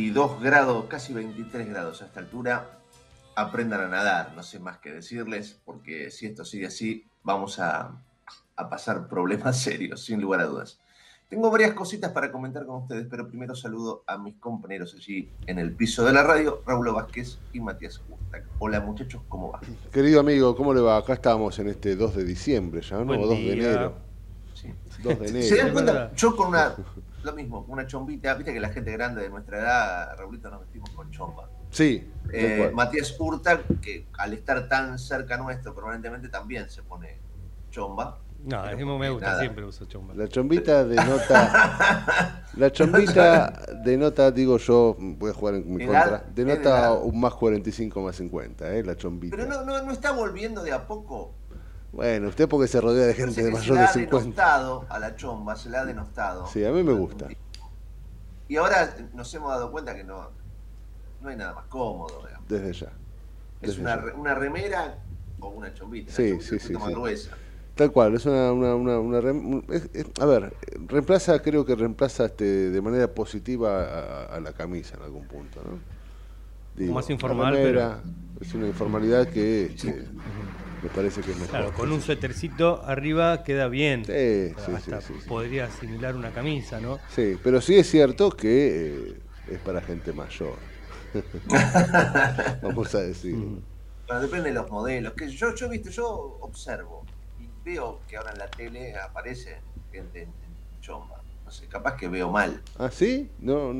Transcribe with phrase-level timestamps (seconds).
[0.00, 2.78] 22 em, grados, casi 23 grados a esta altura.
[3.36, 8.02] Aprendan a nadar, no sé más que decirles, porque si esto sigue así, vamos a,
[8.56, 10.80] a pasar problemas serios, sin lugar a dudas.
[11.28, 15.60] Tengo varias cositas para comentar con ustedes, pero primero saludo a mis compañeros allí en
[15.60, 18.44] el piso de la radio, Raúl Vázquez y Matías Gustag.
[18.58, 19.60] Hola muchachos, ¿cómo va?
[19.92, 20.96] Querido amigo, ¿cómo le va?
[20.96, 23.16] Acá estamos en este 2 de diciembre ya, ¿no?
[23.16, 23.94] 2 de enero.
[24.54, 24.74] Sí.
[25.04, 25.46] 2 de enero.
[25.46, 26.12] ¿Se dan cuenta?
[26.16, 26.74] Yo con una,
[27.22, 28.34] lo mismo, una chombita.
[28.34, 31.48] Viste que la gente grande de nuestra edad, Raulito, nos vestimos con chomba.
[31.70, 32.10] Sí.
[32.32, 37.18] Eh, Matías Hurta, que al estar tan cerca nuestro permanentemente también se pone
[37.70, 38.18] chomba.
[38.44, 40.14] No, a mí me gusta, siempre uso chomba.
[40.14, 42.44] La chombita denota.
[42.56, 46.24] la chombita denota, digo yo, voy a jugar en mi contra.
[46.34, 48.82] Denota un más 45 más 50, ¿eh?
[48.82, 49.36] La chombita.
[49.36, 51.34] Pero no, no, no está volviendo de a poco
[51.92, 53.92] bueno, usted porque se rodea de gente de mayor de 50.
[53.92, 56.46] Se ha denostado a la chomba, se la ha denostado.
[56.46, 57.28] Sí, a mí me gusta.
[58.48, 60.30] Y ahora nos hemos dado cuenta que no,
[61.20, 62.22] no hay nada más cómodo.
[62.48, 62.92] Desde ya.
[63.62, 64.98] es una, una, remera
[65.40, 66.12] o una chombita.
[66.12, 66.74] Sí, sí, sí.
[67.74, 68.52] Tal cual, es una...
[68.52, 70.52] una, una, a ver,
[70.86, 76.92] reemplaza, creo que reemplaza este, de manera positiva a, la camisa en algún punto, ¿no?
[76.92, 77.98] más informal, pero...
[78.40, 79.66] Es una informalidad que...
[79.66, 80.06] Este,
[80.82, 81.50] me parece que es mejor.
[81.50, 84.04] Claro, con un suétercito arriba queda bien.
[84.04, 86.98] Sí, sí, sí, Podría asimilar una camisa, ¿no?
[87.14, 89.20] Sí, pero sí es cierto que eh,
[89.50, 90.56] es para gente mayor.
[92.62, 93.36] Vamos a decir.
[94.20, 95.12] depende de los modelos.
[95.14, 97.04] Que yo, yo, viste, yo observo
[97.38, 99.58] y veo que ahora en la tele aparece
[99.92, 100.32] gente en,
[100.80, 101.20] chomba.
[101.44, 102.62] No sé, capaz que veo mal.
[102.78, 103.28] ¿Ah, sí?
[103.40, 103.74] No,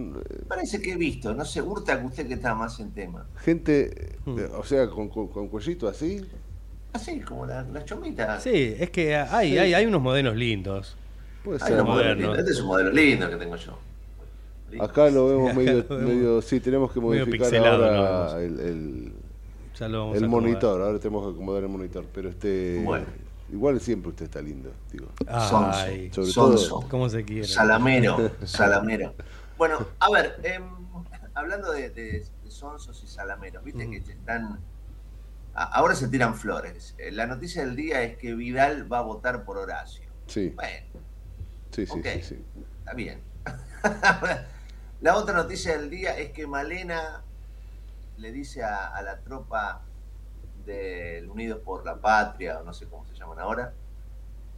[0.48, 3.28] Parece que he visto, no sé, hurta que usted que está más en tema.
[3.36, 4.38] Gente, mm.
[4.58, 6.20] o sea, con, con, con cuellito así.
[6.92, 8.42] Así, como las la chomitas.
[8.42, 10.96] Sí, es que hay, hay, hay unos modelos lindos.
[11.44, 11.82] Puede ser.
[11.84, 13.78] Modelos Este es un modelo lindo que tengo yo.
[14.78, 19.12] Acá lo vemos medio, medio, sí, tenemos que modificar ahora el, el,
[20.14, 23.06] el monitor, ahora tenemos que acomodar el monitor, pero este bueno.
[23.50, 25.08] igual siempre usted está lindo, digo.
[25.26, 27.46] Ay, Sobre Todo, ¿Cómo se quiere?
[27.46, 29.14] Salamero, salamero.
[29.58, 30.60] Bueno, a ver, eh,
[31.34, 34.60] hablando de, de, de, sonsos y salameros, viste que están
[35.54, 36.94] Ahora se tiran flores.
[36.98, 40.04] Eh, la noticia del día es que Vidal va a votar por Horacio.
[40.26, 40.50] Sí.
[40.50, 40.86] Bueno.
[41.70, 42.44] Sí, sí, sí,
[42.78, 43.20] Está bien.
[45.00, 47.22] la otra noticia del día es que Malena
[48.16, 49.82] le dice a, la tropa
[50.66, 53.72] del Unidos por la Patria, o no sé cómo se llaman ahora,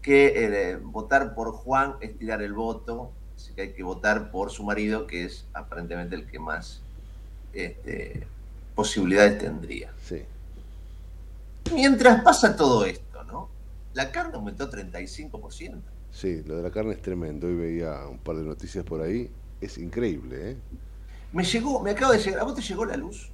[0.01, 4.51] que eh, votar por Juan es tirar el voto, así que hay que votar por
[4.51, 6.83] su marido, que es aparentemente el que más
[7.53, 8.27] este,
[8.75, 9.93] posibilidades tendría.
[10.03, 10.25] Sí.
[11.75, 13.49] Mientras pasa todo esto, ¿no?
[13.95, 15.81] La carne aumentó 35%.
[16.11, 17.47] Sí, lo de la carne es tremendo.
[17.47, 19.31] Hoy veía un par de noticias por ahí.
[19.61, 20.57] Es increíble, ¿eh?
[21.33, 22.41] Me llegó, me acaba de llegar.
[22.41, 23.32] ¿A vos te llegó la luz?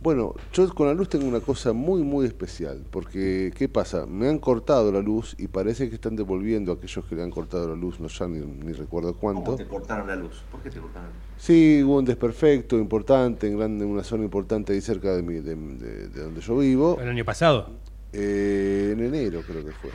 [0.00, 4.06] Bueno, yo con la luz tengo una cosa muy, muy especial, porque ¿qué pasa?
[4.06, 7.30] Me han cortado la luz y parece que están devolviendo a aquellos que le han
[7.32, 9.44] cortado la luz, no ya ni, recuerdo cuánto.
[9.44, 10.44] ¿Cómo te cortaron la luz?
[10.52, 11.22] ¿Por qué te cortaron la luz?
[11.36, 15.40] Sí, hubo un desperfecto importante, en, grande, en una zona importante ahí cerca de, mi,
[15.40, 16.96] de, donde yo vivo.
[17.00, 17.68] ¿El año pasado?
[18.12, 19.90] Eh, en enero creo que fue.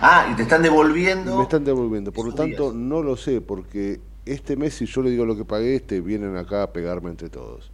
[0.00, 1.36] Ah, y te están devolviendo.
[1.36, 5.10] Me están devolviendo, por lo tanto no lo sé, porque este mes si yo le
[5.10, 7.72] digo lo que pagué, este vienen acá a pegarme entre todos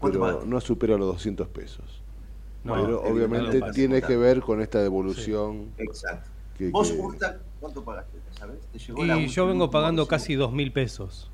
[0.00, 2.02] pero no supera los 200 pesos.
[2.64, 5.72] pero obviamente tiene que ver con esta devolución.
[5.78, 6.30] Exacto.
[6.70, 6.94] ¿Vos,
[7.58, 8.18] cuánto pagaste?
[8.32, 8.58] ¿Sabes?
[8.74, 11.30] y yo vengo pagando casi 2 mil pesos.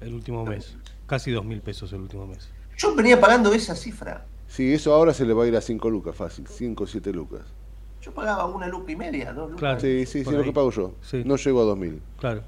[0.00, 0.76] El último mes.
[1.06, 2.48] Casi 2 mil pesos el último mes.
[2.76, 4.24] Yo venía pagando esa cifra.
[4.46, 6.46] Sí, eso ahora se le va a ir a 5 lucas, fácil.
[6.46, 7.42] 5 o 7 lucas.
[8.00, 9.58] Yo pagaba una luca y media, dos lucas.
[9.58, 10.94] Claro, sí, sí, sí, lo que pago yo.
[11.24, 12.02] No llego a 2 mil.
[12.18, 12.42] Claro.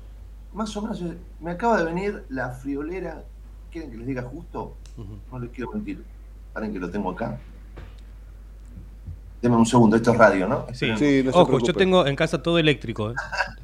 [0.52, 1.02] Más o menos,
[1.40, 3.25] me acaba de venir la friolera
[3.70, 4.76] ¿Quieren que les diga justo?
[5.31, 6.02] No les quiero mentir.
[6.52, 7.38] Paren que lo tengo acá.
[9.40, 10.67] Deme un segundo, esto es radio, ¿no?
[10.75, 13.12] Sí, sí no Ojo, yo tengo en casa todo eléctrico.
[13.12, 13.14] ¿eh?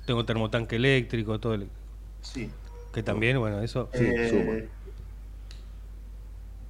[0.07, 1.83] tengo termotanque eléctrico, todo eléctrico.
[2.23, 2.51] Sí.
[2.95, 3.91] Que también, bueno, eso.
[3.93, 4.69] Sí, eh,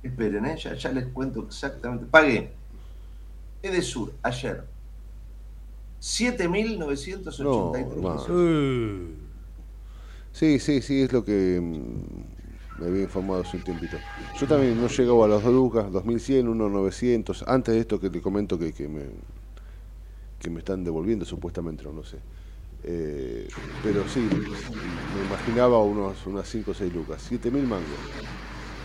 [0.03, 0.57] Esperen, ¿eh?
[0.57, 2.07] ya, les cuento exactamente.
[2.07, 2.53] Pagué
[3.63, 4.65] Edesur ayer
[6.01, 7.73] 7.983 no,
[10.33, 12.36] Sí, sí, sí, es lo que mm,
[12.79, 13.97] me había informado hace un tiempito.
[14.39, 18.21] Yo también no llegaba a los 2 lucas, 2100, 1900, antes de esto que te
[18.21, 19.03] comento que, que, me,
[20.39, 22.19] que me están devolviendo supuestamente, no sé.
[22.85, 23.49] Eh,
[23.83, 27.87] pero sí, me imaginaba unos, unas 5 o 6 lucas, 7000 mangos.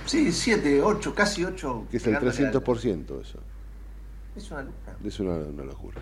[0.06, 1.88] Sí, 7, 8, casi 8.
[1.92, 3.40] Que es el 300% eso.
[4.36, 4.98] Es una locura.
[5.04, 6.02] Es una, una locura.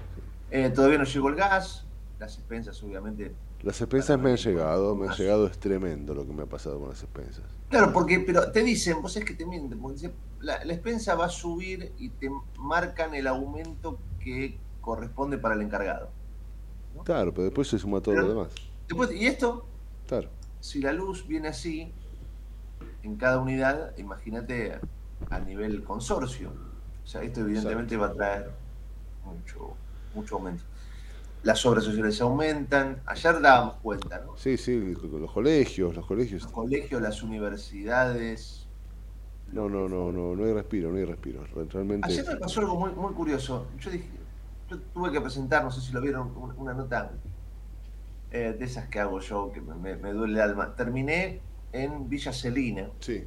[0.52, 1.86] Eh, todavía no llegó el gas,
[2.20, 6.34] las expensas obviamente las expensas me han llegado, me han llegado, es tremendo lo que
[6.34, 7.44] me ha pasado con las expensas.
[7.70, 11.26] Claro, porque pero te dicen, vos es que te mienten, porque la, la expensa va
[11.26, 16.10] a subir y te marcan el aumento que corresponde para el encargado.
[17.04, 18.50] Claro, pero después se suma todo lo demás.
[18.88, 19.66] Después, ¿Y esto?
[20.08, 20.30] Claro.
[20.60, 21.92] Si la luz viene así,
[23.04, 24.80] en cada unidad, imagínate
[25.30, 26.52] a nivel consorcio.
[27.04, 28.52] O sea, esto evidentemente va a traer
[29.26, 29.74] mucho,
[30.14, 30.64] mucho aumento
[31.44, 33.02] las obras sociales aumentan.
[33.06, 34.38] Ayer dábamos cuenta, ¿no?
[34.38, 36.44] Sí, sí, los colegios, los colegios.
[36.44, 38.68] Los colegios, las universidades.
[39.52, 41.44] No, no, no, no, no hay respiro, no hay respiro.
[41.46, 42.08] Realmente.
[42.08, 43.68] Ayer me pasó algo muy, muy curioso.
[43.80, 44.08] Yo dije,
[44.70, 47.12] yo tuve que presentar, no sé si lo vieron, una nota
[48.32, 50.76] eh, de esas que hago yo, que me, duele el alma.
[50.76, 52.90] Terminé en Villa Celina.
[53.00, 53.24] Sí.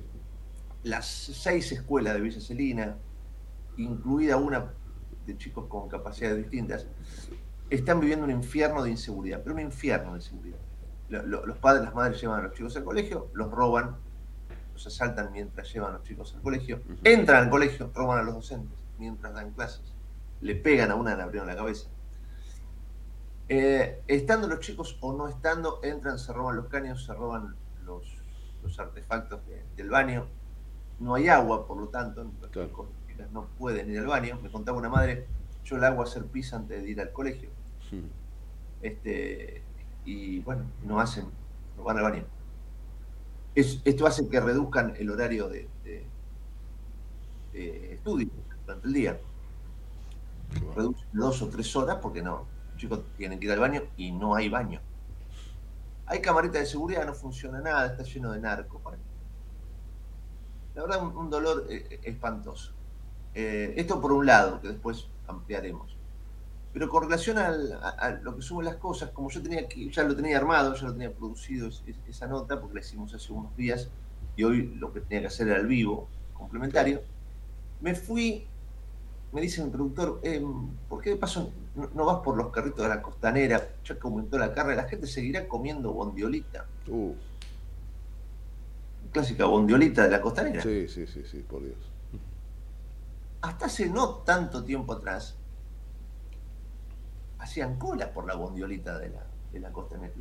[0.84, 2.96] Las seis escuelas de Villa Celina,
[3.76, 4.72] incluida una
[5.26, 6.86] de chicos con capacidades distintas,
[7.74, 10.58] están viviendo un infierno de inseguridad, pero un infierno de inseguridad.
[11.08, 13.96] Los padres, las madres llevan a los chicos al colegio, los roban,
[14.72, 18.34] los asaltan mientras llevan a los chicos al colegio, entran al colegio, roban a los
[18.34, 19.94] docentes mientras dan clases,
[20.40, 21.88] le pegan a una, le abrieron la cabeza.
[23.48, 28.04] Eh, estando los chicos o no estando, entran, se roban los caños, se roban los,
[28.78, 29.40] artefactos
[29.76, 30.28] del baño.
[30.98, 32.30] No hay agua, por lo tanto,
[33.32, 34.38] no pueden ir al baño.
[34.42, 35.26] Me contaba una madre,
[35.64, 37.50] yo el agua a hacer pis antes de ir al colegio
[38.80, 39.62] este,
[40.04, 41.26] y bueno, no hacen,
[41.76, 42.24] no van al baño.
[43.54, 45.68] esto hace que reduzcan el horario de,
[47.52, 48.28] estudio
[48.66, 49.20] durante el día.
[50.74, 54.10] Reducen dos o tres horas porque no, los chicos tienen que ir al baño y
[54.12, 54.80] no hay baño.
[56.06, 58.82] Hay camarita de seguridad, no funciona nada, está lleno de narcos.
[60.74, 62.72] La verdad, un, dolor eh, espantoso.
[63.34, 65.91] Eh, esto por un lado, que después ampliaremos.
[66.72, 67.50] Pero con relación a,
[68.22, 70.92] lo que suben las cosas, como yo tenía que, ya lo tenía armado, ya lo
[70.92, 71.68] tenía producido
[72.08, 73.90] esa nota, porque la hicimos hace unos días,
[74.36, 77.02] y hoy lo que tenía que hacer era el vivo, complementario,
[77.82, 78.46] me fui,
[79.32, 82.88] me dice mi productor, em, ¿por qué de paso no, vas por los carritos de
[82.88, 83.68] la costanera?
[83.84, 86.66] Ya que aumentó la carne, la gente seguirá comiendo bondiolita.
[86.88, 87.12] Uh.
[89.12, 90.62] Clásica bondiolita de la costanera.
[90.62, 91.76] Sí, sí, sí, sí, por Dios.
[93.42, 95.36] Hasta hace no tanto tiempo atrás,
[97.42, 100.14] hacían cola por la bondiolita de la, de la costanera.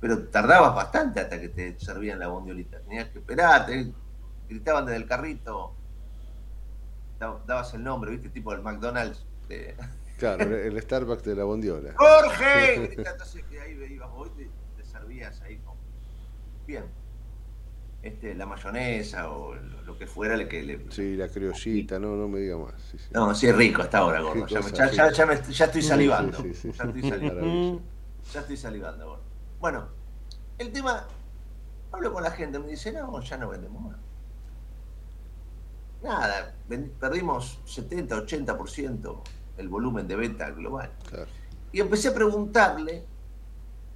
[0.00, 2.80] Pero tardabas bastante hasta que te servían la bondiolita.
[2.80, 3.92] Tenías que esperar, te
[4.48, 5.74] gritaban desde el carrito,
[7.18, 8.28] dabas el nombre, ¿viste?
[8.28, 9.24] Tipo el McDonald's.
[10.18, 11.94] Claro, el Starbucks de la bondiola.
[11.96, 12.94] ¡Jorge!
[12.96, 15.60] Entonces que ahí ibas vos te, te servías ahí.
[16.64, 16.84] Bien.
[18.02, 20.90] Este, la mayonesa o lo que fuera le que le.
[20.90, 22.74] Sí, la criollita, no, no me diga más.
[23.12, 24.46] No, sí es rico hasta ahora, gordo.
[24.46, 26.38] Ya, estoy salivando.
[26.44, 27.82] ya estoy salivando.
[28.32, 29.22] ya estoy salivando, gordo.
[29.60, 29.88] Bueno,
[30.58, 31.06] el tema,
[31.92, 33.96] hablo con la gente, me dice, no, ya no vendemos más.
[36.02, 36.56] Nada,
[36.98, 39.22] perdimos 70, 80%
[39.58, 40.90] el volumen de venta global.
[41.70, 43.04] Y empecé a preguntarle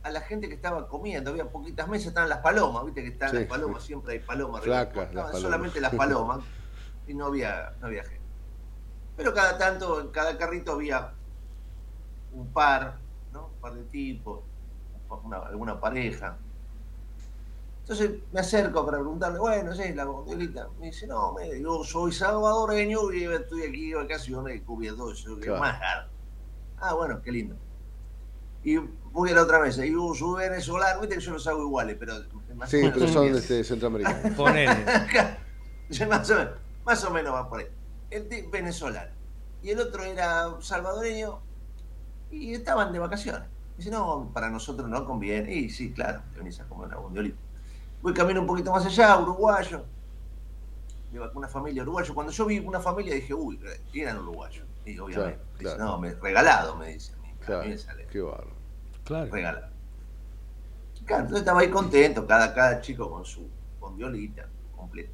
[0.06, 3.34] a la gente que estaba comiendo, había poquitas mesas, estaban las palomas, viste que están
[3.34, 6.40] las palomas, siempre hay palomas, estaban solamente las palomas
[7.08, 8.24] y no había, no había gente.
[9.16, 11.12] Pero cada tanto, en cada carrito había
[12.32, 12.98] un par,
[13.32, 13.46] ¿no?
[13.46, 14.44] Un par de tipos,
[15.48, 16.36] alguna pareja.
[17.80, 19.92] Entonces me acerco para preguntarle, bueno, ¿sí?
[19.92, 20.68] la gondolita.
[20.78, 25.50] Me dice, no, me, yo soy salvadoreño y estoy aquí de vacaciones cubierto eso, que
[25.50, 25.80] más
[26.78, 27.56] Ah, bueno, qué lindo.
[28.62, 28.76] Y
[29.24, 32.14] a la otra mesa, y yo soy venezolano, viste que yo los hago iguales, pero...
[32.54, 34.38] Más sí, pero son de este, centroamericanos.
[36.08, 36.54] más, o menos,
[36.84, 37.66] más o menos va por ahí.
[38.10, 39.10] El de venezolano.
[39.62, 41.40] Y el otro era salvadoreño
[42.30, 43.48] y estaban de vacaciones.
[43.76, 45.52] Dice, no, para nosotros no conviene.
[45.52, 47.36] Y sí, claro, te venís a comer una gondolita.
[48.00, 49.84] Voy camino un poquito más allá, uruguayo.
[51.34, 52.14] Una familia uruguayo.
[52.14, 53.60] Cuando yo vi una familia dije, uy,
[53.94, 54.64] eran uruguayos.
[54.84, 55.40] Y obviamente.
[55.58, 57.12] Dice, no, me, regalado, me dice.
[57.44, 57.68] Claro,
[58.10, 58.55] qué barro.
[59.06, 59.32] Claro.
[59.32, 59.68] Regalado.
[61.06, 63.48] Claro, entonces estaba ahí contento, cada, cada chico con su
[63.78, 65.12] con violita completa.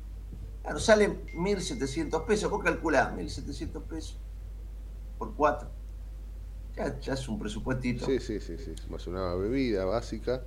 [0.63, 2.51] Claro, sale 1.700 pesos.
[2.51, 4.19] Vos calculás 1.700 pesos
[5.19, 5.69] por cuatro.
[6.75, 8.07] Ya, ya es un presupuestito.
[8.07, 8.75] Sí, sí, sí, sí.
[8.89, 10.43] Más una bebida básica.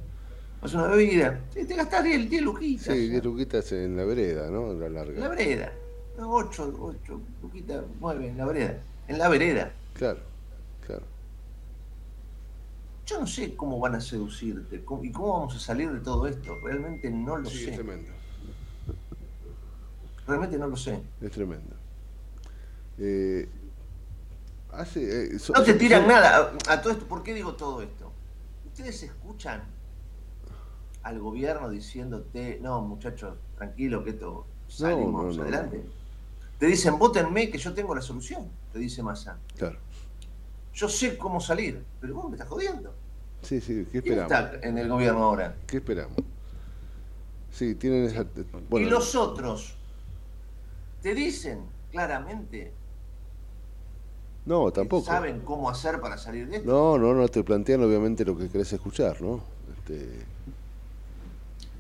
[0.64, 1.40] Más una bebida.
[1.54, 2.96] Sí, te gastás 10, 10 luquitas.
[2.96, 4.72] Sí, 10 luquitas en la vereda, ¿no?
[4.72, 5.14] En la larga.
[5.14, 5.72] En la vereda.
[6.18, 8.80] 8, 8 luquitas, 9 en la vereda.
[9.08, 9.72] En la vereda.
[9.94, 10.35] Claro.
[13.06, 16.58] Yo no sé cómo van a seducirte y cómo vamos a salir de todo esto.
[16.64, 17.70] Realmente no lo sí, sé.
[17.70, 18.12] Es tremendo.
[20.28, 21.00] Realmente no lo sé.
[21.22, 21.76] Es tremendo.
[22.98, 23.48] Eh,
[24.72, 27.06] hace, eh, no te tiran nada a, todo esto.
[27.06, 28.12] ¿Por qué digo todo esto?
[28.66, 29.64] Ustedes escuchan
[31.04, 35.86] al gobierno diciéndote, no, muchachos, tranquilo, que esto salimos adelante.
[36.58, 39.38] Te dicen, votenme que yo tengo la solución, te dice Massa.
[39.56, 39.85] Claro
[40.76, 42.94] yo sé cómo salir, pero vos me estás jodiendo.
[43.42, 44.32] Sí, sí, ¿qué esperamos?
[44.32, 45.56] ¿Quién está en el gobierno ahora?
[45.66, 46.18] ¿Qué esperamos?
[47.52, 48.26] Sí, tienen esa...
[48.72, 49.76] y los otros
[51.02, 52.74] te dicen claramente
[54.46, 55.06] no, tampoco.
[55.06, 56.70] ¿Saben cómo hacer para salir de esto?
[56.72, 59.42] No, no, no te plantean obviamente lo que querés escuchar, ¿no?
[59.76, 60.24] Este...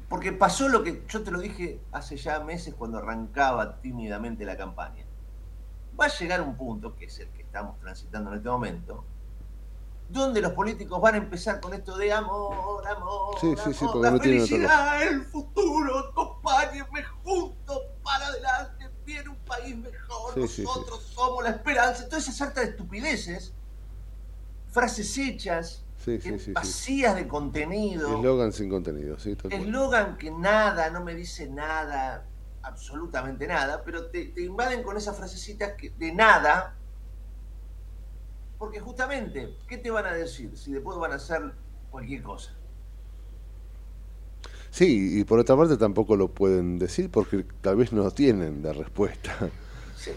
[0.09, 4.57] Porque pasó lo que yo te lo dije hace ya meses cuando arrancaba tímidamente la
[4.57, 5.04] campaña.
[5.99, 9.05] Va a llegar un punto, que es el que estamos transitando en este momento,
[10.09, 14.19] donde los políticos van a empezar con esto de amor, amor, sí, sí, sí, la
[14.19, 22.07] felicidad, el futuro, acompáñenme juntos para adelante, viene un país mejor, nosotros somos la esperanza,
[22.07, 23.53] todas esas hartas de estupideces,
[24.69, 25.83] frases hechas,
[26.53, 28.15] vacías de contenido.
[28.17, 29.35] Eslogan sin contenido, sí.
[29.49, 32.25] Eslogan que nada, no me dice nada,
[32.65, 36.75] absolutamente nada, pero te, te invaden con esas frasecitas que, de nada,
[38.57, 41.53] porque justamente, ¿qué te van a decir si después van a hacer
[41.91, 42.51] cualquier cosa?
[44.75, 48.73] Sí, y por otra parte tampoco lo pueden decir porque tal vez no tienen la
[48.73, 49.33] respuesta.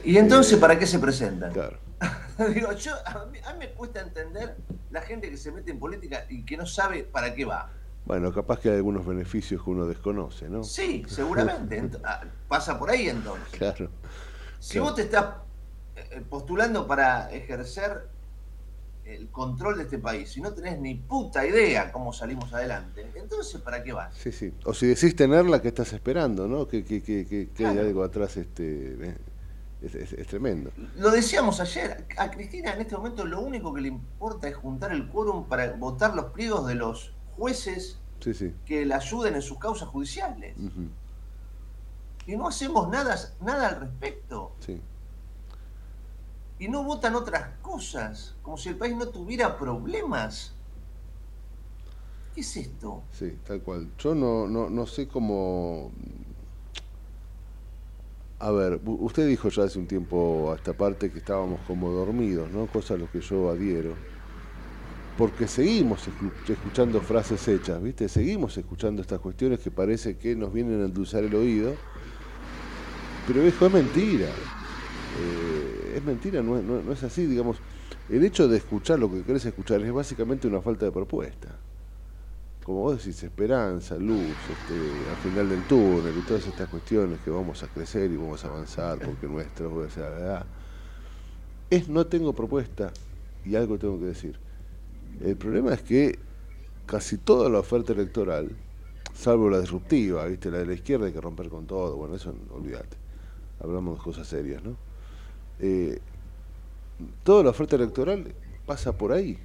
[0.04, 1.52] ¿Y entonces eh, para qué se presentan?
[1.52, 1.78] Claro.
[2.54, 4.56] Digo, yo, a mí, me cuesta entender
[4.90, 7.70] la gente que se mete en política y que no sabe para qué va.
[8.08, 10.64] Bueno, capaz que hay algunos beneficios que uno desconoce, ¿no?
[10.64, 11.78] Sí, seguramente.
[12.04, 13.48] Ah, pasa por ahí entonces.
[13.50, 13.90] Claro.
[14.58, 15.26] Si vos te estás
[15.94, 18.08] eh, postulando para ejercer
[19.04, 23.60] el control de este país, si no tenés ni puta idea cómo salimos adelante, entonces
[23.60, 24.14] ¿para qué vas?
[24.14, 24.54] Sí, sí.
[24.64, 26.48] O si decís tenerla, ¿qué estás esperando?
[26.48, 26.66] ¿no?
[26.66, 29.16] Que, que, que, que hay algo atrás este, eh,
[29.82, 30.70] es, tremendo.
[30.96, 34.92] Lo decíamos ayer, a Cristina en este momento lo único que le importa es juntar
[34.92, 37.98] el quórum para votar los pliegos de los jueces
[38.66, 40.56] que le ayuden en sus causas judiciales.
[42.26, 44.52] Y no hacemos nada, nada al respecto.
[44.60, 44.80] Sí
[46.58, 50.52] y no votan otras cosas, como si el país no tuviera problemas.
[52.34, 53.02] ¿Qué es esto?
[53.12, 53.90] Sí, tal cual.
[53.98, 55.92] Yo no, no, no sé cómo...
[58.40, 62.48] A ver, usted dijo ya hace un tiempo a esta parte que estábamos como dormidos,
[62.50, 62.68] ¿no?
[62.68, 63.96] Cosa a lo que yo adhiero.
[65.18, 66.08] Porque seguimos
[66.46, 68.08] escuchando frases hechas, ¿viste?
[68.08, 71.74] Seguimos escuchando estas cuestiones que parece que nos vienen a endulzar el oído.
[73.26, 74.28] Pero viejo, es mentira.
[75.10, 77.58] Eh, es mentira, no, es así, digamos.
[78.08, 81.48] El hecho de escuchar lo que querés escuchar es básicamente una falta de propuesta.
[82.62, 87.30] como vos decís, esperanza, luz, este, al final del túnel y todas estas cuestiones que
[87.30, 90.46] vamos a crecer y vamos a avanzar porque nuestro puede ser la verdad,
[91.70, 92.92] es no tengo propuesta
[93.44, 94.47] y algo tengo que decir.
[95.24, 96.18] El problema es que
[96.86, 98.50] casi toda la oferta electoral,
[99.14, 100.50] salvo la disruptiva, ¿viste?
[100.50, 102.96] la de la izquierda hay que romper con todo, bueno, eso olvídate,
[103.60, 104.76] hablamos de cosas serias, ¿no?
[105.60, 106.00] Eh,
[107.24, 108.32] toda la oferta electoral
[108.64, 109.38] pasa por ahí,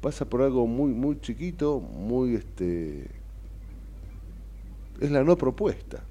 [0.00, 3.10] pasa por algo muy muy chiquito, muy este
[5.00, 6.02] es la no propuesta.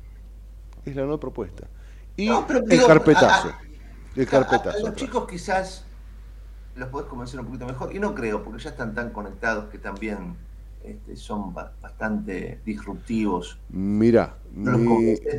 [0.86, 1.68] Es la no propuesta.
[2.16, 3.52] Y el carpetazo.
[4.16, 4.88] el carpetazo.
[4.88, 5.84] los chicos quizás
[6.76, 9.80] los podés convencer un poquito mejor, y no creo, porque ya están tan conectados que
[9.80, 10.36] también
[10.84, 13.60] este, son bastante disruptivos.
[13.70, 14.38] Mira,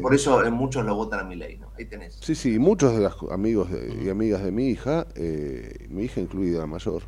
[0.03, 1.73] por eso en muchos lo votan a mi ley, ¿no?
[1.77, 2.21] Ahí tenés.
[2.21, 3.69] Sí, sí, muchos de los amigos
[4.03, 7.03] y amigas de mi hija, eh, mi hija incluida la mayor,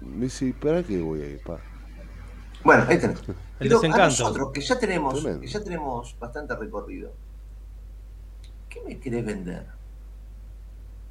[0.00, 1.60] me dice, ¿para qué voy a ir, pa?
[2.64, 3.20] Bueno, ahí tenés.
[3.60, 7.12] El Pero a nosotros, que ya tenemos, que ya tenemos bastante recorrido,
[8.68, 9.66] ¿qué me querés vender?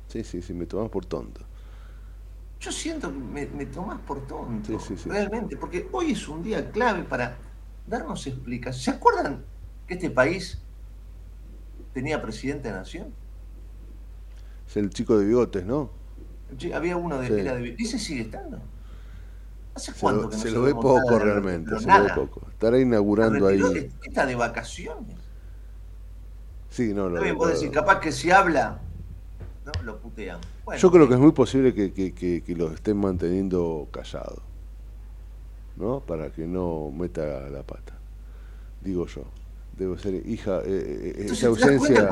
[0.08, 1.46] Sí, sí, sí, me tomas por tonto.
[2.63, 6.41] Yo siento que me, me tomás por tonto, sí, sí, realmente, porque hoy es un
[6.41, 7.36] día clave para
[7.86, 8.86] darnos explicaciones.
[8.86, 9.43] ¿Se acuerdan
[9.86, 10.62] que este país
[11.93, 13.13] tenía presidente de nación?
[14.65, 15.91] Es el chico de bigotes, ¿no?
[16.74, 18.62] había uno de, era de ¿Dice sigue estando?
[19.75, 22.48] ¿Hace cuánto se que no se, lo ve poco realmente, se lo ve poco.
[22.50, 23.91] Estará inaugurando ahí.
[24.03, 25.17] Está de vacaciones.
[26.70, 28.79] Sí, no, lo decir, capaz que si habla,
[29.65, 29.84] ¿no?
[29.84, 30.39] lo putean.
[30.77, 34.41] Yo creo que es muy posible que, que, que, los estén manteniendo callados,
[35.75, 36.00] ¿no?
[36.00, 37.98] Para que no meta la pata.
[38.82, 39.24] Digo yo.
[39.77, 40.60] Debo ser hija.
[40.60, 42.10] Eh, eh, eh esa ausencia.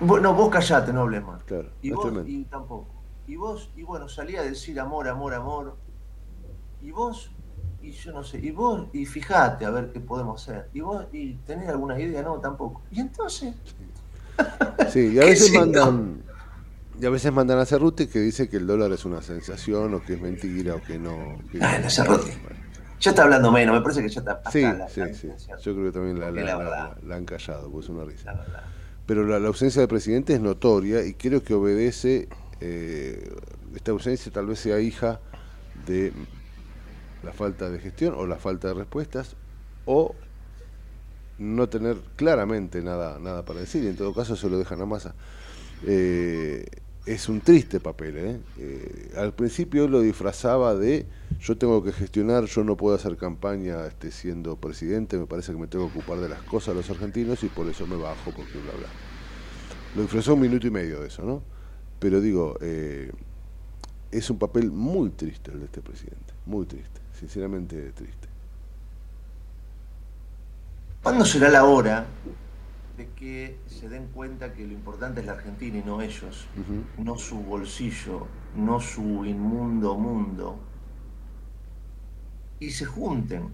[0.00, 1.42] Bueno, vos callate, no hables más.
[1.44, 2.86] Claro, y vos y tampoco.
[3.26, 5.76] Y vos, y bueno, salía a decir amor, amor, amor.
[6.82, 7.30] Y vos,
[7.80, 10.68] y yo no sé, y vos, y fíjate a ver qué podemos hacer.
[10.74, 12.82] Y vos, y tenés alguna idea, no, tampoco.
[12.90, 13.54] Y entonces.
[14.90, 16.22] Sí, y a veces mandan.
[17.00, 20.02] Y a veces mandan a Cerruti que dice que el dólar es una sensación o
[20.02, 21.38] que es mentira o que no.
[21.60, 22.30] ah, no, Cerruti.
[23.00, 24.42] Ya está hablando menos, me parece que ya está.
[24.50, 25.28] Sí, sí, sí.
[25.62, 28.34] Yo creo que también la, la, han callado, pues es una risa.
[29.06, 32.28] Pero la, ausencia del presidente es notoria y creo que obedece
[32.60, 33.34] eh,
[33.74, 35.20] esta ausencia tal vez sea hija
[35.86, 36.12] de
[37.22, 39.36] la falta de gestión o la falta de respuestas
[39.86, 40.14] o
[41.38, 44.86] no tener claramente nada, nada para decir y en todo caso se lo dejan a
[44.86, 45.14] masa.
[45.86, 46.66] Eh,
[47.12, 48.16] es un triste papel.
[48.16, 48.40] ¿eh?
[48.58, 49.12] ¿eh?
[49.16, 51.06] al principio lo disfrazaba de
[51.40, 55.58] yo tengo que gestionar, yo no puedo hacer campaña este, siendo presidente, me parece que
[55.58, 58.30] me tengo que ocupar de las cosas de los argentinos y por eso me bajo,
[58.30, 58.88] porque bla, bla.
[59.96, 61.42] Lo disfrazó un minuto y medio de eso, ¿no?
[61.98, 63.10] Pero digo, eh,
[64.12, 68.28] es un papel muy triste el de este presidente, muy triste, sinceramente triste.
[71.02, 72.06] ¿Cuándo será la hora
[73.00, 76.46] de que se den cuenta que lo importante es la Argentina y no ellos,
[76.98, 80.58] no su bolsillo, no su inmundo mundo,
[82.58, 83.48] y se junten?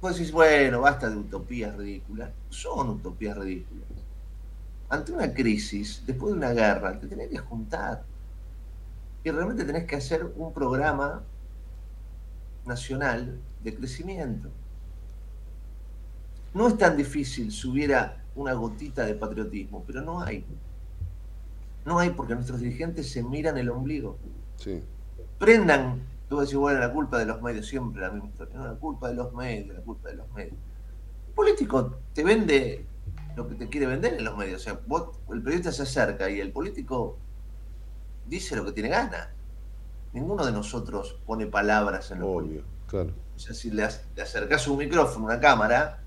[0.00, 2.30] Vos decís, bueno, basta de utopías ridículas.
[2.48, 4.06] Son utopías ridículas
[4.88, 8.04] ante una crisis, después de una guerra, te tenés que juntar.
[9.24, 11.22] Y realmente tenés que hacer un programa
[12.64, 14.48] nacional de crecimiento.
[16.54, 20.44] No es tan difícil si hubiera una gotita de patriotismo, pero no hay.
[21.84, 24.18] No hay porque nuestros dirigentes se miran el ombligo.
[24.56, 24.82] Sí.
[25.38, 28.54] Prendan, tú vas a decir, bueno, la culpa de los medios, siempre la misma historia.
[28.56, 30.54] No, la culpa de los medios, la culpa de los medios.
[31.28, 32.86] El político te vende
[33.36, 34.60] lo que te quiere vender en los medios.
[34.60, 34.80] O sea,
[35.32, 37.18] el periodista se acerca y el político
[38.26, 39.28] dice lo que tiene ganas.
[40.12, 43.12] Ninguno de nosotros pone palabras en los Obvio, claro.
[43.34, 46.02] O sea, si le, acercas un micrófono, una cámara,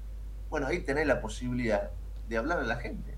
[0.49, 1.91] bueno, ahí tenés la posibilidad
[2.29, 3.17] de hablar a la gente.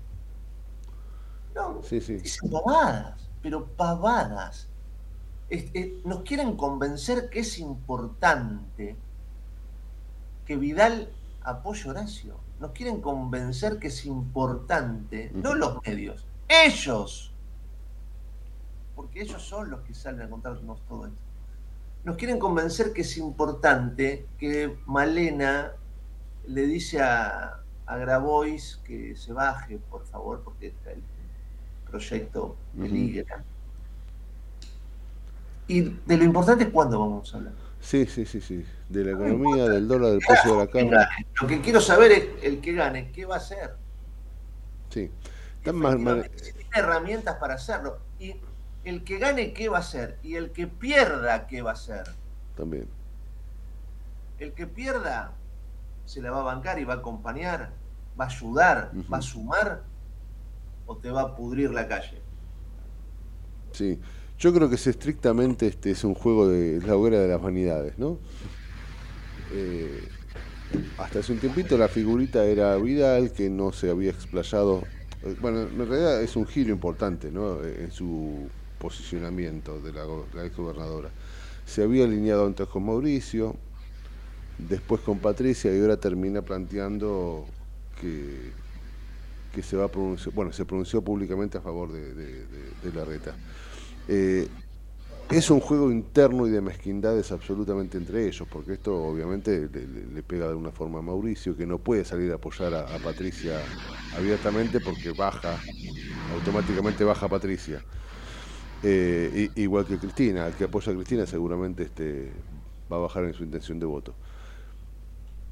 [1.54, 2.14] No, sí, sí.
[2.14, 4.68] dicen pavadas, pero pavadas.
[6.04, 8.96] nos quieren convencer que es importante
[10.46, 17.32] que Vidal apoye a Horacio nos quieren convencer que es importante, no los medios, ellos,
[18.94, 21.18] porque ellos son los que salen a contarnos todo esto.
[22.04, 25.72] Nos quieren convencer que es importante que Malena
[26.46, 27.61] le dice a,
[27.92, 31.02] a Grabois que se baje, por favor, porque el
[31.88, 33.44] proyecto peligra.
[35.68, 37.52] Y de lo importante es cuándo vamos a hablar.
[37.80, 38.64] Sí, sí, sí, sí.
[38.88, 40.96] De la economía, del dólar, del precio de la carne.
[41.40, 43.76] Lo que quiero saber es el que gane, ¿qué va a hacer?
[44.90, 45.10] Sí.
[45.62, 46.30] tiene
[46.74, 47.98] herramientas para hacerlo.
[48.18, 48.36] Y
[48.84, 50.18] el que gane, ¿qué va a hacer?
[50.22, 52.04] Y el que pierda, ¿qué va a hacer?
[52.56, 52.88] También.
[54.38, 55.32] El que pierda
[56.04, 57.72] se la va a bancar y va a acompañar,
[58.18, 59.82] va a ayudar, va a sumar
[60.86, 62.20] o te va a pudrir la calle.
[63.72, 63.98] Sí,
[64.38, 67.98] yo creo que es estrictamente este es un juego de la hoguera de las vanidades,
[67.98, 68.18] ¿no?
[69.52, 70.08] Eh,
[70.98, 74.82] hasta hace un tiempito la figurita era Vidal, que no se había explayado.
[75.22, 77.62] Eh, bueno, en realidad es un giro importante, ¿no?
[77.62, 78.48] En su
[78.78, 81.10] posicionamiento de la, la ex gobernadora.
[81.64, 83.56] Se había alineado antes con Mauricio,
[84.58, 87.46] después con Patricia y ahora termina planteando
[89.52, 93.34] que, se va a pronunciar, bueno, se pronunció públicamente a favor de, la reta.
[94.08, 94.48] Eh,
[95.30, 100.44] es un juego interno y de mezquindades absolutamente entre ellos, porque esto obviamente le, pega
[100.44, 103.60] de alguna forma a Mauricio, que no puede salir a apoyar a, Patricia
[104.16, 105.58] abiertamente porque baja,
[106.34, 107.82] automáticamente baja Patricia.
[108.82, 112.32] Eh, igual que Cristina, el que apoya a Cristina seguramente este,
[112.92, 114.14] va a bajar en su intención de voto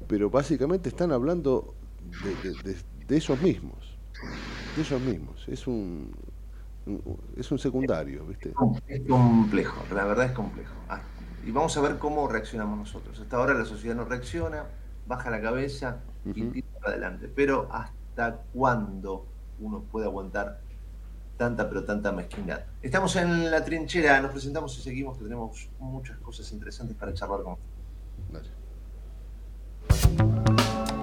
[0.07, 1.73] pero básicamente están hablando
[2.23, 3.97] de, ellos mismos,
[4.75, 5.47] de ellos mismos.
[5.47, 6.11] Es un,
[7.37, 8.53] es un secundario, ¿viste?
[8.87, 10.73] Es complejo, la verdad es complejo.
[10.89, 11.01] Ah,
[11.45, 13.19] y vamos a ver cómo reaccionamos nosotros.
[13.19, 14.65] Hasta ahora la sociedad no reacciona,
[15.07, 17.27] baja la cabeza y tira para adelante.
[17.33, 19.25] Pero ¿hasta cuándo
[19.59, 20.61] uno puede aguantar
[21.37, 22.65] tanta pero tanta mezquindad?
[22.81, 27.41] Estamos en la trinchera, nos presentamos y seguimos que tenemos muchas cosas interesantes para charlar
[27.43, 27.57] con
[28.33, 28.51] ustedes.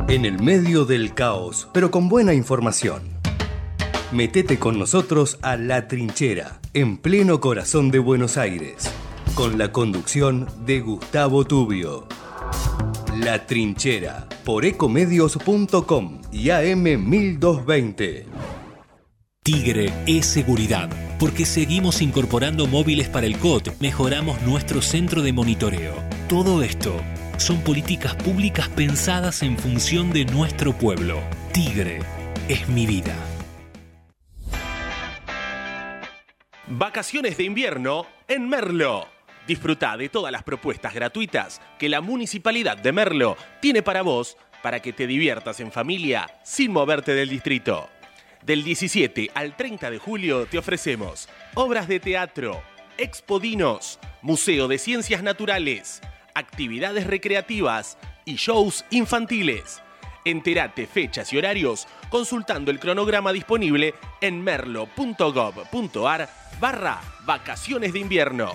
[0.08, 3.02] En el medio del caos, pero con buena información.
[4.10, 8.90] Metete con nosotros a La Trinchera, en pleno corazón de Buenos Aires,
[9.34, 12.06] con la conducción de Gustavo Tubio.
[13.18, 18.24] La Trinchera, por ecomedios.com y AM1220.
[19.42, 25.92] Tigre es seguridad, porque seguimos incorporando móviles para el COT, mejoramos nuestro centro de monitoreo.
[26.30, 26.94] Todo esto
[27.38, 31.22] son políticas públicas pensadas en función de nuestro pueblo.
[31.52, 32.00] Tigre
[32.48, 33.14] es mi vida.
[36.66, 39.06] Vacaciones de invierno en Merlo.
[39.46, 44.80] Disfruta de todas las propuestas gratuitas que la Municipalidad de Merlo tiene para vos para
[44.80, 47.88] que te diviertas en familia sin moverte del distrito.
[48.42, 52.60] Del 17 al 30 de julio te ofrecemos obras de teatro,
[52.98, 56.02] expodinos, Museo de Ciencias Naturales,
[56.38, 59.82] actividades recreativas y shows infantiles.
[60.24, 66.28] Entérate fechas y horarios consultando el cronograma disponible en merlo.gov.ar
[66.60, 68.52] barra vacaciones de invierno.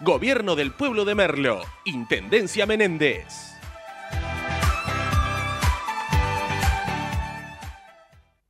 [0.00, 3.47] Gobierno del Pueblo de Merlo, Intendencia Menéndez.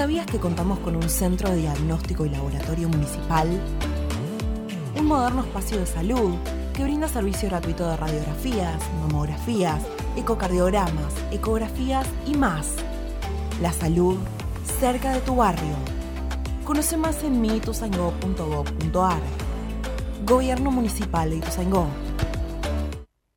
[0.00, 3.46] ¿Sabías que contamos con un centro de diagnóstico y laboratorio municipal?
[4.96, 6.36] Un moderno espacio de salud
[6.74, 9.82] que brinda servicio gratuito de radiografías, mamografías,
[10.16, 12.76] ecocardiogramas, ecografías y más.
[13.60, 14.16] La salud
[14.80, 15.76] cerca de tu barrio.
[16.64, 19.20] Conoce más en mituzaingó.gov.ar.
[20.24, 21.90] Gobierno Municipal de Ituzaingó.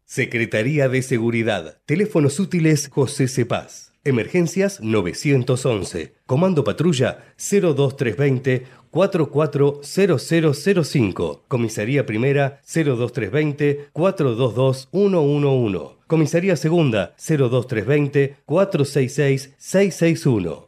[0.05, 1.81] Secretaría de Seguridad.
[1.85, 3.92] Teléfonos útiles José Cepaz.
[4.05, 6.13] Emergencias 911.
[6.25, 11.45] Comando Patrulla 02320 440005.
[11.47, 15.95] Comisaría Primera 02320 422 111.
[16.07, 20.67] Comisaría Segunda 02320 466 661.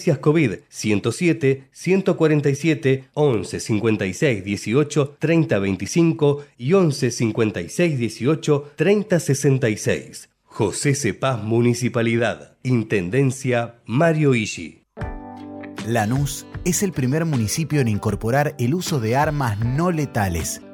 [0.00, 10.30] Emergencias COVID 107 147 11 56 18 30 25 y 11 56 18 30 66.
[10.44, 12.56] José Cepaz Municipalidad.
[12.62, 14.84] Intendencia Mario Ishi.
[15.86, 20.62] Lanús es el primer municipio en incorporar el uso de armas no letales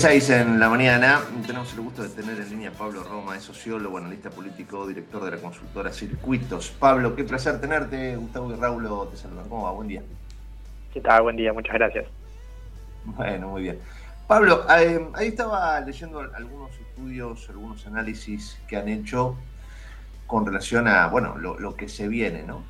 [0.00, 1.20] 10 y 36 en la mañana.
[1.46, 5.22] Tenemos el gusto de tener en línea a Pablo Roma, es sociólogo, analista político, director
[5.22, 6.70] de la consultora Circuitos.
[6.70, 8.16] Pablo, qué placer tenerte.
[8.16, 9.46] Gustavo y Raúl te saludan.
[9.50, 9.72] ¿Cómo va?
[9.72, 10.02] Buen día.
[10.94, 11.20] ¿Qué tal?
[11.20, 12.06] Buen día, muchas gracias.
[13.04, 13.78] Bueno, muy bien.
[14.26, 19.36] Pablo, eh, ahí estaba leyendo algunos estudios, algunos análisis que han hecho
[20.26, 22.64] con relación a, bueno, lo, que se viene, ¿no?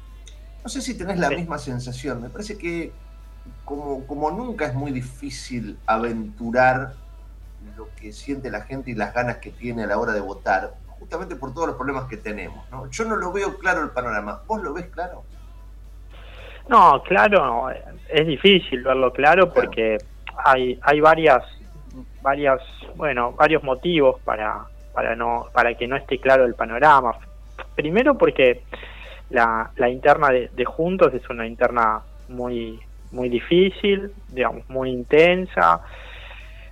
[0.64, 2.22] No sé si tenés la misma sensación.
[2.22, 2.90] Me parece que
[3.64, 6.99] como, como nunca es muy difícil aventurar
[7.76, 10.74] lo que siente la gente y las ganas que tiene a la hora de votar,
[10.98, 12.68] justamente por todos los problemas que tenemos.
[12.70, 12.90] ¿no?
[12.90, 14.42] Yo no lo veo claro el panorama.
[14.46, 15.24] ¿Vos lo ves claro?
[16.68, 17.68] No, claro,
[18.08, 19.98] es difícil verlo claro porque
[20.36, 21.42] hay, hay varias,
[22.22, 22.60] varias,
[22.94, 27.12] bueno, varios motivos para, para no, para que no esté claro el panorama.
[27.74, 28.62] Primero porque
[29.30, 32.78] la, la interna de, de Juntos es una interna muy,
[33.12, 35.80] muy difícil, digamos, muy intensa.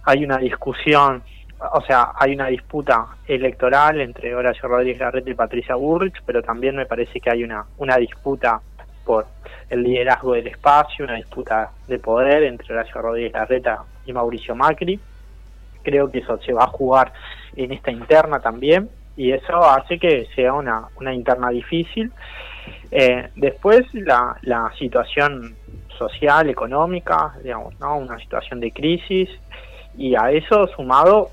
[0.08, 1.22] Hay una discusión,
[1.60, 6.76] o sea, hay una disputa electoral entre Horacio Rodríguez Larreta y Patricia Burrich, pero también
[6.76, 8.58] me parece que hay una, una disputa
[9.04, 9.26] por
[9.68, 14.98] el liderazgo del espacio, una disputa de poder entre Horacio Rodríguez Larreta y Mauricio Macri.
[15.82, 17.12] Creo que eso se va a jugar
[17.54, 22.10] en esta interna también y eso hace que sea una, una interna difícil.
[22.90, 25.54] Eh, después la, la situación
[25.98, 27.98] social, económica, digamos, ¿no?
[27.98, 29.28] una situación de crisis
[29.98, 31.30] y a eso sumado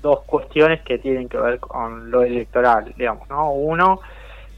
[0.00, 3.52] dos cuestiones que tienen que ver con lo electoral, digamos, ¿no?
[3.52, 4.00] Uno,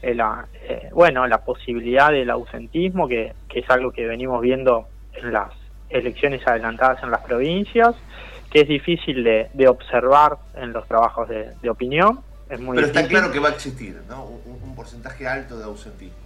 [0.01, 4.87] eh, la, eh, bueno, la posibilidad del ausentismo, que, que es algo que venimos viendo
[5.13, 5.51] en las
[5.89, 7.95] elecciones adelantadas en las provincias,
[8.49, 12.21] que es difícil de, de observar en los trabajos de, de opinión.
[12.49, 14.25] Es muy Pero está claro que va a existir, ¿no?
[14.25, 16.25] Un, un porcentaje alto de ausentismo.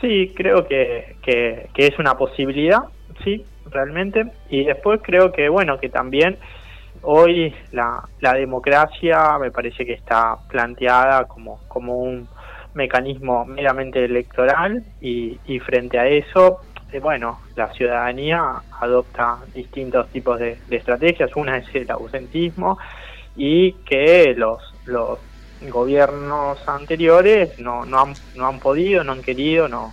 [0.00, 2.82] Sí, creo que, que, que, es una posibilidad,
[3.22, 4.26] sí, realmente.
[4.48, 6.38] Y después creo que, bueno, que también
[7.02, 12.28] hoy la, la democracia me parece que está planteada como, como un
[12.74, 16.60] mecanismo meramente electoral y, y frente a eso,
[16.92, 21.34] eh, bueno, la ciudadanía adopta distintos tipos de, de estrategias.
[21.36, 22.78] Una es el ausentismo
[23.36, 25.18] y que los, los
[25.62, 29.92] gobiernos anteriores no, no, han, no han podido, no han querido, no,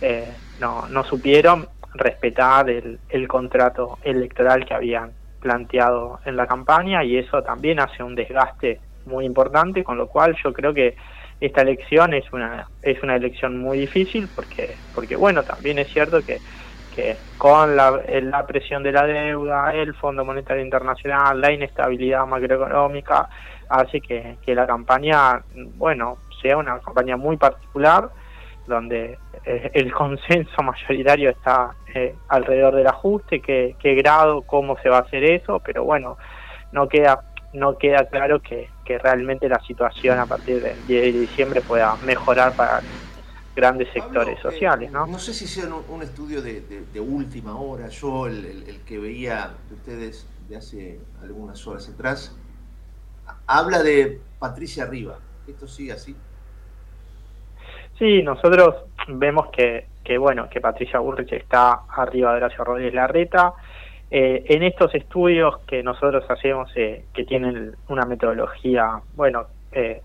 [0.00, 7.04] eh, no, no supieron respetar el, el contrato electoral que habían planteado en la campaña
[7.04, 10.96] y eso también hace un desgaste muy importante, con lo cual yo creo que
[11.40, 16.20] esta elección es una es una elección muy difícil porque porque bueno también es cierto
[16.22, 16.38] que,
[16.94, 23.28] que con la, la presión de la deuda, el Fondo Monetario Internacional, la inestabilidad macroeconómica,
[23.68, 25.40] hace que, que la campaña,
[25.76, 28.10] bueno, sea una campaña muy particular,
[28.66, 34.88] donde eh, el consenso mayoritario está eh, alrededor del ajuste, qué, qué grado, cómo se
[34.88, 36.16] va a hacer eso, pero bueno,
[36.72, 37.24] no queda
[37.54, 41.96] no queda claro que, que realmente la situación a partir del 10 de diciembre pueda
[42.04, 42.82] mejorar para
[43.56, 45.06] grandes sectores Pablo, sociales, eh, ¿no?
[45.06, 48.68] No sé si hicieron un, un estudio de, de, de, última hora, yo el, el,
[48.68, 52.36] el, que veía de ustedes de hace algunas horas atrás,
[53.46, 55.18] habla de Patricia Riva.
[55.46, 56.14] ¿Esto sigue así?
[57.98, 58.76] Sí, nosotros
[59.08, 63.54] vemos que, que bueno, que Patricia Burrich está arriba de Horacio Rodríguez Larreta.
[64.10, 70.00] Eh, en estos estudios que nosotros hacemos, eh, que tienen una metodología, bueno, eh,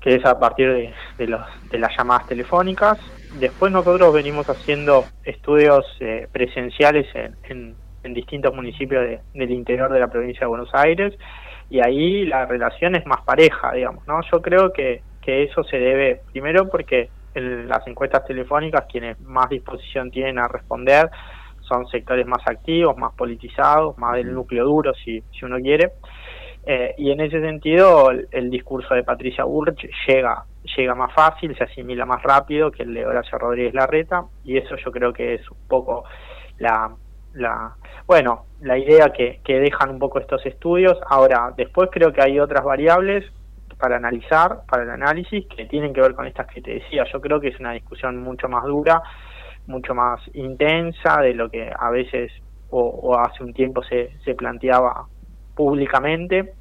[0.00, 2.98] que es a partir de, las llamadas telefónicas.
[3.38, 9.92] Después nosotros venimos haciendo estudios eh, presenciales en, en, en, distintos municipios de, del interior
[9.92, 11.14] de la provincia de Buenos Aires
[11.68, 14.20] y ahí la relación es más pareja, digamos, ¿no?
[14.32, 19.48] Yo creo que, que eso se debe, primero porque en las encuestas telefónicas quienes más
[19.48, 21.10] disposición tienen a responder
[21.70, 25.92] son sectores más activos, más politizados, más del núcleo duro, si, si uno quiere.
[26.66, 30.44] Eh, y en ese sentido, el, el, discurso de Patricia Burch llega,
[30.76, 34.76] llega más fácil, se asimila más rápido que el de Horacio Rodríguez Larreta, y eso
[34.76, 36.04] yo creo que es un poco
[36.58, 36.90] la,
[37.34, 40.98] la bueno, la idea que, que dejan un poco estos estudios.
[41.08, 43.24] Ahora, después creo que hay otras variables
[43.80, 47.04] para analizar, para el análisis, que tienen que ver con estas que te decía.
[47.12, 49.02] Yo creo que es una discusión mucho más dura,
[49.66, 52.30] mucho más intensa de lo que a veces
[52.70, 55.06] o, hace un tiempo se, se planteaba
[55.56, 56.54] públicamente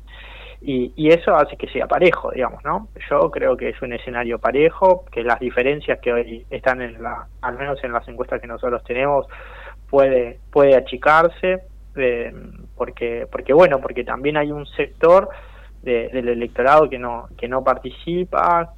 [0.62, 2.90] y, y, eso hace que sea parejo, digamos, ¿no?
[3.10, 7.28] Yo creo que es un escenario parejo, que las diferencias que hoy están en la,
[7.42, 9.26] al menos en las encuestas que nosotros tenemos,
[9.90, 11.62] puede, puede achicarse,
[11.96, 12.34] eh,
[12.76, 15.30] porque, porque bueno, porque también hay un sector
[15.82, 18.74] de, del electorado que no, que no participa,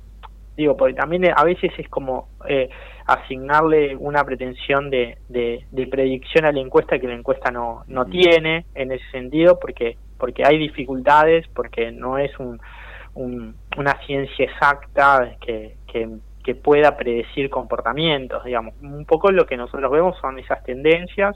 [0.56, 2.70] digo, porque también a veces es como eh,
[3.06, 8.06] asignarle una pretensión de, de, de, predicción a la encuesta que la encuesta no, no
[8.06, 12.60] tiene en ese sentido, porque, porque hay dificultades, porque no es un,
[13.16, 16.10] un, una ciencia exacta que, que,
[16.44, 18.76] que pueda predecir comportamientos, digamos.
[18.82, 21.36] Un poco lo que nosotros vemos son esas tendencias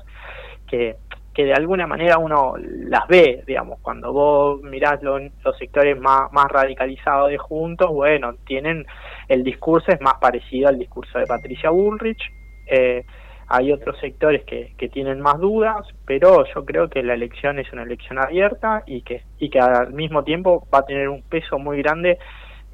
[0.67, 0.97] que
[1.35, 6.31] que de alguna manera uno las ve, digamos, cuando vos mirás lo, los sectores más,
[6.31, 8.85] más radicalizados de Juntos, bueno, tienen,
[9.27, 12.21] el discurso es más parecido al discurso de Patricia Bullrich,
[12.67, 13.03] eh,
[13.47, 17.71] hay otros sectores que, que tienen más dudas, pero yo creo que la elección es
[17.73, 21.59] una elección abierta y que, y que al mismo tiempo va a tener un peso
[21.59, 22.17] muy grande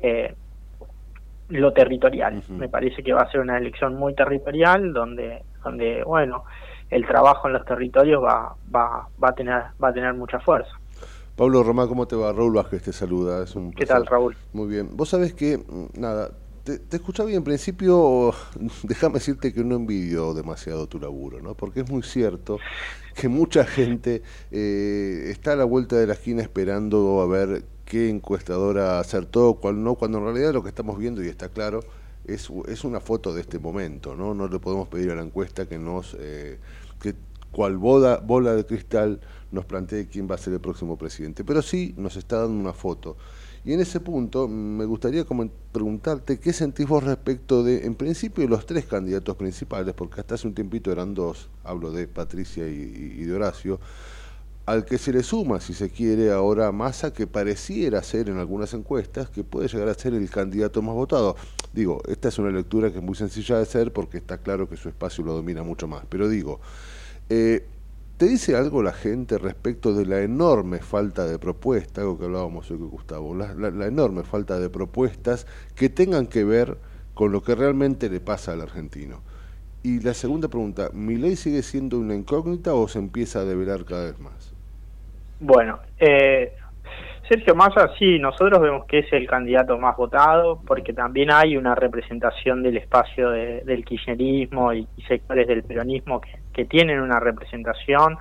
[0.02, 0.34] eh,
[1.50, 2.42] lo territorial.
[2.50, 6.46] Me parece que va a ser una elección muy territorial donde, donde bueno,
[6.92, 10.72] el trabajo en los territorios va, va, va, a, tener, va a tener mucha fuerza.
[11.36, 12.32] Pablo Román, ¿cómo te va?
[12.34, 13.44] Raúl Vázquez te saluda.
[13.44, 14.36] Es un ¿Qué tal, Raúl?
[14.54, 14.90] Muy bien.
[14.96, 15.64] Vos sabés que,
[15.94, 16.32] nada,
[16.64, 18.34] te, escuchaba y en principio,
[18.84, 21.56] déjame decirte que no envidio demasiado tu laburo, ¿no?
[21.56, 22.60] Porque es muy cierto
[23.16, 24.22] que mucha gente
[24.52, 29.84] eh, está a la vuelta de la esquina esperando a ver qué encuestadora acertó, cuál
[29.84, 31.82] no, cuando en realidad lo que estamos viendo, y está claro,
[32.26, 34.34] es, es una foto de este momento, ¿no?
[34.34, 36.60] No le podemos pedir a la encuesta que nos, eh,
[37.02, 37.16] que
[37.52, 39.20] cual boda, bola de cristal
[39.52, 42.74] nos plantee quién va a ser el próximo presidente, pero sí nos está dando una
[42.74, 43.18] foto.
[43.64, 48.48] Y en ese punto me gustaría como preguntarte qué sentís vos respecto de, en principio,
[48.48, 53.24] los tres candidatos principales, porque hasta hace un tiempito eran dos, hablo de Patricia y,
[53.24, 53.80] de Horacio,
[54.72, 58.74] al que se le suma, si se quiere, ahora Massa, que pareciera ser en algunas
[58.74, 61.36] encuestas que puede llegar a ser el candidato más votado.
[61.74, 64.78] Digo, esta es una lectura que es muy sencilla de hacer porque está claro que
[64.78, 66.62] su espacio lo domina mucho más, pero digo,
[67.30, 67.66] eh,
[68.22, 72.70] ¿Te dice algo la gente respecto de la enorme falta de propuestas, algo que hablábamos
[72.70, 76.78] hoy con Gustavo, la, enorme falta de propuestas que tengan que ver
[77.16, 79.24] con lo que realmente le pasa al argentino?
[79.82, 83.86] Y la segunda pregunta, ¿mi ley sigue siendo una incógnita o se empieza a develar
[83.86, 84.51] cada vez más?
[85.44, 86.54] Bueno, eh,
[87.28, 91.74] Sergio Massa, sí, nosotros vemos que es el candidato más votado, porque también hay una
[91.74, 96.22] representación del espacio del kirchnerismo y, sectores del peronismo
[96.54, 98.20] que, tienen una representación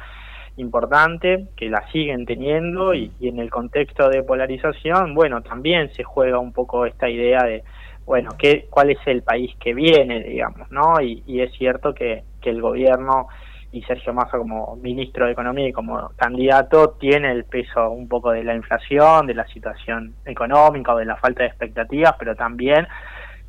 [0.57, 6.39] importante, que la siguen teniendo, y, en el contexto de polarización, bueno, también se juega
[6.39, 7.65] un poco esta idea de,
[8.07, 10.99] bueno, ¿qué, ¿cuál es el país que viene, digamos, no?
[11.03, 13.29] Y, es cierto que, que el gobierno
[13.73, 18.33] y Sergio Massa como ministro de Economía y como candidato tiene el peso un poco
[18.33, 22.87] de la inflación, de la situación económica o de la falta de expectativas, pero también,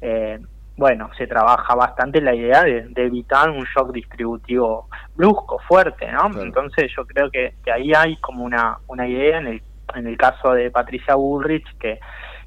[0.01, 0.39] eh,
[0.77, 6.41] bueno, se trabaja bastante la idea de, evitar un shock distributivo brusco, fuerte, ¿no?
[6.41, 9.61] Entonces yo creo que, que, ahí hay como una, una idea en el,
[9.95, 11.99] en el caso de Patricia Bullrich que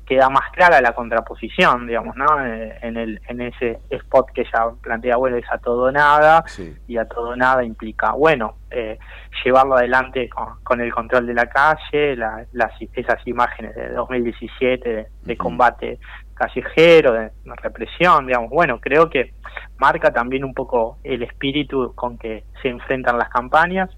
[0.05, 2.44] queda más clara la contraposición, digamos, ¿no?
[2.44, 6.44] Eh, en, el, en ese spot que ella plantea, bueno, es a todo nada,
[6.86, 8.98] y a todo nada implica, bueno, eh,
[9.44, 10.28] llevarlo adelante
[10.62, 12.46] con, el control de la calle, las,
[12.94, 15.98] esas imágenes de 2017 de, combate
[16.34, 17.30] callejero, de,
[17.62, 19.32] represión, digamos, bueno, creo que
[19.78, 23.90] marca también un poco el espíritu con que se enfrentan las campañas,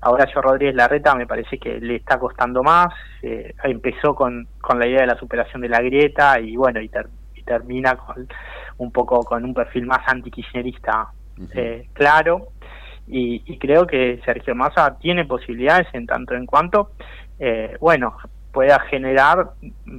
[0.00, 2.92] a Horacio Rodríguez Larreta me parece que le está costando más.
[3.22, 6.90] Eh, empezó con, con la idea de la superación de la grieta y bueno, y,
[7.44, 8.28] termina con
[8.78, 11.08] un poco con un perfil más antikirchnerista
[11.54, 12.48] eh, claro.
[13.06, 16.92] Y, creo que Sergio Massa tiene posibilidades en tanto en cuanto,
[17.40, 18.16] eh, bueno,
[18.52, 19.50] pueda generar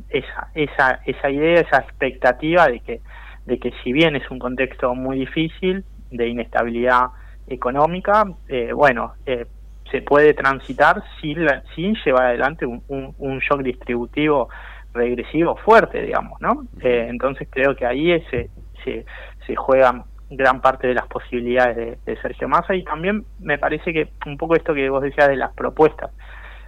[0.09, 3.01] esa, esa, esa idea, esa expectativa de que,
[3.45, 7.07] de que si bien es un contexto muy difícil, de inestabilidad
[7.47, 9.45] económica, eh, bueno, eh,
[9.91, 14.49] se puede transitar sin, sin llevar adelante un, un, shock distributivo
[14.93, 16.63] regresivo fuerte, digamos, ¿no?
[16.81, 18.49] Eh, entonces creo que ahí se,
[18.83, 19.05] se,
[19.45, 24.09] se juegan gran parte de las posibilidades de, Sergio Massa y también me parece que
[24.25, 26.11] un poco esto que vos decías de las propuestas.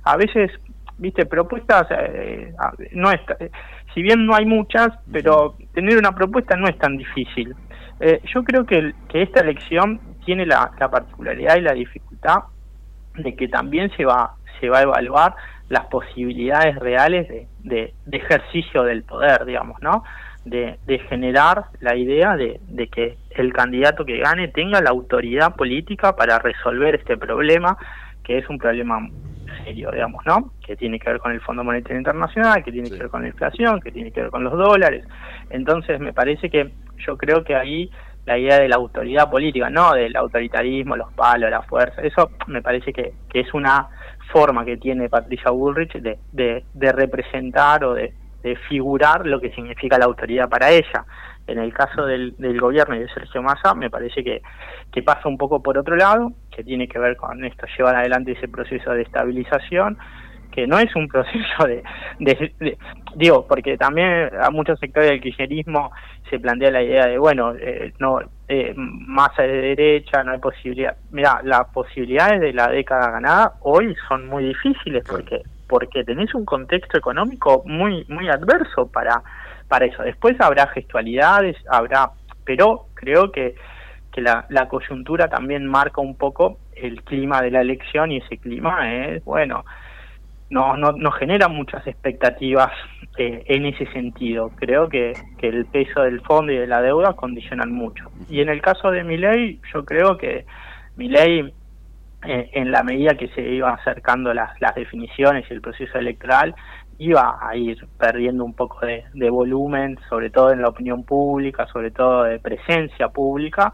[0.04, 0.52] A veces,
[0.98, 2.54] viste, propuestas eh,
[2.92, 3.22] no es,
[3.94, 7.56] si bien no hay muchas, pero tener una propuesta no es tan difícil.
[8.02, 12.40] Eh, yo creo que, que esta elección tiene la, la particularidad y la dificultad
[13.16, 15.36] de que también se va, se va a evaluar
[15.70, 17.48] las posibilidades reales de,
[18.06, 20.04] de, ejercicio del poder, digamos, ¿no?
[20.46, 25.56] De, de generar la idea de, de, que el candidato que gane tenga la autoridad
[25.56, 27.78] política para resolver este problema,
[28.24, 29.08] que es un problema
[29.64, 30.52] serio, digamos, ¿no?
[30.66, 33.30] Que tiene que ver con el Fondo Monetario Internacional, que tiene que ver con la
[33.30, 35.06] inflación, que tiene que ver con los dólares.
[35.50, 37.90] Entonces, me parece que yo creo que ahí
[38.26, 42.02] la idea de la autoridad política, no del autoritarismo, los palos, la fuerza.
[42.02, 43.90] Eso me parece que, que es una
[44.32, 49.52] forma que tiene Patricia Bullrich de, de, de representar o de, de, figurar lo que
[49.52, 51.06] significa la autoridad para ella.
[51.46, 54.42] En el caso del, del gobierno y de Sergio Massa, me parece que,
[54.92, 58.32] que pasa un poco por otro lado, que tiene que ver con esto, llevar adelante
[58.32, 59.98] ese proceso de estabilización,
[60.54, 61.84] que no es un proceso de,
[63.16, 65.92] digo, porque también a muchos sectores del kirchnerismo
[66.30, 70.96] se plantea la idea de, bueno, eh, no eh, masa de derecha, no hay posibilidad.
[71.12, 76.46] Mira, las posibilidades de la década ganada hoy son muy difíciles porque porque tenés un
[76.46, 79.24] contexto económico muy muy adverso para
[79.68, 80.04] para eso.
[80.04, 82.12] Después habrá gestualidades, habrá,
[82.46, 83.56] pero creo que
[84.12, 88.38] que la, la, coyuntura también marca un poco el clima de la elección y ese
[88.38, 89.66] clima es, bueno,
[90.54, 92.72] no, no, genera muchas expectativas
[93.18, 94.52] eh, en ese sentido.
[94.56, 98.12] Creo que, que el peso del fondo y de la deuda condicionan mucho.
[98.30, 100.46] Y en el caso de mi ley, yo creo que
[100.96, 101.52] mi ley,
[102.26, 106.54] eh, en la medida que se iban acercando las, las definiciones y el proceso electoral,
[107.00, 111.66] iba a ir perdiendo un poco de, de, volumen, sobre todo en la opinión pública,
[111.68, 113.74] sobre todo de presencia pública,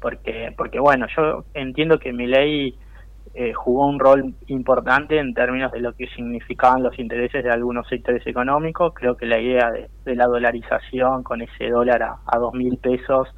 [0.00, 2.78] porque, porque bueno, yo entiendo que mi ley
[3.32, 7.86] eh, jugó un rol importante en términos de lo que significaban los intereses de algunos
[7.86, 8.92] sectores económicos.
[8.92, 13.28] Creo que la idea de, la dolarización con ese dólar a, dos mil pesos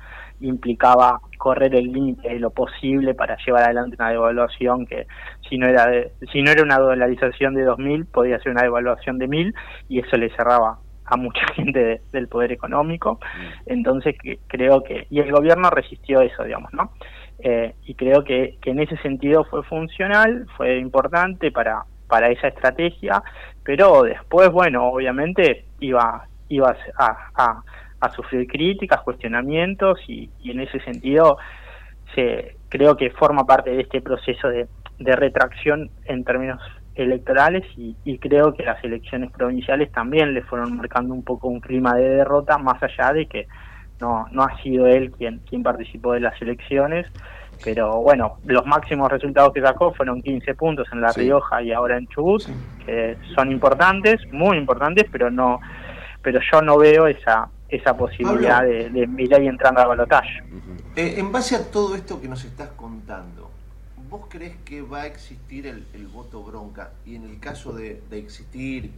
[0.40, 5.06] implicaba correr el límite de lo posible para llevar adelante una devaluación que
[5.48, 5.86] si no era
[6.32, 9.54] si no era una dolarización de dos mil podía ser una devaluación de mil
[9.88, 13.20] y eso le cerraba a mucha gente del poder económico.
[13.66, 14.16] Entonces
[14.46, 16.92] creo que y el gobierno resistió eso digamos no
[17.44, 23.20] eh, y creo que, en ese sentido fue funcional, fue importante para, para esa estrategia,
[23.64, 27.62] pero después, bueno, obviamente iba, iba a,
[28.00, 31.36] a, sufrir críticas, cuestionamientos y, en ese sentido
[32.14, 34.68] se, creo que forma parte de este proceso de,
[34.98, 36.60] de retracción en términos
[36.94, 41.60] electorales y, y, creo que las elecciones provinciales también le fueron marcando un poco un
[41.60, 43.48] clima de derrota más allá de que
[44.02, 47.06] no, no ha sido él quien, quien participó de las elecciones,
[47.64, 51.96] pero bueno, los máximos resultados que sacó fueron 15 puntos en La Rioja y ahora
[51.96, 52.42] en Chubut,
[52.84, 55.60] que son importantes, muy importantes, pero no
[56.20, 60.42] pero yo no veo esa esa posibilidad de, de Milei entrando a balotaje.
[60.94, 63.50] Eh, en base a todo esto que nos estás contando,
[64.10, 66.90] ¿vos crees que va a existir el, voto bronca?
[67.06, 68.92] Y en el caso de, de existir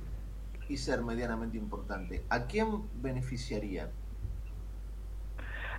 [0.68, 2.66] y ser medianamente importante, ¿a quién
[3.00, 3.90] beneficiaría?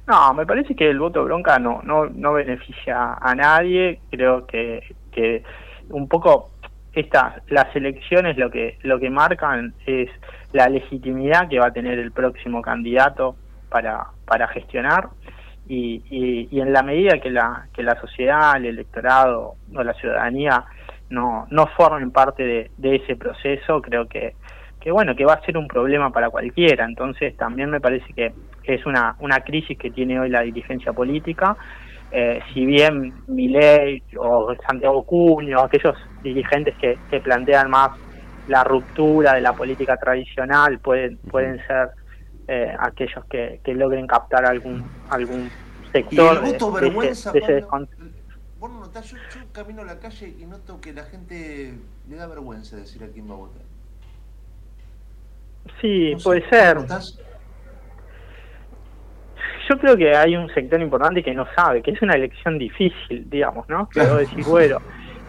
[0.07, 3.99] No, me parece que el voto bronca no, no, no beneficia a nadie.
[4.11, 5.43] Creo que, que
[5.89, 6.51] un poco
[6.93, 10.09] estas las elecciones lo que lo que marcan es
[10.53, 13.35] la legitimidad que va a tener el próximo candidato
[13.69, 15.09] para, para gestionar
[15.67, 16.03] y,
[16.49, 20.63] y, en la medida que la que la sociedad, el electorado o la ciudadanía
[21.09, 24.35] no no formen parte de, de ese proceso, creo que
[24.79, 26.85] que bueno, que va a ser un problema para cualquiera.
[26.85, 28.33] Entonces también me parece que
[28.73, 31.55] es una, una crisis que tiene hoy la dirigencia política.
[32.11, 37.91] Eh, si bien Milei o Santiago Cuño, aquellos dirigentes que, que plantean más
[38.47, 41.89] la ruptura de la política tradicional, pueden, pueden ser
[42.47, 45.49] eh, aquellos que, que logren captar algún algún
[45.91, 46.35] sector.
[46.41, 47.65] Y el voto vergüenza, de, ese,
[48.59, 51.73] Vos no notás, yo, yo camino a la calle y noto que la gente
[52.07, 53.61] le da vergüenza decir a quién va a votar.
[55.81, 56.77] Sí, puede ser.
[59.69, 63.29] Yo creo que hay un sector importante que no sabe, que es una elección difícil,
[63.29, 63.89] digamos, ¿no?
[63.89, 64.77] Que decir, bueno,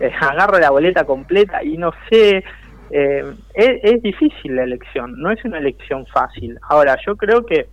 [0.01, 2.45] eh, agarro la boleta completa y no sé.
[2.89, 6.57] Eh, es, difícil la elección, no es una elección fácil.
[6.68, 7.66] Ahora, yo creo que,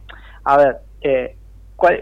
[0.43, 1.36] a ver, eh,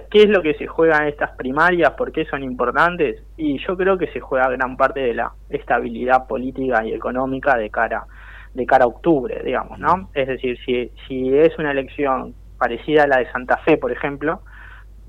[0.10, 1.92] ¿qué es lo que se juega en estas primarias?
[1.92, 3.22] ¿Por qué son importantes?
[3.36, 7.70] Y yo creo que se juega gran parte de la estabilidad política y económica de
[7.70, 8.06] cara
[8.54, 10.10] de cara a octubre, digamos, ¿no?
[10.14, 14.42] Es decir, si, si es una elección parecida a la de Santa Fe, por ejemplo,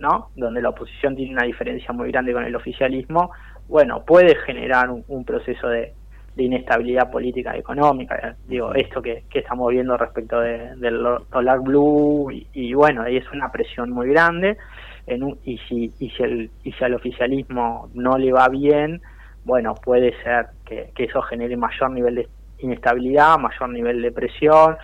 [0.02, 0.30] ¿no?
[0.34, 3.30] Donde la oposición tiene una diferencia muy grande con el oficialismo,
[3.68, 5.94] bueno, puede generar un, proceso de,
[6.36, 8.34] inestabilidad política y económica.
[8.48, 13.90] Digo, esto que, estamos viendo respecto del dólar blue, y, bueno, ahí es una presión
[13.90, 14.58] muy grande.
[15.06, 19.00] En y, si, y, si el, y si al oficialismo no le va bien,
[19.44, 22.28] bueno, puede ser que, que eso genere mayor nivel de
[22.58, 24.76] inestabilidad, mayor nivel de presión,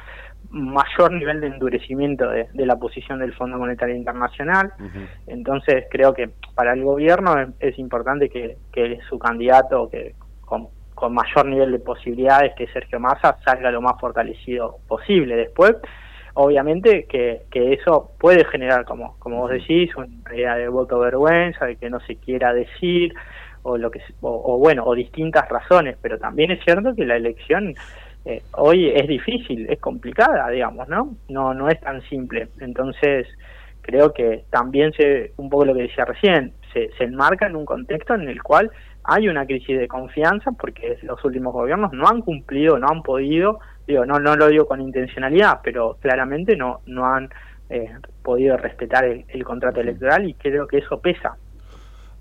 [0.51, 4.73] mayor nivel de endurecimiento de, la posición del Fondo Monetario Internacional.
[5.27, 10.69] Entonces creo que para el gobierno es, importante que, su candidato, que con,
[11.11, 15.37] mayor nivel de posibilidades que Sergio Massa, salga lo más fortalecido posible.
[15.37, 15.77] Después,
[16.35, 21.77] obviamente que, eso puede generar, como, como vos decís, una idea de voto vergüenza, de
[21.77, 23.15] que no se quiera decir,
[23.63, 27.75] o lo que o, bueno o distintas razones pero también es cierto que la elección
[28.25, 32.49] eh, hoy es difícil es complicada digamos no no no es tan simple.
[32.61, 33.27] Entonces
[33.83, 37.64] creo que también se un poco lo que decía recién se, se enmarca en un
[37.64, 38.71] contexto en el cual
[39.05, 43.61] hay una crisis de confianza porque los últimos gobiernos no han cumplido no han podido
[43.87, 47.31] digo no no lo digo con intencionalidad pero claramente no no han
[47.71, 47.91] eh,
[48.23, 51.37] podido respetar el contrato electoral y creo que eso pesa.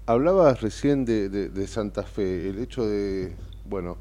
[0.05, 3.33] Hablabas recién de, de, Santa Fe, el hecho de,
[3.65, 3.97] bueno,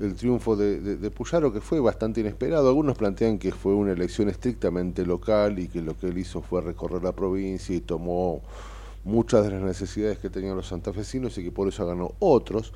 [0.00, 2.68] el triunfo de, de, Puyaro que fue bastante inesperado.
[2.68, 6.60] Algunos plantean que fue una elección estrictamente local y que lo que él hizo fue
[6.60, 8.42] recorrer la provincia y tomó
[9.04, 12.72] muchas de las necesidades que tenían los santafesinos y que por eso ganó otros,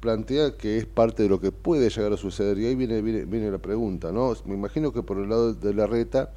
[0.00, 2.58] plantea que es parte de lo que puede llegar a suceder.
[2.58, 4.34] Y ahí viene, viene, la pregunta, ¿no?
[4.44, 6.30] Me imagino que por el lado de la reta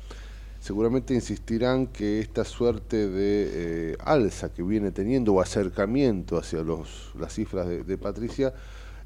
[0.60, 7.14] seguramente insistirán que esta suerte de eh, alza que viene teniendo o acercamiento hacia los,
[7.18, 8.54] las cifras de, Patricia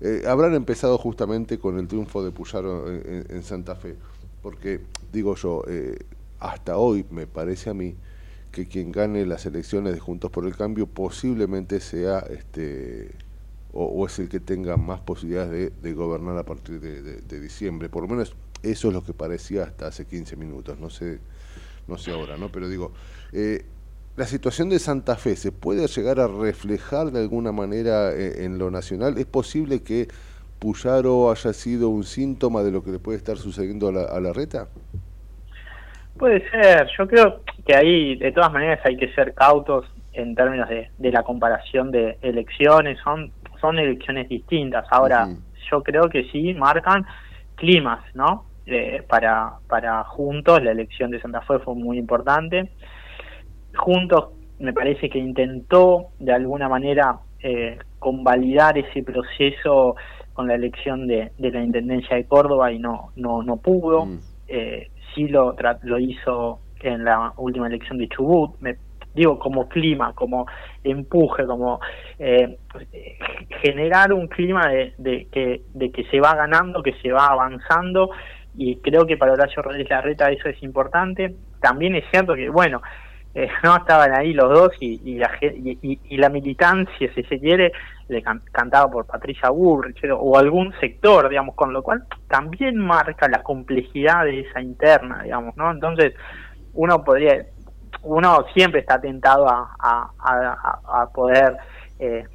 [0.03, 3.95] eh, habrán empezado justamente con el triunfo de Puyaro en, Santa Fe.
[4.41, 4.81] Porque,
[5.13, 5.97] digo yo, eh,
[6.41, 7.95] hasta hoy me parece a mí
[8.51, 13.11] que quien gane las elecciones de Juntos por el Cambio posiblemente sea este
[13.71, 17.87] o, es el que tenga más posibilidades de, gobernar a partir de, diciembre.
[17.87, 21.19] Por lo menos eso es lo que parecía hasta hace 15 minutos, no sé,
[21.87, 22.51] no sé ahora, ¿no?
[22.51, 22.91] Pero digo,
[23.31, 23.65] eh,
[24.15, 28.59] la situación de Santa Fe se puede llegar a reflejar de alguna manera eh, en,
[28.59, 29.17] lo nacional.
[29.17, 30.07] ¿Es posible que
[30.59, 34.19] Puyaro haya sido un síntoma de lo que le puede estar sucediendo a la, a
[34.19, 34.67] la reta?
[36.17, 40.69] Puede ser, yo creo que ahí de todas maneras hay que ser cautos en términos
[40.69, 43.31] de, de la comparación de elecciones, son
[43.63, 44.85] son elecciones distintas.
[44.91, 45.29] Ahora,
[45.71, 47.05] yo creo que sí marcan
[47.55, 48.45] climas, ¿no?
[48.65, 52.69] Eh, para, para Juntos, la elección de Santa Fe fue muy importante.
[53.75, 59.95] Juntos me parece que intentó de alguna manera eh, convalidar ese proceso
[60.33, 64.05] con la elección de, de, la Intendencia de Córdoba y no, no, no pudo.
[64.05, 64.19] Mm.
[64.47, 68.59] Eh, sí lo, lo hizo en la última elección de Chubut.
[68.59, 68.77] Me
[69.13, 70.45] digo, como clima, como
[70.83, 71.79] empuje, como
[72.19, 72.57] eh,
[73.61, 78.09] generar un clima de, que, de que se va ganando, que se va avanzando,
[78.55, 81.35] y creo que para Horacio Rodríguez Larreta eso es importante.
[81.59, 82.81] También es cierto que, bueno,
[83.35, 87.71] eh, no estaban ahí los dos y, y, la, y, la militancia, si se quiere,
[88.07, 93.41] le cantaba por Patricia Burrich o algún sector, digamos, con lo cual también marca la
[93.41, 95.71] complejidad de esa interna, digamos, ¿no?
[95.71, 96.13] Entonces,
[96.73, 97.45] uno podría
[98.03, 101.57] uno siempre está tentado a, poder
[101.99, 102.25] eh,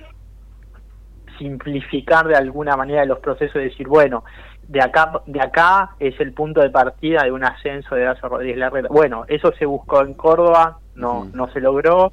[1.38, 4.24] simplificar de alguna manera los procesos y decir, bueno,
[4.66, 8.70] de acá, de acá es el punto de partida de un ascenso de Horacio Rodríguez.
[8.90, 12.12] Bueno, eso se buscó en Córdoba, no, no se logró.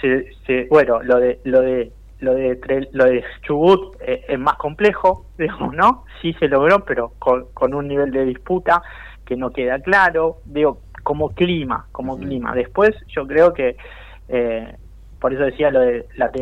[0.00, 5.26] Se, bueno, lo de, lo de lo de lo de Chubut eh, es más complejo,
[5.38, 6.04] digamos, ¿no?
[6.22, 8.82] Sí se logró, pero con, con un nivel de disputa
[9.24, 10.38] que no queda claro.
[10.44, 12.52] Digo, como clima, como clima.
[12.52, 13.76] Después yo creo que,
[14.28, 14.74] eh,
[15.20, 16.32] por eso decía lo de la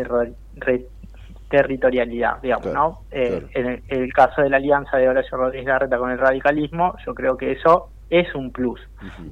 [1.51, 3.01] territorialidad, digamos, ¿no?
[3.11, 7.15] Eh, en el, caso de la alianza de Horacio Rodríguez Larreta con el radicalismo, yo
[7.15, 8.81] creo que eso es un plus.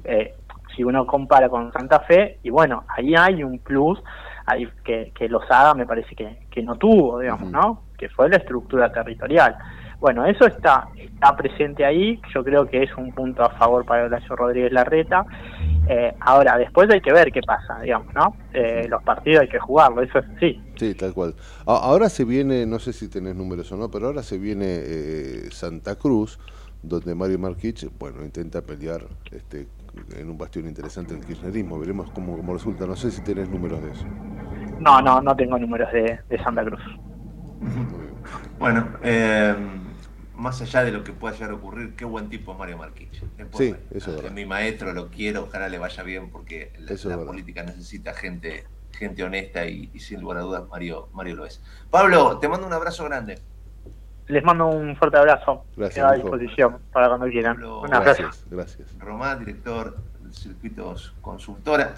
[0.03, 0.35] Eh,
[0.75, 4.01] si uno compara con Santa Fe, y bueno, ahí hay un plus
[4.45, 7.83] ahí que, que Lozada me parece que, que no tuvo, digamos, ¿no?
[7.97, 9.57] Que fue la estructura territorial.
[9.99, 14.03] Bueno, eso está, está presente ahí, yo creo que es un punto a favor para
[14.03, 15.25] Horacio Rodríguez Larreta.
[15.87, 18.35] Eh, ahora, después hay que ver qué pasa, digamos, ¿no?
[18.53, 20.61] Eh, los partidos hay que jugarlo, eso es sí.
[20.75, 21.35] Sí, tal cual.
[21.65, 25.49] Ahora se viene, no sé si tenés números o no, pero ahora se viene eh,
[25.51, 26.37] Santa Cruz,
[26.81, 29.67] donde Mario Marquich, bueno, intenta pelear este,
[30.15, 31.79] en un bastión interesante el kirchnerismo.
[31.79, 32.85] Veremos cómo, cómo resulta.
[32.85, 34.05] No sé si tenés números de eso.
[34.79, 36.81] No, no, no tengo números de, de Santa Cruz.
[38.59, 39.55] Bueno, eh
[40.35, 43.23] más allá de lo que pueda llegar a ocurrir, qué buen tipo Mario Marquich.
[43.53, 48.13] Sí, eso es Mi maestro lo quiero, ojalá le vaya bien porque la, política necesita
[48.13, 51.61] gente gente honesta y, sin lugar a dudas Mario, Mario lo es.
[51.89, 53.39] Pablo, te mando un abrazo grande.
[54.27, 55.65] Les mando un fuerte abrazo.
[55.75, 56.05] Gracias.
[56.05, 57.57] A disposición para cuando quieran.
[57.83, 58.97] gracias, gracias.
[58.99, 61.93] Román, director de Circuitos Consultora.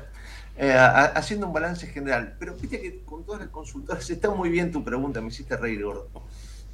[0.57, 4.71] Eh, haciendo un balance general, pero viste que con todas las consultoras está muy bien
[4.71, 6.07] tu pregunta, me hiciste reír, gordo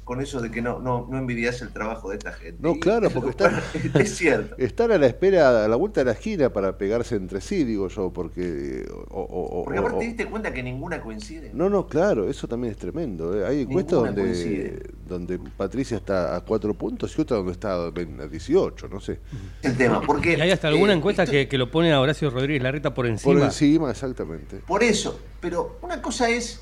[0.04, 2.58] con eso de que no, no, no envidias el trabajo de esta gente.
[2.60, 3.60] No, claro, porque están,
[3.94, 4.56] es cierto.
[4.58, 7.88] están a la espera, a la vuelta de la esquina para pegarse entre sí, digo
[7.88, 8.84] yo, porque...
[9.10, 11.50] O, porque aparte te diste cuenta que ninguna coincide.
[11.54, 13.38] No, no, claro, eso también es tremendo.
[13.38, 13.46] ¿eh?
[13.46, 18.88] Hay encuestas donde, donde Patricia está a cuatro puntos y otra donde está a 18,
[18.88, 19.20] no sé.
[19.62, 20.36] El tema, porque...
[20.36, 23.06] Y hay hasta alguna eh, encuesta que, que, lo pone a Horacio Rodríguez Larreta por
[23.06, 23.34] encima.
[23.34, 24.56] Por encima, exactamente.
[24.66, 26.60] Por eso, pero una cosa es,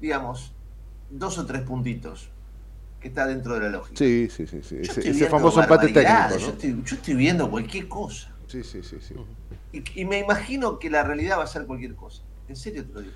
[0.00, 0.52] digamos,
[1.10, 2.30] dos o tres puntitos
[3.00, 3.96] que está dentro de la lógica.
[3.96, 4.60] Sí, sí, sí.
[4.62, 4.76] sí.
[4.80, 6.38] Ese, famoso empate técnico.
[6.38, 8.34] Yo, estoy, viendo cualquier cosa.
[8.46, 8.96] Sí, sí, sí.
[9.00, 9.14] sí.
[9.94, 12.22] Y, me imagino que la realidad va a ser cualquier cosa.
[12.48, 13.12] En serio te lo digo.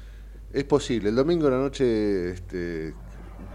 [0.53, 1.09] Es posible.
[1.09, 2.95] El domingo de la noche, este,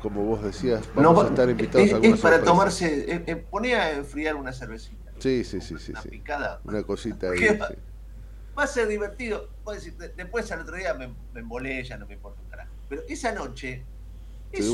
[0.01, 3.83] como vos decías, vamos a estar invitados a alguna Es para tomarse, eh, eh, ponía
[3.83, 5.11] a enfriar una cervecita.
[5.19, 5.91] Sí, sí, sí, sí.
[5.91, 6.61] Una picada.
[6.63, 7.59] Una cosita ahí.
[8.57, 9.49] Va, a ser divertido.
[9.71, 12.71] Decir, después al otro día me, me embolé, ya no me importa un carajo.
[12.87, 13.83] Pero esa noche
[14.59, 14.65] es,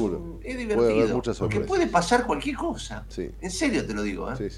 [0.43, 1.21] es divertido.
[1.39, 3.05] porque puede pasar cualquier cosa.
[3.17, 4.31] En serio te lo digo.
[4.31, 4.49] ¿eh?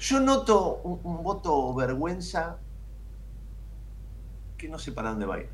[0.00, 2.58] Yo noto un, voto vergüenza
[4.56, 5.48] que no sé para dónde va a ir.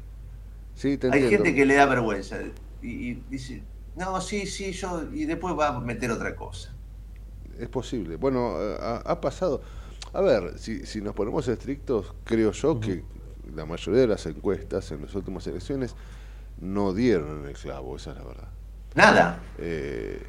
[0.74, 2.38] Sí, te Hay gente que le da vergüenza
[2.82, 3.62] y, dice,
[3.96, 6.74] no, sí, sí, yo, y después va a meter otra cosa.
[7.58, 8.16] Es posible.
[8.16, 9.62] Bueno, ha, pasado.
[10.12, 13.04] A ver, si, si, nos ponemos estrictos, creo yo que
[13.54, 15.94] la mayoría de las encuestas en las últimas elecciones
[16.60, 18.48] no dieron en el clavo, esa es la verdad.
[18.94, 19.40] Nada.
[19.58, 20.22] Eh,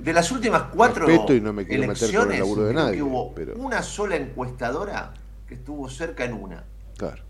[0.00, 3.34] de las últimas cuatro y no me quiero meter con el laburo de nadie, hubo
[3.56, 5.14] una sola encuestadora
[5.46, 6.64] que estuvo cerca en una.
[6.96, 7.22] Claro.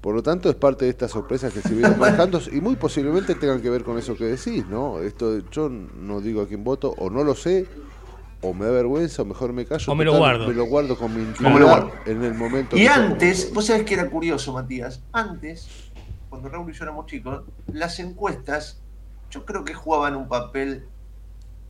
[0.00, 3.34] Por lo tanto, es parte de estas sorpresas que se vienen marcando y muy posiblemente
[3.34, 5.00] tengan que ver con eso que decís, ¿no?
[5.00, 7.66] Esto yo no digo a quién voto o no lo sé
[8.42, 9.90] o me da vergüenza o mejor me callo.
[9.90, 10.46] O me lo guardo.
[10.46, 12.76] Me lo guardo con mi intimidad en el momento.
[12.76, 15.66] Y antes, vos sabés que era curioso, Matías, antes,
[16.28, 17.42] cuando Raúl y yo éramos chicos,
[17.72, 18.80] las encuestas
[19.30, 20.88] yo creo que jugaban un papel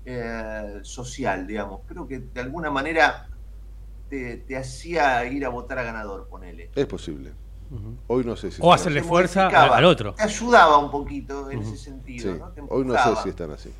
[0.04, 1.80] eh, social, digamos.
[1.86, 3.28] Creo que de alguna manera
[4.08, 6.70] te, hacía ir a votar a ganador, ponele.
[6.74, 7.32] Es posible.
[8.06, 8.60] Hoy no sé si.
[8.62, 10.14] O hacerle fuerza al otro.
[10.14, 12.52] Te ayudaba un poquito en ese sentido.
[12.68, 13.72] Hoy no sé si están así.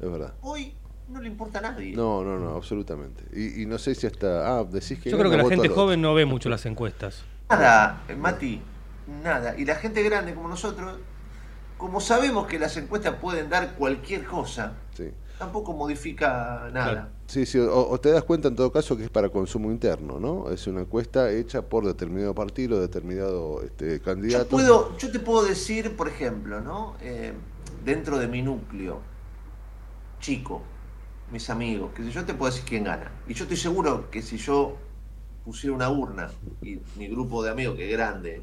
[0.00, 0.34] Es verdad.
[0.40, 0.74] Hoy
[1.08, 1.94] no le importa a nadie.
[1.94, 3.24] No, no, no, absolutamente.
[3.32, 4.58] Y, no sé si hasta.
[4.58, 5.10] Ah, decís que.
[5.10, 7.22] Yo creo que la gente joven no ve mucho las encuestas.
[7.48, 8.60] Nada, Mati,
[9.22, 9.56] nada.
[9.56, 10.98] Y la gente grande como nosotros,
[11.76, 17.10] como sabemos que las encuestas pueden dar cualquier cosa, sí tampoco modifica nada.
[17.26, 20.50] Sí, sí, o, te das cuenta en todo caso que es para consumo interno, ¿no?
[20.50, 24.44] Es una encuesta hecha por determinado partido, determinado este, candidato.
[24.44, 26.94] Yo, puedo, yo te puedo decir, por ejemplo, ¿no?
[27.00, 27.32] Eh,
[27.84, 29.00] dentro de mi núcleo
[30.20, 30.62] chico,
[31.32, 33.10] mis amigos, que yo te puedo decir quién gana.
[33.26, 34.76] Y yo estoy seguro que si yo
[35.44, 36.30] pusiera una urna
[36.62, 38.42] y mi grupo de amigos, que es grande,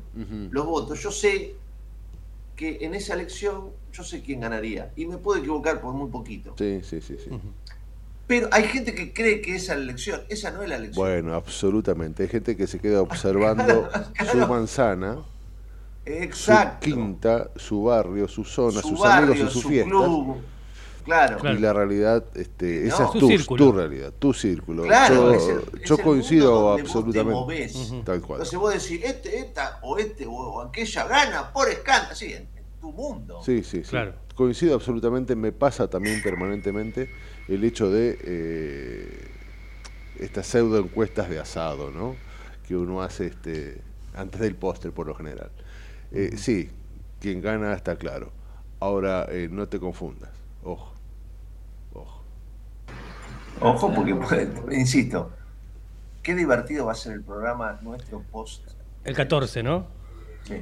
[0.52, 1.56] los votos, yo sé
[2.64, 4.94] que en esa elección yo sé quién ganaría.
[4.96, 6.56] Y me puedo equivocar por muy poquito.
[6.58, 7.30] Sí, sí, sí, sí.
[8.26, 10.22] Pero hay gente que cree que esa es la elección.
[10.30, 11.06] Esa no es la elección.
[11.06, 12.24] Bueno, absolutamente.
[12.24, 13.90] Hay gente que se queda observando
[14.32, 15.18] su manzana.
[16.06, 16.90] Exacto.
[16.90, 19.92] Su quinta, su barrio, su zona, sus amigos y sus su fiestas.
[19.92, 20.38] Club.
[21.04, 21.38] Claro.
[21.52, 24.84] Y la realidad, este, esa es tu, tu, realidad, tu círculo.
[24.84, 25.38] Claro,
[25.84, 27.70] yo, coincido absolutamente.
[28.06, 28.40] Tal cual.
[28.40, 32.53] Entonces vos decís, este, esta, o este, o aquella gana por escándalo, sí, en,
[32.84, 33.40] tu mundo.
[33.42, 33.92] Sí, sí, sí.
[33.92, 34.14] Claro.
[34.36, 37.10] Coincido absolutamente, me pasa también permanentemente
[37.48, 39.28] el hecho de eh,
[40.20, 42.18] estas pseudo encuestas de asado, ¿no?
[42.68, 43.82] Que uno hace este
[44.14, 45.50] antes del póster por lo general.
[46.12, 46.70] Eh, sí,
[47.22, 48.32] quien gana está claro.
[48.82, 50.32] Ahora, eh, no te confundas,
[50.64, 50.92] ojo.
[53.62, 55.32] Ojo, porque, insisto,
[56.22, 58.68] qué divertido va a ser el programa nuestro post.
[59.06, 59.88] El 14, ¿no?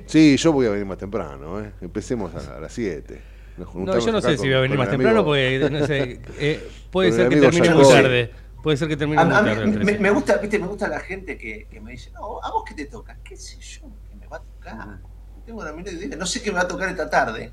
[0.05, 1.71] Sí, yo voy a venir más temprano, ¿eh?
[1.81, 3.21] Empecemos a, las 7.
[3.57, 7.11] No, yo no sé si voy a venir más temprano porque no sé, eh, puede
[7.11, 8.31] ser que termine muy tarde.
[8.63, 9.65] Puede ser que termine muy tarde.
[9.67, 12.63] Me, me, gusta, viste, me gusta la gente que, que, me dice, no, ¿a vos
[12.67, 13.17] qué te toca?
[13.23, 13.81] ¿Qué sé yo?
[14.07, 14.99] ¿Qué me va a tocar?
[15.45, 17.51] Tengo una idea, no sé qué me va a tocar esta tarde.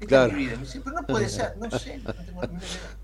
[0.00, 0.32] Esta claro.
[0.32, 0.52] mi vida.
[0.56, 2.97] Me dice, pero no puede ser, no sé, no tengo ni idea.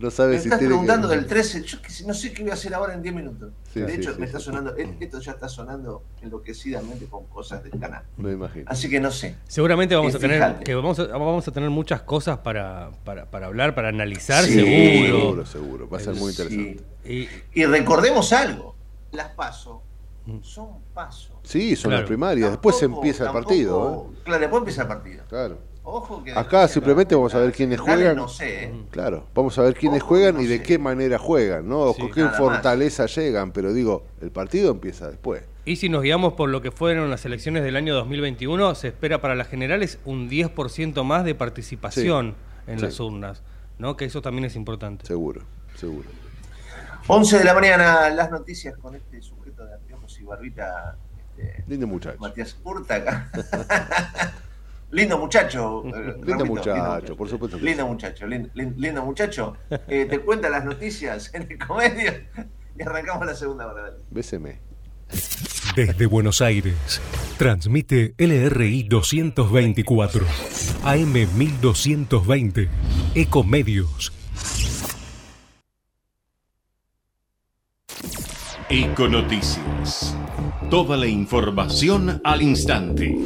[0.00, 2.72] No sabes me si estás preguntando del 13, yo no sé qué voy a hacer
[2.72, 3.52] ahora en 10 minutos.
[3.74, 8.02] de hecho, me está sonando, esto ya está sonando enloquecidamente con cosas del canal.
[8.16, 8.64] Me imagino.
[8.66, 9.36] Así que no sé.
[9.46, 13.48] Seguramente vamos a tener que vamos a, vamos a tener muchas cosas para, para, para
[13.48, 15.18] hablar, para analizar, seguro.
[15.18, 15.88] Seguro, seguro.
[15.90, 16.82] Va a ser muy interesante.
[17.54, 18.76] Y, recordemos algo,
[19.12, 19.82] las paso
[20.24, 20.38] mm.
[20.40, 21.36] son pasos.
[21.42, 24.08] Sí, son las primarias, después empieza el partido.
[24.14, 24.16] ¿eh?
[24.24, 25.24] Claro, después empieza el partido.
[25.28, 25.69] Claro.
[26.36, 28.16] Acá simplemente vamos a ver quiénes juegan.
[28.16, 28.72] No sé, ¿eh?
[28.90, 31.92] Claro, vamos a ver quiénes juegan y de qué manera juegan, ¿no?
[31.94, 35.42] con qué fortaleza llegan, pero digo, el partido empieza después.
[35.64, 39.20] Y si nos guiamos por lo que fueron las elecciones del año 2021, se espera
[39.20, 42.34] para las generales un 10% más de participación
[42.66, 43.42] en las urnas,
[43.78, 43.96] ¿no?
[43.96, 45.06] Que eso también es importante.
[45.06, 45.42] Seguro,
[45.76, 46.08] seguro.
[47.06, 50.96] 11 de la mañana, las noticias con este sujeto de anteojos y barbita.
[51.36, 52.18] Este, Lindo muchacho.
[52.18, 53.30] Matías Urtaca.
[54.92, 55.84] Lindo muchacho.
[55.86, 57.58] Eh, lindo muchacho, por supuesto.
[57.58, 59.56] lindo muchacho, lindo, muchacho.
[59.88, 62.26] Eh, te cuenta las noticias en el comedia
[62.78, 63.94] y arrancamos la segunda hora.
[64.10, 64.58] Béseme.
[65.76, 67.00] Desde Buenos Aires,
[67.38, 70.24] transmite LRI 224,
[70.84, 72.68] AM 1220,
[73.14, 74.12] Ecomedios.
[78.68, 80.16] Econoticias.
[80.68, 83.16] Toda la información al instante.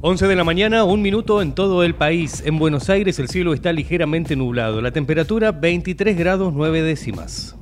[0.00, 2.44] 11 de la mañana, un minuto en todo el país.
[2.46, 4.80] En Buenos Aires el cielo está ligeramente nublado.
[4.80, 7.56] La temperatura 23 grados 9 décimas.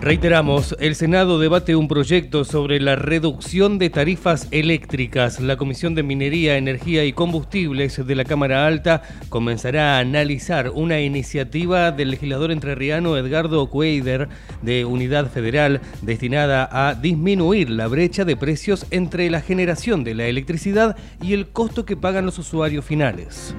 [0.00, 5.40] Reiteramos, el Senado debate un proyecto sobre la reducción de tarifas eléctricas.
[5.40, 11.00] La Comisión de Minería, Energía y Combustibles de la Cámara Alta comenzará a analizar una
[11.00, 14.28] iniciativa del legislador entrerriano Edgardo Cueider
[14.62, 20.26] de Unidad Federal destinada a disminuir la brecha de precios entre la generación de la
[20.26, 23.52] electricidad y el costo que pagan los usuarios finales.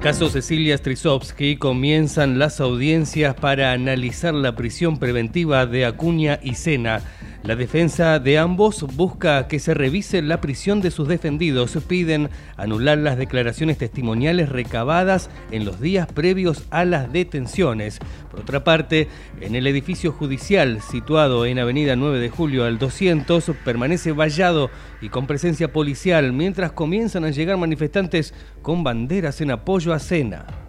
[0.00, 7.02] Caso Cecilia Strisovsky comienzan las audiencias para analizar la prisión preventiva de Acuña y Sena.
[7.44, 11.78] La defensa de ambos busca que se revise la prisión de sus defendidos.
[11.86, 18.00] Piden anular las declaraciones testimoniales recabadas en los días previos a las detenciones.
[18.30, 19.08] Por otra parte,
[19.40, 24.68] en el edificio judicial situado en Avenida 9 de Julio al 200 permanece vallado
[25.00, 30.67] y con presencia policial mientras comienzan a llegar manifestantes con banderas en apoyo a Sena.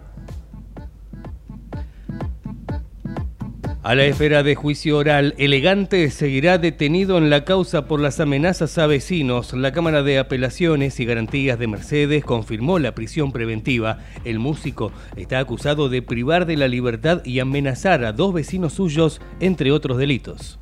[3.82, 8.76] A la esfera de juicio oral, Elegante seguirá detenido en la causa por las amenazas
[8.76, 9.54] a vecinos.
[9.54, 14.00] La Cámara de Apelaciones y Garantías de Mercedes confirmó la prisión preventiva.
[14.26, 19.22] El músico está acusado de privar de la libertad y amenazar a dos vecinos suyos,
[19.40, 20.58] entre otros delitos.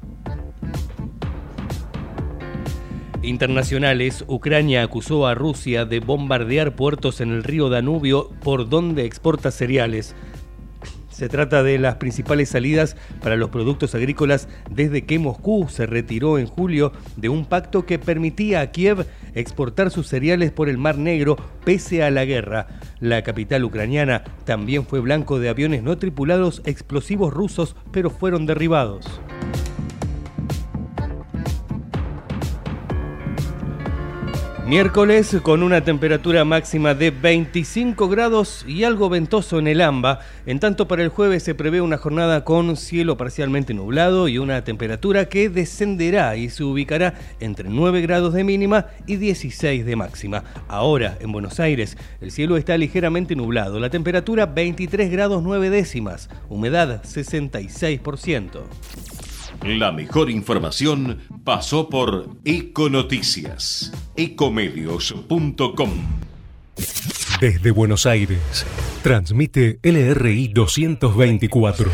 [3.20, 9.50] Internacionales, Ucrania acusó a Rusia de bombardear puertos en el río Danubio por donde exporta
[9.50, 10.14] cereales.
[11.18, 16.38] Se trata de las principales salidas para los productos agrícolas desde que Moscú se retiró
[16.38, 19.04] en julio de un pacto que permitía a Kiev
[19.34, 22.68] exportar sus cereales por el Mar Negro pese a la guerra.
[23.00, 29.20] La capital ucraniana también fue blanco de aviones no tripulados explosivos rusos, pero fueron derribados.
[34.68, 40.20] Miércoles con una temperatura máxima de 25 grados y algo ventoso en el AMBA.
[40.44, 44.64] En tanto para el jueves se prevé una jornada con cielo parcialmente nublado y una
[44.64, 50.44] temperatura que descenderá y se ubicará entre 9 grados de mínima y 16 de máxima.
[50.68, 56.28] Ahora en Buenos Aires el cielo está ligeramente nublado, la temperatura 23 grados 9 décimas,
[56.50, 58.60] humedad 66%.
[59.62, 65.90] La mejor información pasó por Econoticias, ecomedios.com.
[67.40, 68.64] Desde Buenos Aires,
[69.02, 71.90] transmite LRI 224,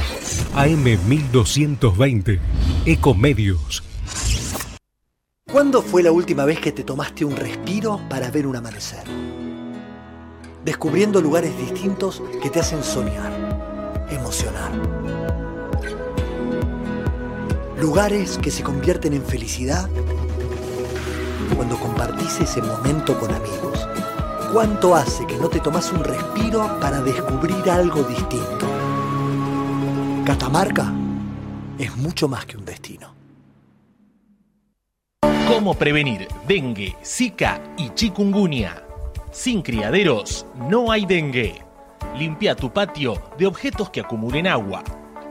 [0.54, 2.40] AM 1220,
[2.84, 3.82] Ecomedios.
[5.50, 9.04] ¿Cuándo fue la última vez que te tomaste un respiro para ver un amanecer?
[10.64, 15.33] Descubriendo lugares distintos que te hacen soñar, emocionar
[17.80, 19.90] Lugares que se convierten en felicidad
[21.56, 23.88] cuando compartís ese momento con amigos.
[24.52, 28.66] ¿Cuánto hace que no te tomas un respiro para descubrir algo distinto?
[30.24, 30.92] Catamarca
[31.76, 33.12] es mucho más que un destino.
[35.48, 38.84] ¿Cómo prevenir dengue, zika y chikungunya?
[39.32, 41.60] Sin criaderos no hay dengue.
[42.16, 44.84] Limpia tu patio de objetos que acumulen agua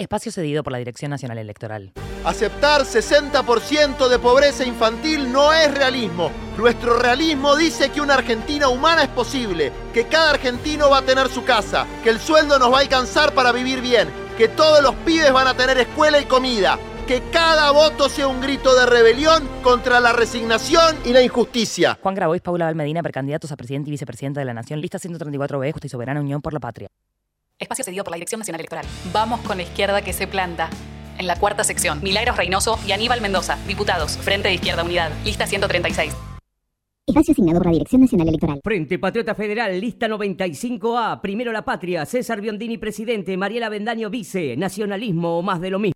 [0.00, 1.92] Espacio cedido por la Dirección Nacional Electoral.
[2.24, 6.30] Aceptar 60% de pobreza infantil no es realismo.
[6.56, 11.26] Nuestro realismo dice que una Argentina humana es posible, que cada argentino va a tener
[11.26, 14.94] su casa, que el sueldo nos va a alcanzar para vivir bien, que todos los
[15.04, 16.78] pibes van a tener escuela y comida,
[17.08, 21.98] que cada voto sea un grito de rebelión contra la resignación y la injusticia.
[22.00, 25.88] Juan Grabois, Paula Valmedina, precandidatos a presidente y vicepresidenta de la Nación, lista 134B, Justa
[25.88, 26.88] y Soberana Unión por la Patria.
[27.58, 28.86] Espacio cedido por la Dirección Nacional Electoral.
[29.12, 30.70] Vamos con la izquierda que se planta.
[31.18, 35.44] En la cuarta sección, Milagros Reynoso y Aníbal Mendoza, diputados, Frente de Izquierda Unidad, lista
[35.44, 36.14] 136.
[37.04, 38.60] Espacio asignado por la Dirección Nacional Electoral.
[38.62, 41.20] Frente Patriota Federal, lista 95A.
[41.20, 42.06] Primero la patria.
[42.06, 43.36] César Biondini, presidente.
[43.36, 44.56] Mariela Bendaño, vice.
[44.56, 45.94] Nacionalismo o más de lo mismo.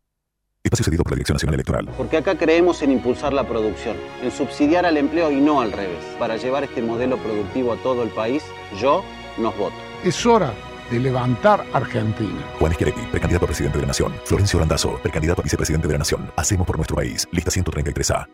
[0.65, 1.89] Espacio cedido por la Dirección Nacional Electoral.
[1.97, 6.03] Porque acá creemos en impulsar la producción, en subsidiar al empleo y no al revés.
[6.19, 8.43] Para llevar este modelo productivo a todo el país,
[8.81, 9.05] yo
[9.39, 9.77] nos voto.
[10.03, 10.53] Es hora
[10.93, 12.39] de levantar Argentina.
[12.59, 14.13] Juan Schiaretti, precandidato a presidente de la Nación.
[14.25, 16.31] Florencio Brandazo, precandidato a vicepresidente de la Nación.
[16.37, 17.27] Hacemos por nuestro país.
[17.33, 18.29] Lista 133A.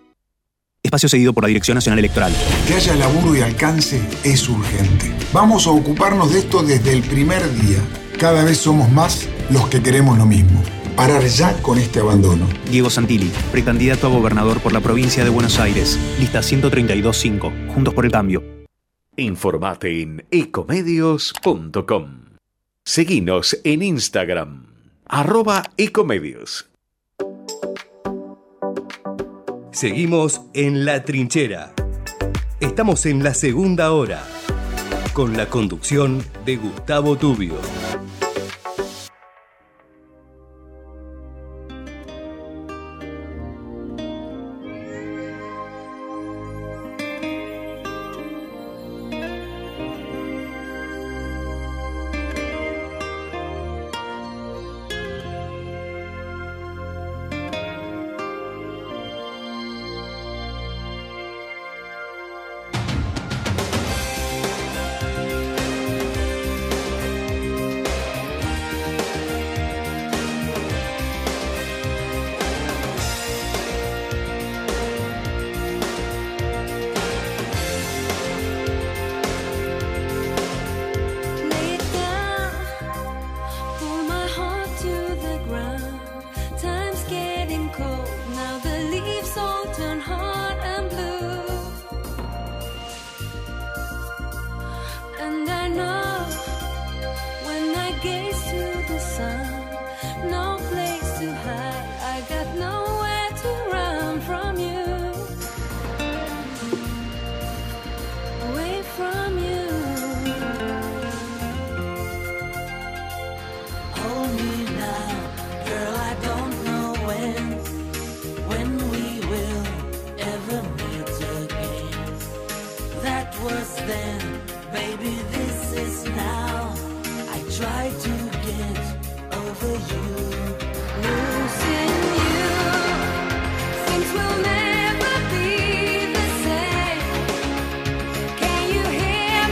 [0.83, 2.33] Espacio seguido por la Dirección Nacional Electoral.
[2.67, 5.13] Que haya laburo y alcance es urgente.
[5.33, 7.79] Vamos a ocuparnos de esto desde el primer día.
[8.19, 10.63] Cada vez somos más los que queremos lo mismo.
[10.97, 12.47] Parar ya con este abandono.
[12.71, 15.99] Diego Santilli, precandidato a gobernador por la provincia de Buenos Aires.
[16.19, 17.73] Lista 132.5.
[17.73, 18.43] Juntos por el cambio.
[19.17, 22.28] Informate en ecomedios.com.
[22.91, 24.65] Seguinos en Instagram.
[25.05, 26.71] Arroba ecomedios.
[29.73, 31.75] Seguimos en La Trinchera.
[32.61, 34.27] Estamos en la segunda hora,
[35.13, 37.57] con la conducción de Gustavo Tubio.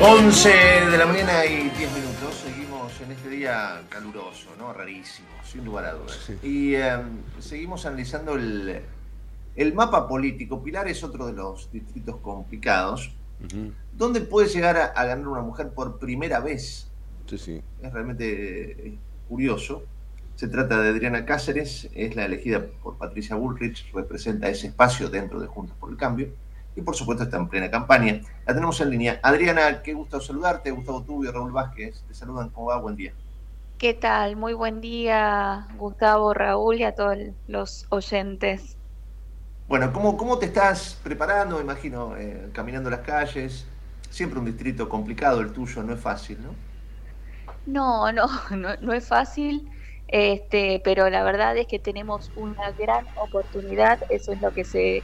[0.08, 2.36] 11 de la mañana y 10 minutos.
[2.36, 4.72] Seguimos en este día caluroso, ¿no?
[4.72, 6.30] Rarísimo, sin lugar a dudas.
[6.44, 10.62] Y em, seguimos analizando el, mapa político.
[10.62, 13.16] Pilar es otro de los distritos complicados.
[13.94, 16.88] ¿Dónde puede llegar a, ganar una mujer por primera vez?
[17.28, 17.62] Sí, sí.
[17.82, 18.98] Es realmente eh,
[19.28, 19.82] curioso.
[20.36, 25.40] Se trata de Adriana Cáceres, es la elegida por Patricia Bullrich, representa ese espacio dentro
[25.40, 26.28] de Juntos por el Cambio
[26.76, 28.20] y por supuesto está en plena campaña.
[28.46, 29.18] La tenemos en línea.
[29.22, 30.70] Adriana, qué gusto saludarte.
[30.70, 32.50] Gustavo Tubio, Raúl Vázquez, te saludan.
[32.50, 32.78] ¿Cómo va?
[32.78, 33.12] Buen día.
[33.78, 34.36] ¿Qué tal?
[34.36, 37.18] Muy buen día, Gustavo, Raúl y a todos
[37.48, 38.76] los oyentes.
[39.68, 41.60] Bueno, ¿cómo, cómo te estás preparando?
[41.60, 43.66] Imagino, eh, caminando las calles.
[44.10, 46.54] Siempre un distrito complicado el tuyo, no es fácil, ¿no?
[47.66, 49.68] No, no, no, no es fácil.
[50.08, 55.02] Este, pero la verdad es que tenemos una gran oportunidad, eso es lo que se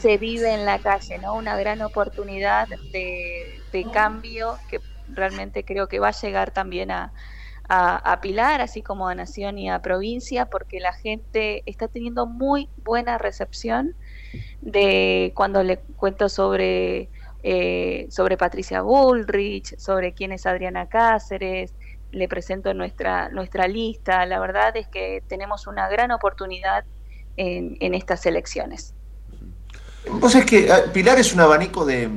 [0.00, 1.34] se vive en la calle, ¿no?
[1.34, 3.56] Una gran oportunidad de,
[3.92, 7.12] cambio que realmente creo que va a llegar también a,
[8.20, 13.16] Pilar, así como a Nación y a provincia, porque la gente está teniendo muy buena
[13.16, 13.94] recepción
[14.60, 17.10] de cuando le cuento sobre,
[17.44, 21.72] eh, sobre Patricia Bullrich, sobre quién es Adriana Cáceres,
[22.10, 24.26] le presento nuestra, nuestra lista.
[24.26, 26.84] La verdad es que tenemos una gran oportunidad
[27.36, 28.94] en, en estas elecciones.
[30.08, 32.10] Vos es que ah, Pilar es un abanico de,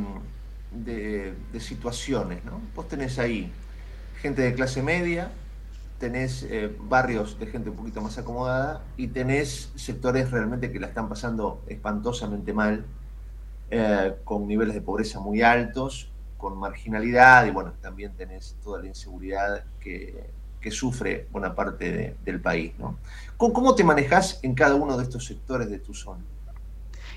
[1.59, 2.61] situaciones, ¿no?
[2.75, 3.51] Vos tenés ahí
[4.21, 5.31] gente de clase media,
[5.99, 10.87] tenés eh, barrios de gente un poquito más acomodada y tenés sectores realmente que la
[10.87, 12.85] están pasando espantosamente mal,
[13.69, 18.87] eh, con niveles de pobreza muy altos, con marginalidad y bueno, también tenés toda la
[18.87, 20.31] inseguridad que,
[20.71, 22.97] sufre buena parte del país, ¿no?
[23.35, 26.23] ¿Cómo, ¿Cómo te manejas en cada uno de estos sectores de tu zona?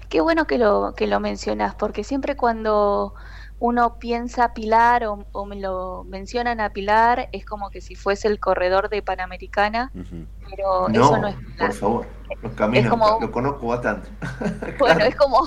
[0.09, 3.14] Qué bueno que lo, que lo mencionas, porque siempre cuando,
[3.59, 8.38] uno piensa Pilar o, me lo mencionan a Pilar, es como que si fuese el
[8.38, 9.90] corredor de Panamericana,
[10.50, 12.07] pero eso no es Por favor,
[12.42, 14.09] los caminos lo conozco bastante.
[14.78, 15.38] bueno, es como,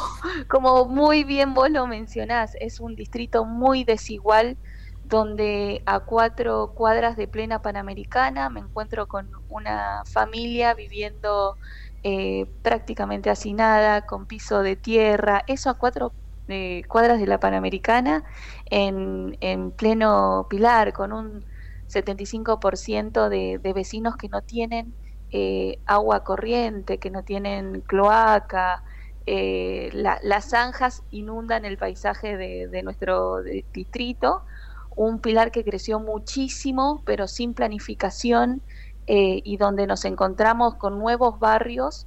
[0.48, 4.58] como muy bien vos lo mencionás, es un distrito muy desigual
[5.04, 11.58] donde a cuatro cuadras de plena Panamericana me encuentro con una familia viviendo
[12.04, 16.16] eh, prácticamente hacinada, con piso de tierra, eso a cuatro
[16.48, 18.24] de cuadras de la Panamericana
[18.66, 21.46] en, en pleno Pilar, con un
[21.88, 24.96] 75% de, de vecinos que no tienen
[25.32, 28.84] eh, agua corriente, que no tienen cloaca.
[29.26, 34.44] Eh, las zanjas inundan el paisaje de, nuestro distrito,
[34.96, 38.64] un pilar que creció muchísimo, pero sin planificación,
[39.12, 42.06] eh, y donde nos encontramos con nuevos barrios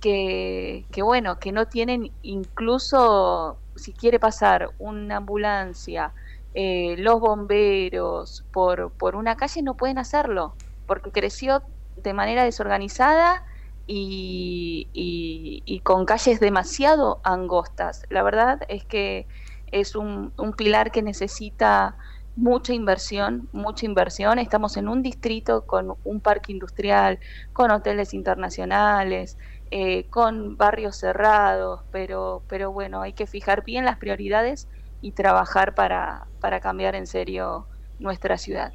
[0.00, 6.14] que, que, bueno, que no tienen incluso si quiere pasar una ambulancia,
[6.54, 10.54] eh, los bomberos por, por una calle no pueden hacerlo,
[10.86, 11.62] porque creció
[11.96, 13.44] de manera desorganizada
[13.86, 18.06] y, y, con calles demasiado angostas.
[18.08, 19.26] La verdad es que
[19.70, 21.98] es un, un pilar que necesita
[22.38, 24.38] mucha inversión, mucha inversión.
[24.38, 27.18] Estamos en un distrito con un parque industrial,
[27.52, 29.36] con hoteles internacionales,
[29.70, 34.68] eh, con barrios cerrados, pero, pero bueno, hay que fijar bien las prioridades
[35.00, 37.68] y trabajar para, para cambiar en serio
[37.98, 38.72] nuestra ciudad.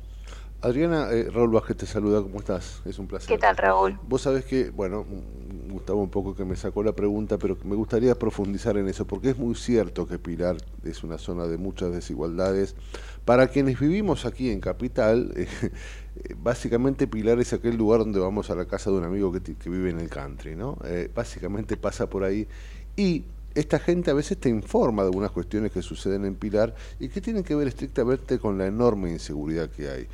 [0.61, 2.81] Adriana, eh, Raúl Vázquez te saluda, ¿cómo estás?
[2.85, 3.27] Es un placer.
[3.27, 3.97] ¿Qué tal, Raúl?
[4.03, 5.05] Vos sabés que, bueno,
[5.83, 9.31] Gustavo un poco que me sacó la pregunta, pero me gustaría profundizar en eso, porque
[9.31, 10.55] es muy cierto que Pilar
[10.85, 12.73] es una zona de muchas desigualdades.
[13.25, 15.47] Para quienes vivimos aquí en Capital, eh,
[16.41, 19.89] básicamente Pilar es aquel lugar donde vamos a la casa de un amigo que, vive
[19.89, 20.77] en el country, ¿no?
[20.85, 22.47] Eh, básicamente pasa por ahí
[22.95, 27.09] y esta gente a veces te informa de algunas cuestiones que suceden en Pilar y
[27.09, 30.07] que tienen que ver estrictamente con la enorme inseguridad que hay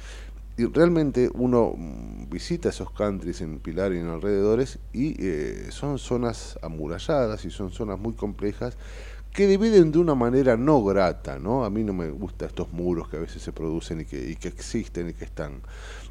[0.60, 5.98] y realmente uno mm, visita esos countries en Pilar y en alrededores y eh, son
[6.00, 8.78] zonas amuralladas y son zonas muy complejas
[9.32, 11.64] que dividen de una manera no grata, ¿no?
[11.64, 14.36] A mí no me gustan estos muros que a veces se producen y que, y
[14.36, 15.62] que existen y que están.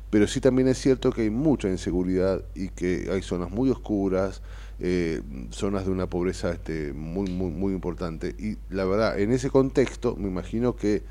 [0.09, 4.41] Pero sí también es cierto que hay mucha inseguridad y que hay zonas muy oscuras,
[4.81, 5.21] eh,
[5.51, 8.35] zonas de una pobreza este, muy, muy, muy importante.
[8.39, 11.03] Y la verdad, en ese contexto, me imagino que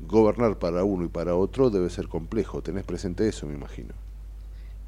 [0.00, 2.62] gobernar para uno y para otro debe ser complejo.
[2.62, 3.94] Tenés presente eso, me imagino.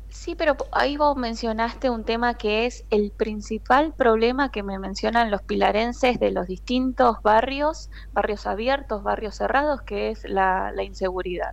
[0.08, 5.30] Sí, pero ahí vos mencionaste un tema que es el principal problema que me mencionan
[5.30, 11.52] los pilarenses de los distintos barrios, barrios abiertos, barrios cerrados, que es la, inseguridad.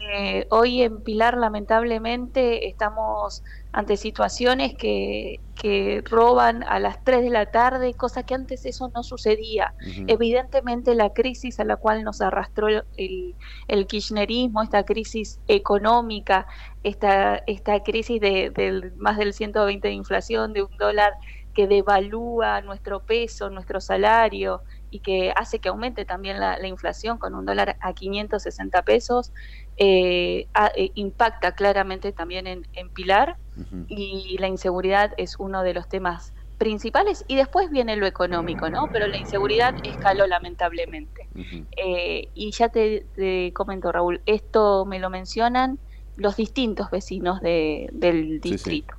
[0.00, 7.30] Eh, hoy en Pilar lamentablemente estamos ante situaciones que, que, roban a las 3 de
[7.30, 9.74] la tarde, cosa que antes eso no sucedía.
[10.06, 13.34] Evidentemente la crisis a la cual nos arrastró el,
[13.68, 16.46] el kirchnerismo, esta crisis económica,
[16.82, 21.14] esta, esta crisis de, más del 120 de inflación, de un dólar
[21.54, 24.62] que devalúa nuestro peso, nuestro salario
[24.92, 29.32] y que hace que aumente también la, la inflación con un dólar a 560 pesos,
[29.78, 33.36] eh, eh, impacta claramente también en, Pilar
[33.88, 38.88] y la inseguridad es uno de los temas principales y después viene lo económico, ¿no?
[38.92, 41.26] Pero la inseguridad escaló lamentablemente.
[41.76, 43.06] Eh, y ya te,
[43.54, 45.78] comento, Raúl, esto me lo mencionan
[46.16, 48.94] los distintos vecinos del distrito.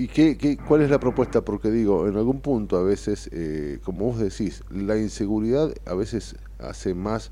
[0.00, 1.44] ¿Y qué, cuál es la propuesta?
[1.44, 3.28] Porque digo, en algún punto a veces,
[3.84, 7.30] como vos decís, la inseguridad a veces hace más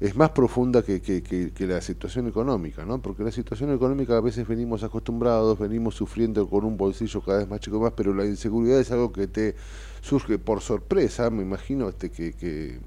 [0.00, 3.00] es más profunda que, que, la situación económica, ¿no?
[3.00, 7.48] Porque la situación económica a veces venimos acostumbrados, venimos sufriendo con un bolsillo cada vez
[7.48, 9.54] más chico más, pero la inseguridad es algo que te
[10.00, 12.80] surge por sorpresa, me imagino este, que, que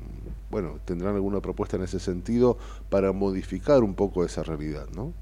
[0.52, 2.58] bueno, tendrán alguna propuesta en ese sentido
[2.90, 5.14] para modificar un poco esa realidad, ¿no?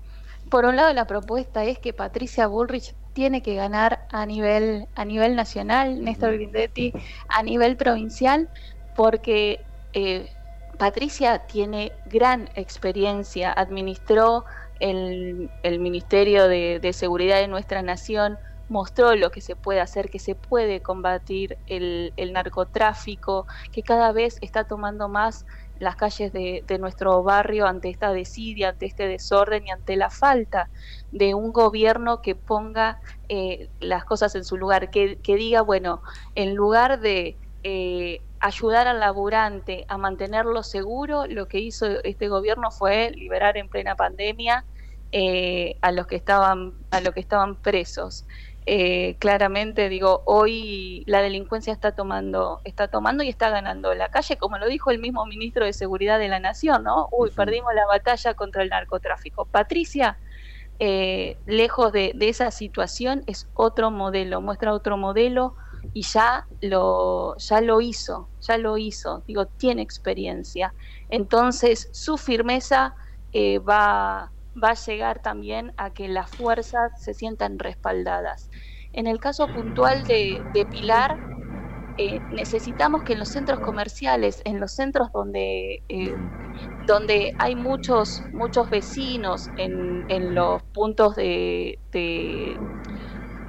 [0.49, 5.05] Por un lado la propuesta es que Patricia Bullrich tiene que ganar a nivel a
[5.05, 6.93] nivel nacional, Néstor Grindetti
[7.28, 8.49] a nivel provincial,
[8.95, 9.64] porque
[9.94, 10.30] eh,
[10.77, 14.45] Patricia tiene gran experiencia, administró
[14.80, 15.49] el,
[15.80, 20.81] Ministerio de, Seguridad de nuestra nación, mostró lo que se puede hacer, que se puede
[20.81, 25.45] combatir el, narcotráfico, que cada vez está tomando más
[25.82, 30.70] las calles de, nuestro barrio ante esta desidia, ante este desorden y ante la falta
[31.10, 36.03] de un gobierno que ponga eh, las cosas en su lugar, que, diga, bueno,
[36.36, 42.70] en lugar de eh, ayudar al laburante a mantenerlo seguro, lo que hizo este gobierno
[42.70, 44.68] fue liberar en plena pandemia
[45.12, 48.28] eh, a los que estaban a los que estaban presos.
[48.65, 54.38] Eh, claramente digo, hoy la delincuencia está tomando, está tomando y está ganando la calle,
[54.38, 57.07] como lo dijo el mismo ministro de Seguridad de la Nación, ¿no?
[57.11, 59.45] Uy, perdimos la batalla contra el narcotráfico.
[59.45, 60.19] Patricia,
[60.77, 65.55] eh, lejos de, esa situación, es otro modelo, muestra otro modelo
[65.93, 70.75] y ya lo, ya lo hizo, ya lo hizo, digo, tiene experiencia.
[71.09, 72.95] Entonces, su firmeza
[73.31, 74.31] eh, va
[74.61, 78.49] va a llegar también a que las fuerzas se sientan respaldadas.
[78.94, 81.15] En el caso puntual de, Pilar,
[81.98, 86.15] eh, necesitamos que en los centros comerciales, en los centros donde, eh,
[86.88, 91.80] donde hay muchos, muchos vecinos, en, en los puntos de,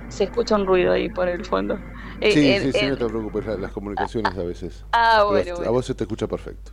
[0.09, 1.79] Se escucha un ruido ahí por el fondo.
[2.21, 4.85] Eh, sí, sí, sí, no te preocupes, las comunicaciones a veces.
[4.93, 6.73] Ah, bueno, A vos se te escucha perfecto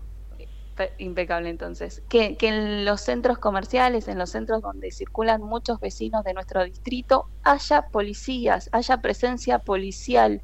[0.97, 2.03] impecable entonces.
[2.09, 7.27] Que, en los centros comerciales, en los centros donde circulan muchos vecinos de nuestro distrito,
[7.43, 10.41] haya policías, haya presencia policial,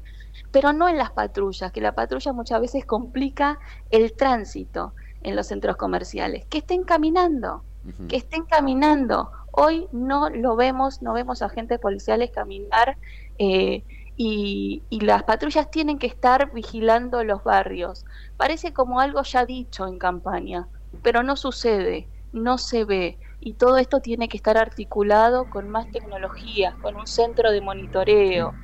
[0.50, 3.58] pero no en las patrullas, que la patrulla muchas veces complica
[3.90, 6.46] el tránsito en los centros comerciales.
[6.46, 7.64] Que estén caminando,
[8.08, 9.30] que estén caminando.
[9.52, 12.98] Hoy no lo vemos, no vemos agentes policiales caminar.
[13.38, 13.84] Eh,
[14.16, 18.04] y, las patrullas tienen que estar vigilando los barrios.
[18.36, 20.68] Parece como algo ya dicho en campaña,
[21.02, 23.18] pero no sucede, no se ve.
[23.40, 28.54] Y todo esto tiene que estar articulado con más tecnologías, con un centro de monitoreo,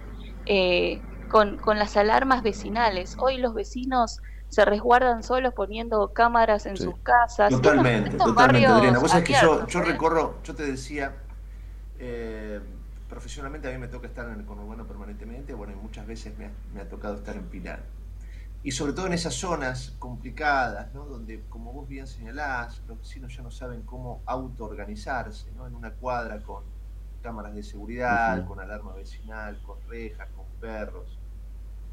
[0.46, 3.16] eh, con, las alarmas vecinales.
[3.18, 7.50] Hoy los vecinos se resguardan solos poniendo cámaras en sus casas.
[7.50, 8.98] Totalmente, totalmente, Adriana.
[8.98, 9.84] Vos sabés que yo, yo ¿eh?
[9.84, 11.14] recorro, yo te decía,
[11.98, 12.60] eh,
[13.12, 16.80] profesionalmente a mí me toca estar en el conurbano permanentemente, bueno, y muchas veces me
[16.80, 17.82] ha, tocado estar en Pilar.
[18.62, 21.04] Y sobre todo en esas zonas complicadas, ¿no?
[21.04, 25.66] donde, como vos bien señalás, los vecinos ya no saben cómo autoorganizarse, ¿no?
[25.66, 26.64] en una cuadra con
[27.22, 31.18] cámaras de seguridad, con alarma vecinal, con rejas, con perros.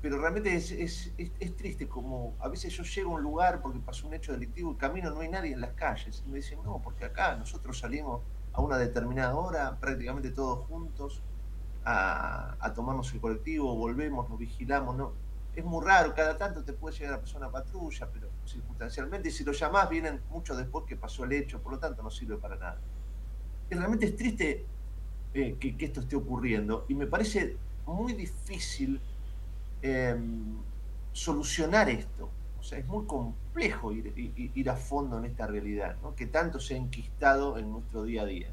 [0.02, 3.80] Pero realmente es, es, es, triste como a veces yo llego a un lugar porque
[3.80, 6.24] pasó un hecho delictivo y camino, no hay nadie en las calles.
[6.26, 8.22] Y me dicen, no, porque acá nosotros salimos
[8.60, 11.22] a una determinada hora, prácticamente todos juntos,
[11.86, 15.14] a, tomarnos el colectivo, volvemos, nos vigilamos, ¿no?
[15.56, 19.32] Es muy raro, cada tanto te puede llegar a pasar una patrulla, pero circunstancialmente, y
[19.32, 22.38] si lo llamás, vienen mucho después que pasó el hecho, por lo tanto no sirve
[22.38, 22.80] para nada.
[23.70, 24.66] Y realmente es triste
[25.34, 29.00] eh, que, esto esté ocurriendo, y me parece muy difícil
[29.82, 30.58] em,
[31.14, 32.30] solucionar esto.
[32.60, 36.16] O sea, es muy complejo ir, a fondo en esta realidad, ¿no?
[36.16, 38.48] que tanto se ha enquistado en nuestro día a día.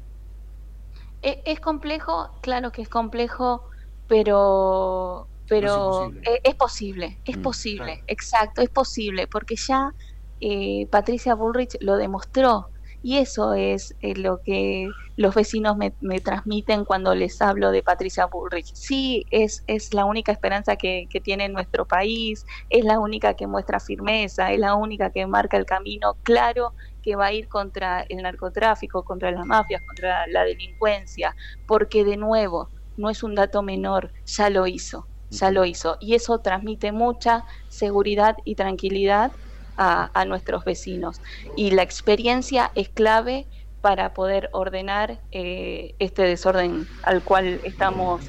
[1.21, 3.63] E, es, complejo, claro que es complejo,
[4.07, 6.11] pero, pero
[6.43, 9.93] es, posible, es posible, mm, exacto, es posible, porque ya
[10.39, 12.69] eh, Patricia Bullrich lo demostró
[13.07, 18.25] y eso es eh, lo que los vecinos me, transmiten cuando les hablo de Patricia
[18.25, 18.69] Bullrich.
[18.73, 23.47] Sí, es, es la única esperanza que, que, tiene nuestro país, es la única que
[23.47, 28.01] muestra firmeza, es la única que marca el camino claro que va a ir contra
[28.09, 31.33] el narcotráfico, contra las mafias, contra la delincuencia,
[31.65, 35.95] porque de nuevo, no es un dato menor, ya lo hizo, ya lo hizo.
[36.01, 39.31] Y eso transmite mucha seguridad y tranquilidad
[39.77, 41.21] a, nuestros vecinos.
[41.55, 43.47] Y la experiencia es clave
[43.81, 48.21] para poder ordenar eh, este desorden al cual estamos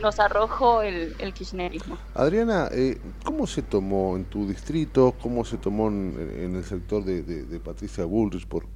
[0.00, 1.98] nos, arrojó el, kirchnerismo.
[2.14, 7.60] Adriana, eh, ¿cómo se tomó en tu distrito, cómo se tomó en, el sector de,
[7.60, 8.66] Patricia Bullrich por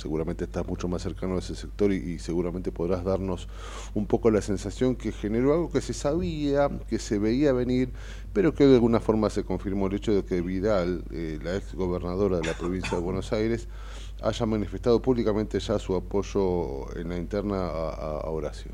[0.00, 3.48] seguramente estás mucho más cercano a ese sector y, seguramente podrás darnos
[3.94, 7.92] un poco la sensación que generó algo que se sabía, que se veía venir,
[8.32, 11.74] pero que de alguna forma se confirmó el hecho de que Vidal, eh, la ex
[11.74, 13.68] gobernadora de la provincia de Buenos Aires,
[14.22, 18.72] haya manifestado públicamente ya su apoyo en la interna a, Horacio.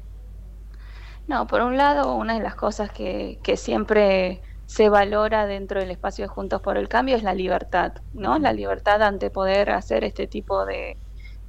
[1.28, 5.90] No, por un lado, una de las cosas que, que siempre se valora dentro del
[5.90, 8.38] espacio de Juntos por el Cambio es la libertad, ¿no?
[8.38, 10.96] La libertad ante poder hacer este tipo de,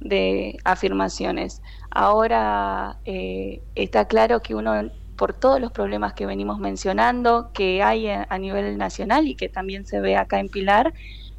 [0.00, 1.62] de afirmaciones.
[1.90, 8.08] Ahora eh, está claro que uno, por todos los problemas que venimos mencionando, que hay
[8.08, 10.94] a, nivel nacional y que también se ve acá en Pilar,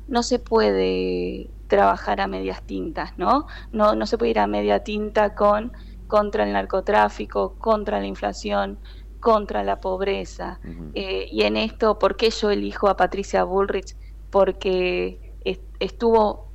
[0.07, 3.45] no se puede trabajar a medias tintas, ¿no?
[3.71, 5.71] No, no se puede ir a media tinta con
[6.07, 8.79] contra el narcotráfico, contra la inflación,
[9.19, 10.59] contra la pobreza.
[10.95, 13.95] Eh, y en esto, ¿por qué yo elijo a Patricia Bullrich?
[14.31, 15.37] Porque
[15.79, 16.48] estuvo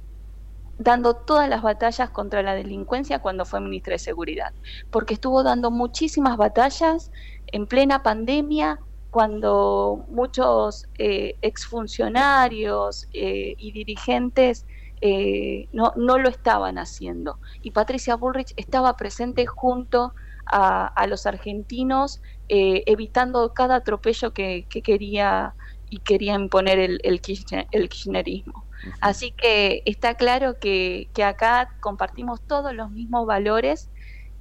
[0.78, 4.52] dando todas las batallas contra la delincuencia cuando fue ministra de Seguridad,
[4.90, 7.10] porque estuvo dando muchísimas batallas
[7.46, 8.80] en plena pandemia
[9.10, 14.66] cuando muchos eh, exfuncionarios eh, y dirigentes
[15.00, 17.38] eh, no, no lo estaban haciendo.
[17.62, 20.14] Y Patricia Bullrich estaba presente junto
[20.46, 25.54] a, los argentinos, eh, evitando cada atropello que, quería
[25.90, 28.63] y quería imponer el, el, kirchnerismo.
[29.00, 33.90] Así que está claro que, acá compartimos todos los mismos valores,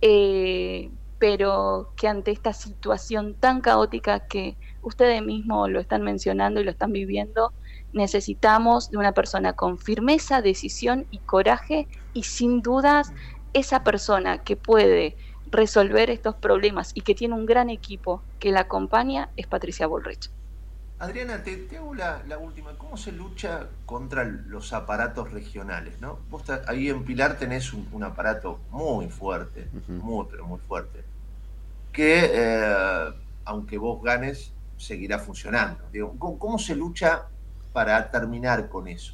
[0.01, 6.65] eh, pero que ante esta situación tan caótica que ustedes mismos lo están mencionando y
[6.65, 7.53] lo están viviendo,
[7.93, 13.13] necesitamos de una persona con firmeza, decisión y coraje y sin dudas
[13.53, 15.15] esa persona que puede
[15.45, 20.31] resolver estos problemas y que tiene un gran equipo que la acompaña es Patricia Bullrich.
[21.03, 22.77] Adriana, te, hago la, última.
[22.77, 25.99] ¿Cómo se lucha contra los aparatos regionales?
[25.99, 26.19] ¿no?
[26.29, 31.03] Vos ahí en Pilar tenés un, aparato muy fuerte, muy, pero muy fuerte,
[31.91, 33.13] que eh,
[33.43, 35.83] aunque vos ganes, seguirá funcionando.
[35.91, 37.27] Digo, ¿cómo, se lucha
[37.73, 39.13] para terminar con eso?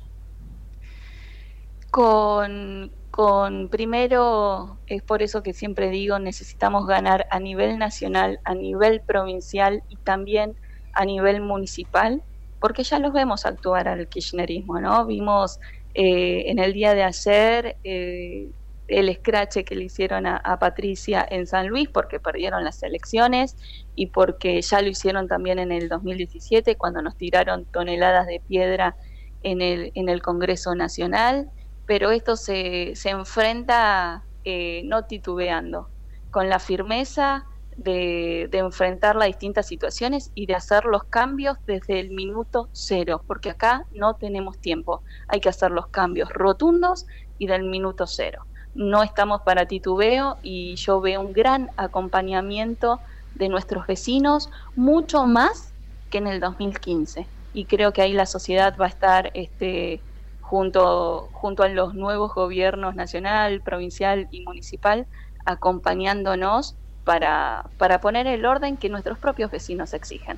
[1.90, 8.54] Con, con, primero, es por eso que siempre digo, necesitamos ganar a nivel nacional, a
[8.54, 10.56] nivel provincial y también
[10.94, 12.24] a nivel municipal,
[12.60, 15.06] porque ya los vemos actuar al kirchnerismo, ¿no?
[15.06, 15.60] Vimos
[15.94, 18.50] eh, en el día de ayer eh,
[18.88, 23.56] el escrache que le hicieron a, Patricia en San Luis porque perdieron las elecciones
[23.96, 28.98] y porque ya lo hicieron también en el 2017 cuando nos tiraron toneladas de piedra
[29.44, 31.50] en el, en el Congreso Nacional,
[31.86, 35.90] pero esto se, se enfrenta eh, no titubeando,
[36.32, 37.46] con la firmeza
[37.84, 43.52] de, enfrentar las distintas situaciones y de hacer los cambios desde el minuto cero, porque
[43.52, 47.06] acá no tenemos tiempo, hay que hacer los cambios rotundos
[47.38, 48.46] y del minuto cero.
[48.76, 53.00] No estamos para titubeo y yo veo un gran acompañamiento
[53.36, 55.74] de nuestros vecinos, mucho más
[56.10, 57.28] que en el 2015.
[57.54, 60.02] Y creo que ahí la sociedad va a estar este,
[60.42, 65.08] junto, junto a los nuevos gobiernos nacional, provincial y municipal,
[65.46, 70.38] acompañándonos para, para poner el orden que nuestros propios vecinos exigen.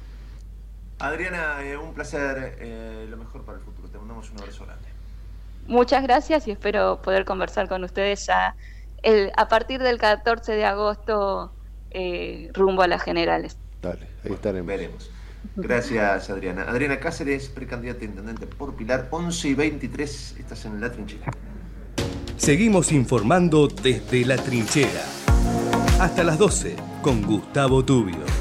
[0.99, 3.87] Adriana, eh, un placer, eh, lo mejor para el futuro.
[3.89, 4.87] Te mandamos un abrazo grande.
[5.67, 8.55] Muchas gracias y espero poder conversar con ustedes ya
[9.03, 11.51] el, a partir del 14 de agosto
[11.91, 13.57] eh, rumbo a las generales.
[13.81, 14.67] Dale, ahí estaremos.
[14.67, 15.11] Veremos.
[15.55, 16.63] Gracias, Adriana.
[16.63, 20.35] Adriana Cáceres, precandidata a intendente por Pilar, 11 y 23.
[20.39, 21.31] Estás en la trinchera.
[22.37, 25.20] Seguimos informando desde la trinchera
[26.01, 28.40] hasta las 12 con Gustavo Tubio.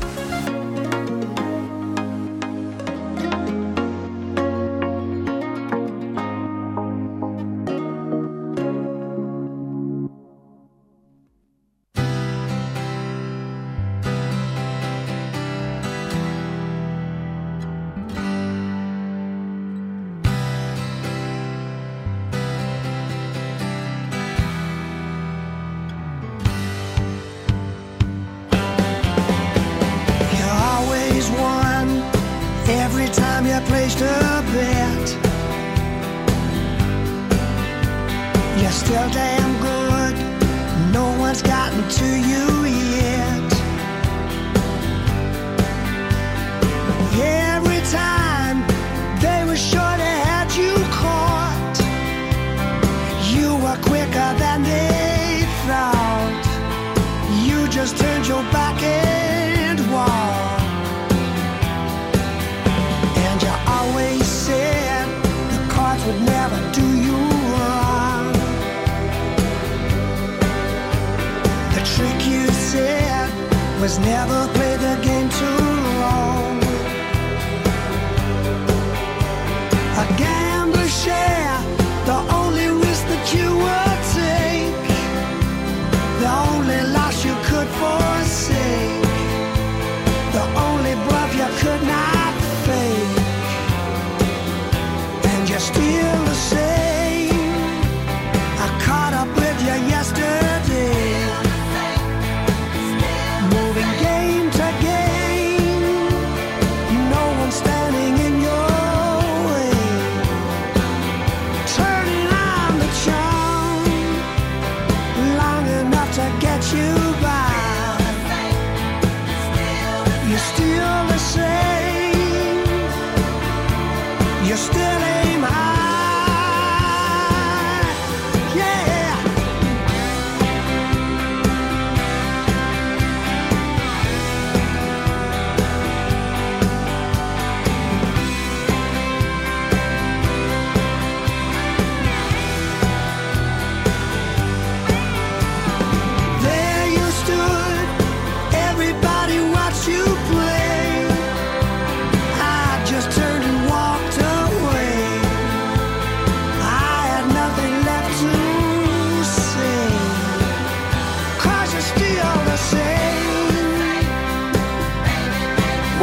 [74.01, 74.60] never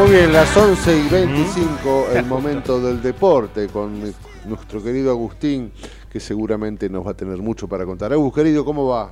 [0.08, 4.02] Muy bien, las 11 y 25, el momento del deporte con
[4.46, 5.74] nuestro querido Agustín,
[6.10, 8.14] que seguramente nos va a tener mucho para contar.
[8.14, 9.12] Agus, querido, ¿cómo va?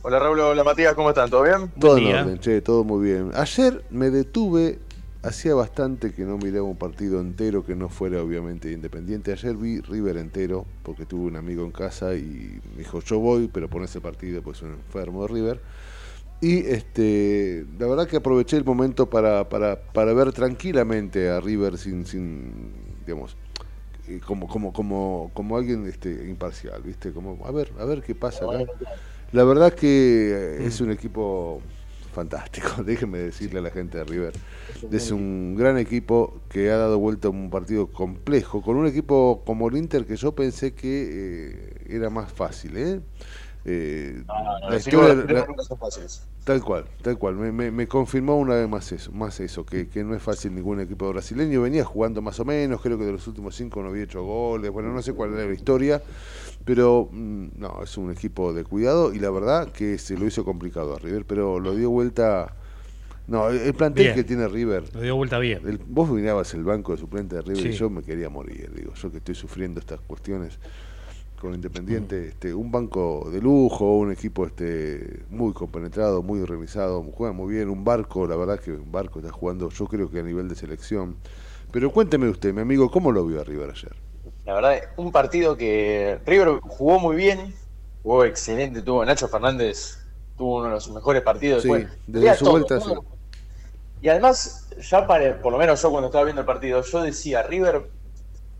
[0.00, 1.28] Hola Raúl, hola Matías, ¿cómo están?
[1.28, 1.70] ¿Todo bien?
[1.78, 3.30] Todo en orden, che, todo muy bien.
[3.34, 4.78] Ayer me detuve,
[5.22, 9.32] hacía bastante que no miraba un partido entero que no fuera obviamente independiente.
[9.32, 13.50] Ayer vi River entero, porque tuve un amigo en casa y me dijo, yo voy,
[13.52, 15.60] pero pon ese partido, pues un enfermo de River.
[16.40, 21.78] Y este, la verdad que aproveché el momento para, para, para ver tranquilamente a River
[21.78, 22.72] sin, sin
[23.06, 23.36] digamos,
[24.24, 27.12] como, como, como, como alguien este, imparcial, ¿viste?
[27.12, 28.70] Como, a ver, a ver qué pasa acá.
[29.32, 31.60] La verdad que es un equipo
[32.16, 34.32] fantástico, déjenme decirle a la gente de River.
[34.90, 39.42] Es un gran equipo que ha dado vuelta a un partido complejo, con un equipo
[39.44, 43.00] como el Inter que yo pensé que eh, era más fácil, ¿eh?
[43.68, 45.46] Eh, la
[46.44, 47.34] Tal cual, tal cual.
[47.34, 51.62] Me, confirmó una vez más eso, más eso que, no es fácil ningún equipo brasileño.
[51.62, 54.70] Venía jugando más o menos, creo que de los últimos cinco no había hecho goles.
[54.70, 56.00] Bueno, no sé cuál era la historia,
[56.64, 60.44] pero mm, no, es un equipo de cuidado y la verdad que se lo hizo
[60.44, 62.54] complicado a River, pero lo dio vuelta.
[63.26, 64.84] No, el plantel que tiene River.
[64.94, 65.80] Lo dio vuelta bien.
[65.88, 68.70] vos mirabas el banco de suplente de River y yo me quería morir.
[68.72, 70.60] Digo, yo que estoy sufriendo estas cuestiones
[71.40, 77.32] con Independiente, este, un banco de lujo, un equipo este, muy compenetrado, muy organizado, juega
[77.32, 80.22] muy bien, un barco, la verdad que un barco está jugando, yo creo que a
[80.22, 81.16] nivel de selección.
[81.72, 83.94] Pero cuénteme usted, mi amigo, ¿cómo lo vio a River ayer?
[84.44, 87.54] La verdad, un partido que River jugó muy bien,
[88.02, 89.98] jugó excelente, tuvo Nacho Fernández,
[90.38, 91.62] tuvo uno de los mejores partidos.
[91.62, 91.70] Sí,
[92.06, 92.92] desde su vuelta, sí.
[94.02, 97.42] Y además, ya para, por lo menos yo cuando estaba viendo el partido, yo decía,
[97.42, 97.90] River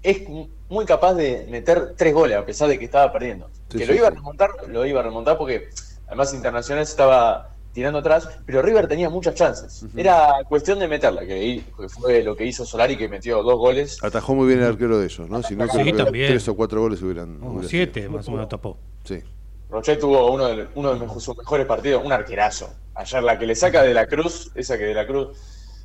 [0.03, 0.23] es
[0.69, 3.51] muy capaz de meter tres goles a pesar de que estaba perdiendo.
[3.69, 5.69] que lo iba a remontar, lo iba a remontar porque
[6.07, 9.85] además Internacional estaba tirando atrás, pero River tenía muchas chances.
[9.95, 14.03] Era cuestión de meterla, que fue lo que hizo Solari, que metió dos goles.
[14.03, 15.43] Atajó muy bien el arquero de ellos, ¿no?
[15.43, 16.29] Si no, sí, también.
[16.29, 17.39] tres o cuatro goles hubieran.
[17.69, 18.79] siete, más o menos tapó.
[19.05, 19.23] Sí.
[19.69, 22.73] Rochet tuvo uno de, uno de sus mejores partidos, un arquerazo.
[22.95, 25.37] Ayer la que le saca de la cruz, esa que de la cruz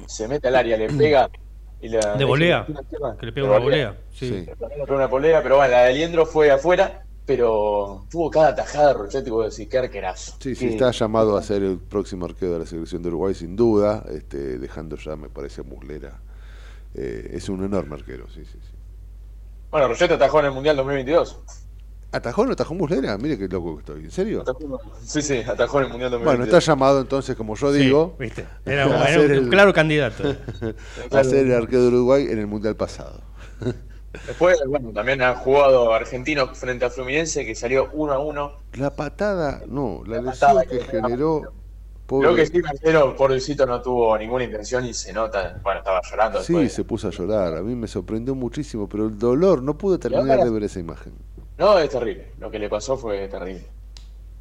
[0.07, 1.29] se mete al área, le pega
[1.89, 2.65] de volea,
[3.19, 3.95] que le pega una volea.
[4.13, 4.45] Sí.
[4.87, 9.31] una volea, pero bueno, la de Liendro fue afuera, pero tuvo cada tajada Rochetti, y
[9.31, 10.35] vos decís, qué arquerazo.
[10.39, 13.55] Sí, sí, está llamado a ser el próximo arquero de la selección de Uruguay, sin
[13.55, 16.19] duda, este, dejando ya, me parece, a Muslera.
[16.93, 18.75] Eh, es un enorme arquero, sí, sí, sí.
[19.71, 21.39] Bueno, Rochetti atajó en el Mundial 2022.
[22.13, 23.17] ¿Atajó no atajó Muslera?
[23.17, 24.03] Mire qué loco que estoy.
[24.03, 24.43] ¿En serio?
[25.03, 26.23] sí, sí, atajó en el Mundial 2022.
[26.25, 28.15] Bueno, está llamado entonces, como yo digo.
[28.19, 28.45] ¿viste?
[28.65, 30.23] Era, un, claro candidato.
[31.11, 33.21] a ser el arquero de Uruguay en el Mundial pasado.
[34.27, 38.51] Después, bueno, también ha jugado argentino frente a Fluminense, que salió 1 a 1.
[38.73, 41.53] La patada, no, la, lesión que, generó.
[42.19, 45.61] Creo que sí, Marcelo, pobrecito, no tuvo ninguna intención y se nota.
[45.63, 46.43] Bueno, estaba llorando.
[46.43, 47.55] Sí, se puso a llorar.
[47.55, 51.13] A mí me sorprendió muchísimo, pero el dolor, no pude terminar de ver esa imagen.
[51.61, 52.25] No, es terrible.
[52.39, 53.63] Lo que le pasó fue terrible.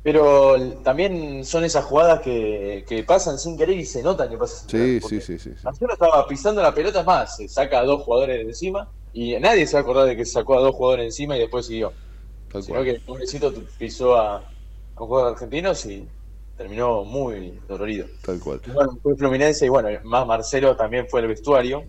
[0.03, 4.71] Pero también son esas jugadas que, que pasan sin querer y se notan que pasan
[4.71, 8.05] sin sí, Sí, sí, sí, Marcelo estaba pisando la pelota, más, se saca a dos
[8.05, 11.05] jugadores de encima y nadie se va a acordar de que sacó a dos jugadores
[11.05, 11.93] encima y después siguió.
[12.51, 14.43] Tal Sino que el pobrecito pisó a, a
[14.97, 16.09] un jugador argentino y
[16.57, 18.07] terminó muy dolorido.
[18.25, 18.63] Tal cual.
[18.73, 21.85] bueno, fue Fluminense y bueno, más Marcelo también fue el vestuario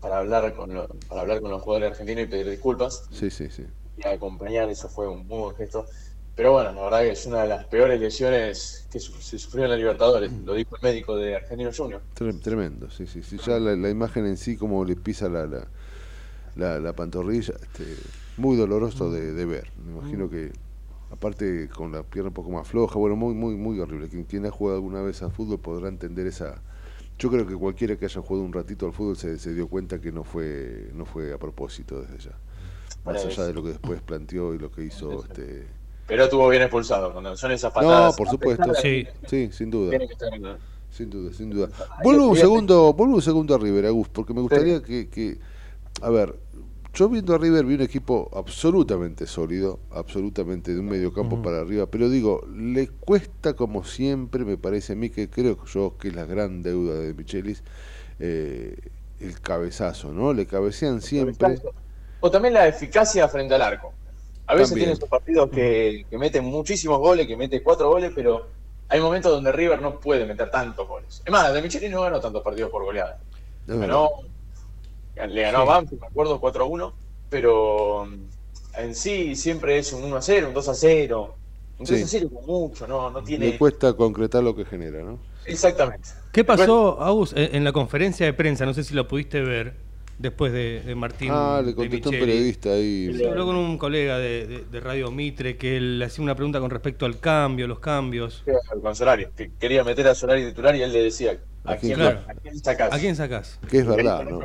[0.00, 0.70] para hablar con,
[1.08, 3.04] para hablar con los jugadores argentinos y pedir disculpas.
[3.12, 3.64] Sí, sí, sí
[4.04, 5.86] acompañar, eso fue un muy buen gesto.
[6.34, 9.70] Pero bueno, la verdad que es una de las peores lesiones que se sufrió en
[9.70, 12.00] la Libertadores, lo dijo el médico de Argentino Junior.
[12.14, 13.36] Tremendo, sí, sí, sí.
[13.44, 15.46] Ya la, imagen en sí, como le pisa la,
[16.56, 17.84] la, la, pantorrilla, este,
[18.38, 19.70] muy doloroso de, de, ver.
[19.84, 20.52] Me imagino que,
[21.10, 24.08] aparte con la pierna un poco más floja, bueno, muy, muy, muy horrible.
[24.08, 26.62] Quien, quien ha jugado alguna vez al fútbol podrá entender esa.
[27.18, 30.00] Yo creo que cualquiera que haya jugado un ratito al fútbol se, se dio cuenta
[30.00, 32.38] que no fue, no fue a propósito desde ya
[33.04, 35.66] más allá de lo que después planteó y lo que hizo este
[36.06, 38.74] pero estuvo bien expulsado cuando son esas patadas no por supuesto.
[38.74, 39.06] sí.
[39.26, 39.98] sí sin duda.
[40.90, 41.68] sin duda sin duda.
[42.02, 45.38] Vuelvo un segundo vuelvo un segundo a River Agus porque me gustaría que, que
[46.00, 46.36] a ver
[46.94, 51.60] yo viendo a River vi un equipo absolutamente sólido, absolutamente de un medio campo para
[51.60, 56.08] arriba, pero digo, le cuesta como siempre, me parece a mí que creo yo que
[56.08, 57.62] es la gran deuda de Michelis,
[58.18, 58.76] eh,
[59.20, 60.34] el cabezazo, ¿no?
[60.34, 61.62] Le cabecean siempre
[62.22, 63.92] o también la eficacia frente al arco.
[64.46, 68.46] A veces tiene esos partidos que, meten muchísimos goles, que mete cuatro goles, pero
[68.88, 71.20] hay momentos donde River no puede meter tantos goles.
[71.24, 73.18] Es más, De Micheli no ganó tantos partidos por goleada.
[73.66, 76.94] le ganó a Banfield, me acuerdo, 4 1,
[77.28, 78.08] pero
[78.76, 81.34] en sí siempre es un 1 0, un 2 0.
[81.72, 82.18] Entonces sí.
[82.20, 83.46] sirve mucho, no, no tiene...
[83.46, 85.18] Le cuesta concretar lo que genera, ¿no?
[85.44, 86.10] Exactamente.
[86.30, 88.64] ¿Qué pasó, Agus, en la conferencia de prensa?
[88.64, 89.74] No sé si lo pudiste ver
[90.22, 91.28] después de, Martín.
[91.32, 93.12] Ah, le contestó un periodista ahí.
[93.14, 97.04] Se habló con un colega de, Radio Mitre que le hacía una pregunta con respecto
[97.04, 98.44] al cambio, los cambios.
[98.80, 101.96] Con Solari, que quería meter a Solari titular y él le decía, ¿A, quién,
[102.60, 102.92] sacás?
[102.92, 103.60] ¿A quién sacás?
[103.70, 104.40] Que es verdad, ¿no?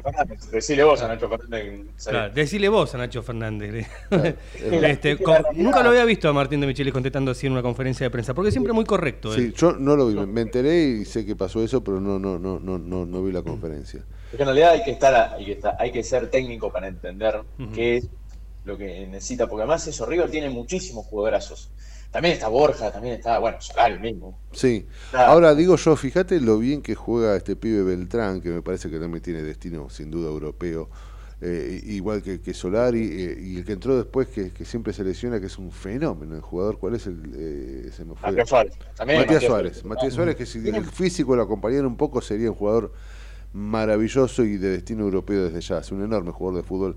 [0.51, 1.87] Decile vos a Nacho Fernández.
[2.05, 3.87] Claro, decile vos a Nacho Fernández.
[4.53, 5.17] este,
[5.55, 8.35] nunca lo había visto a Martín de Michelis contestando así en una conferencia de prensa,
[8.35, 9.33] porque siempre muy correcto.
[9.33, 12.37] Sí, yo no lo vi, me enteré y sé que pasó eso, pero no, no,
[12.37, 14.03] no, no, no, no vi la conferencia.
[14.29, 17.41] Porque en realidad hay que estar, hay que estar, hay que ser técnico para entender
[17.73, 18.09] qué es
[18.63, 21.71] lo que necesita, porque además eso, River tiene muchísimos jugadorazos.
[22.11, 24.39] También está Borja, también está, bueno, Solari mismo.
[24.51, 24.87] Sí.
[25.13, 28.97] Ahora digo yo, fíjate lo bien que juega este pibe Beltrán, que me parece que
[28.97, 30.89] también tiene destino sin duda europeo.
[31.39, 35.39] Eh, igual que, que Solari, eh, y el que entró después, que, siempre se lesiona,
[35.39, 36.79] que es un fenómeno el jugador.
[36.79, 37.21] ¿Cuál es el.?
[37.35, 38.31] Eh, se me fue.
[38.31, 38.73] Matías Suárez.
[38.97, 39.85] Matías, Suárez.
[39.85, 42.91] Matías Suárez, que si el físico lo acompañara un poco, sería un jugador
[43.53, 45.79] maravilloso y de destino europeo desde ya.
[45.79, 46.95] Es un enorme jugador de fútbol.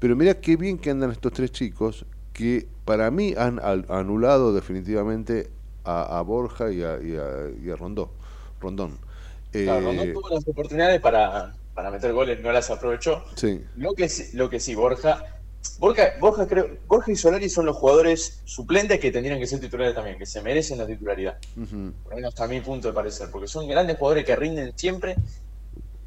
[0.00, 2.04] Pero mira qué bien que andan estos tres chicos
[2.36, 3.58] que para mí han
[3.88, 5.48] anulado definitivamente
[5.84, 8.10] a, Borja y a, y a, Rondó,
[8.60, 8.98] Rondón.
[9.54, 11.54] Rondón eh, tuvo las oportunidades para,
[11.90, 13.24] meter goles, no las aprovechó.
[13.36, 13.64] Sí.
[13.76, 15.24] Lo que, lo que sí, Borja,
[15.78, 19.94] Borja, Borja, creo, Borja y Solari son los jugadores suplentes que tendrían que ser titulares
[19.94, 21.38] también, que se merecen la titularidad.
[21.54, 25.16] Por lo menos a mi punto de parecer, porque son grandes jugadores que rinden siempre.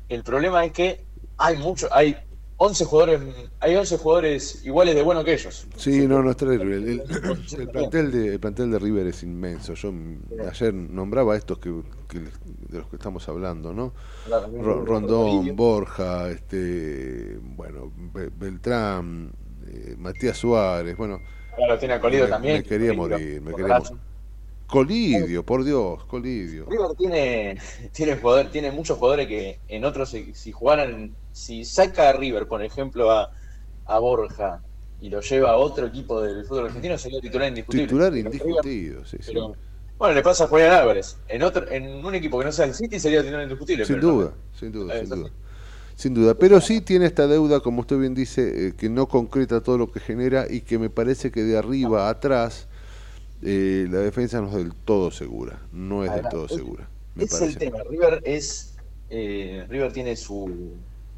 [0.07, 1.03] El problema es que
[1.37, 2.15] hay mucho, hay
[2.61, 3.21] 11 jugadores,
[3.61, 5.65] hay 11 jugadores iguales de bueno que ellos.
[5.77, 6.75] Sí, no, no es terrible.
[6.75, 9.75] El, plantel de, el plantel de River es inmenso.
[9.75, 9.93] Yo
[10.45, 13.93] ayer nombraba estos que, de los que estamos hablando, ¿no?
[14.61, 17.93] Rondón, Borja, este, bueno,
[18.37, 19.31] Beltrán,
[19.65, 21.21] eh, Matías Suárez, bueno.
[21.55, 22.57] Claro, tiene a Colido también.
[22.57, 24.08] Me quería morir, me quería morir.
[24.69, 26.67] Colidio, por Dios, Colidio.
[26.69, 27.57] River tiene,
[27.91, 32.63] tiene, poder, tiene muchos jugadores que en otros, si, jugaran, si saca a River, por
[32.63, 33.31] ejemplo, a,
[33.99, 34.61] Borja
[35.01, 37.87] y lo lleva a otro equipo del fútbol argentino, sería titular indiscutible.
[37.87, 39.33] Titular indiscutido, sí, sí.
[39.97, 41.17] bueno, le pasa a Julián Álvarez.
[41.27, 43.85] En otro, en un equipo que no sea el City sería titular indiscutible.
[43.85, 45.29] Sin duda, sin duda, sin duda.
[45.95, 49.61] Sin duda, pero sí tiene esta deuda, como usted bien dice, eh, que no concreta
[49.61, 52.68] todo lo que genera y que me parece que de arriba a atrás
[53.41, 56.89] eh, la defensa no es del todo segura, no es del todo segura.
[57.17, 58.75] es el tema, River es
[59.09, 60.73] eh, River tiene su,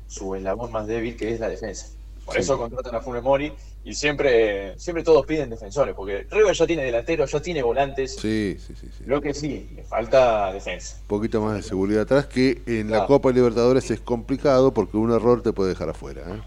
[0.07, 1.88] su eslabón más débil que es la defensa.
[2.26, 3.52] Por eso contratan a Funes Mori
[3.84, 8.15] y siempre, siempre todos piden defensores, porque River ya tiene delantero, ya tiene volantes.
[8.15, 8.89] Sí, sí, sí.
[9.06, 10.98] Lo que sí, le falta defensa.
[11.02, 15.11] Un poquito más de seguridad atrás, que en la Copa Libertadores es complicado porque un
[15.11, 16.22] error te puede dejar afuera.
[16.27, 16.41] ¿eh?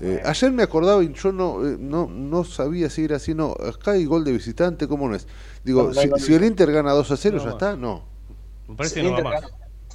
[0.00, 3.52] Eh, ayer me acordaba y yo no, eh, no, no sabía si era así, no.
[3.52, 5.26] Acá hay gol de visitante, ¿cómo no es?
[5.64, 8.04] Digo, si, el Inter gana 2 a 0, ya está, no.
[8.68, 9.44] Me parece si, que no más.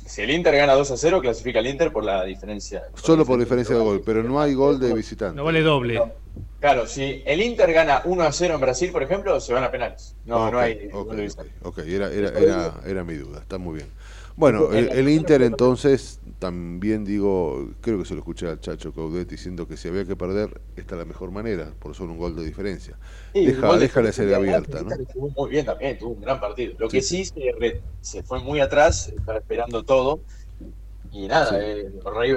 [0.06, 2.84] si el Inter gana 2 a 0, clasifica el Inter por la diferencia.
[2.96, 5.36] Solo por diferencia de gol, pero no hay gol de visitante.
[5.36, 6.02] No vale doble.
[6.60, 9.72] Claro, si el Inter gana 1 a 0 en Brasil, por ejemplo, se van a
[9.72, 10.16] penales.
[10.26, 10.90] No, no hay.
[10.94, 11.14] Ok,
[11.64, 13.88] ok, era, era, era, era mi duda, está muy bien.
[14.38, 19.68] Bueno, el, Inter entonces también digo, creo que se lo escuché al Chacho Caudet diciendo
[19.68, 22.46] que si había que perder, esta es la mejor manera, por solo un gol de
[22.46, 22.96] diferencia.
[23.34, 24.94] Deja, déjale ser abierta, ¿no?
[24.94, 26.76] Estuvo muy bien también, tuvo un gran partido.
[26.78, 30.20] Lo que sí, se, fue muy atrás, estaba esperando todo.
[31.12, 31.92] Y nada, eh,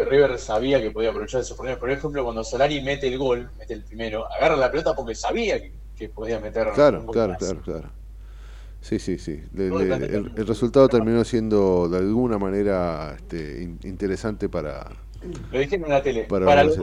[0.09, 1.81] River, sabía que podía aprovechar esos problemas.
[1.81, 5.61] Por ejemplo, cuando Solari mete el gol, mete el primero, agarra la pelota porque sabía
[5.61, 6.71] que, podía meter.
[6.73, 8.00] Claro, claro, claro, claro.
[8.81, 9.43] Sí, sí, sí.
[9.57, 14.91] el, resultado terminó siendo de alguna manera este, interesante para.
[15.53, 16.25] Lo dijeron en la tele.
[16.25, 16.79] Para, los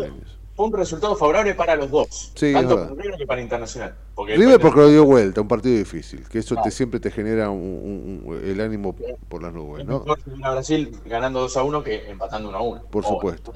[0.56, 2.34] Fue un resultado favorable para los dos.
[2.36, 3.96] tanto para River que para Internacional.
[4.14, 6.28] Porque River porque lo dio vuelta, un partido difícil.
[6.30, 8.96] Que eso te, siempre te genera un, el ánimo
[9.28, 10.06] por las nubes, ¿no?
[10.44, 12.82] A Brasil ganando 2 a 1 que empatando 1 a 1.
[12.92, 13.54] Por supuesto.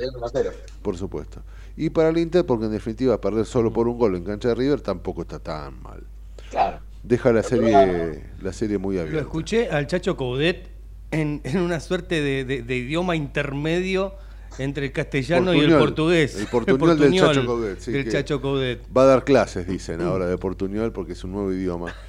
[0.82, 1.44] Por supuesto.
[1.78, 4.56] Y para el Inter, porque en definitiva perder solo por un gol en cancha de
[4.56, 6.04] River tampoco está tan mal.
[6.50, 9.15] Claro deja la serie, la serie muy abierta.
[9.15, 10.69] Lo escuché al Chacho Coudet
[11.11, 14.15] en, una suerte de, idioma intermedio
[14.57, 16.36] entre el castellano y el portugués.
[16.36, 17.80] El portuñol, del Chacho Coudet.
[17.80, 18.82] Sí, Chacho Coudet.
[18.95, 21.94] Va a dar clases, dicen ahora, de portuñol porque es un nuevo idioma.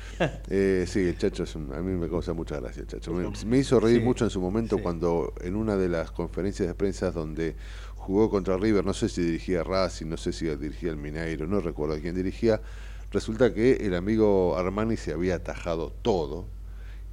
[0.50, 2.86] Eh, sí, el Chacho es un, a mí me causa mucha gracia.
[2.86, 3.12] Chacho.
[3.44, 7.10] Me, hizo reír mucho en su momento cuando en una de las conferencias de prensa
[7.10, 7.56] donde
[7.96, 11.60] jugó contra River, no sé si dirigía Racing, no sé si dirigía el Mineiro, no
[11.60, 12.60] recuerdo quién dirigía,
[13.12, 16.46] Resulta que el amigo Armani se había atajado todo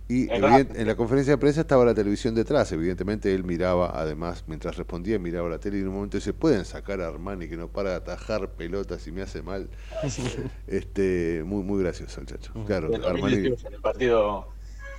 [0.08, 4.76] Y en la conferencia de prensa estaba la televisión detrás, evidentemente él miraba, además, mientras
[4.76, 7.68] respondía, miraba la tele y en un momento se pueden sacar a Armani que no
[7.68, 9.70] para de atajar pelotas y me hace mal.
[10.68, 12.54] este Muy muy gracioso el chacho.
[12.66, 13.36] Claro, Armani...
[13.36, 14.48] En el partido,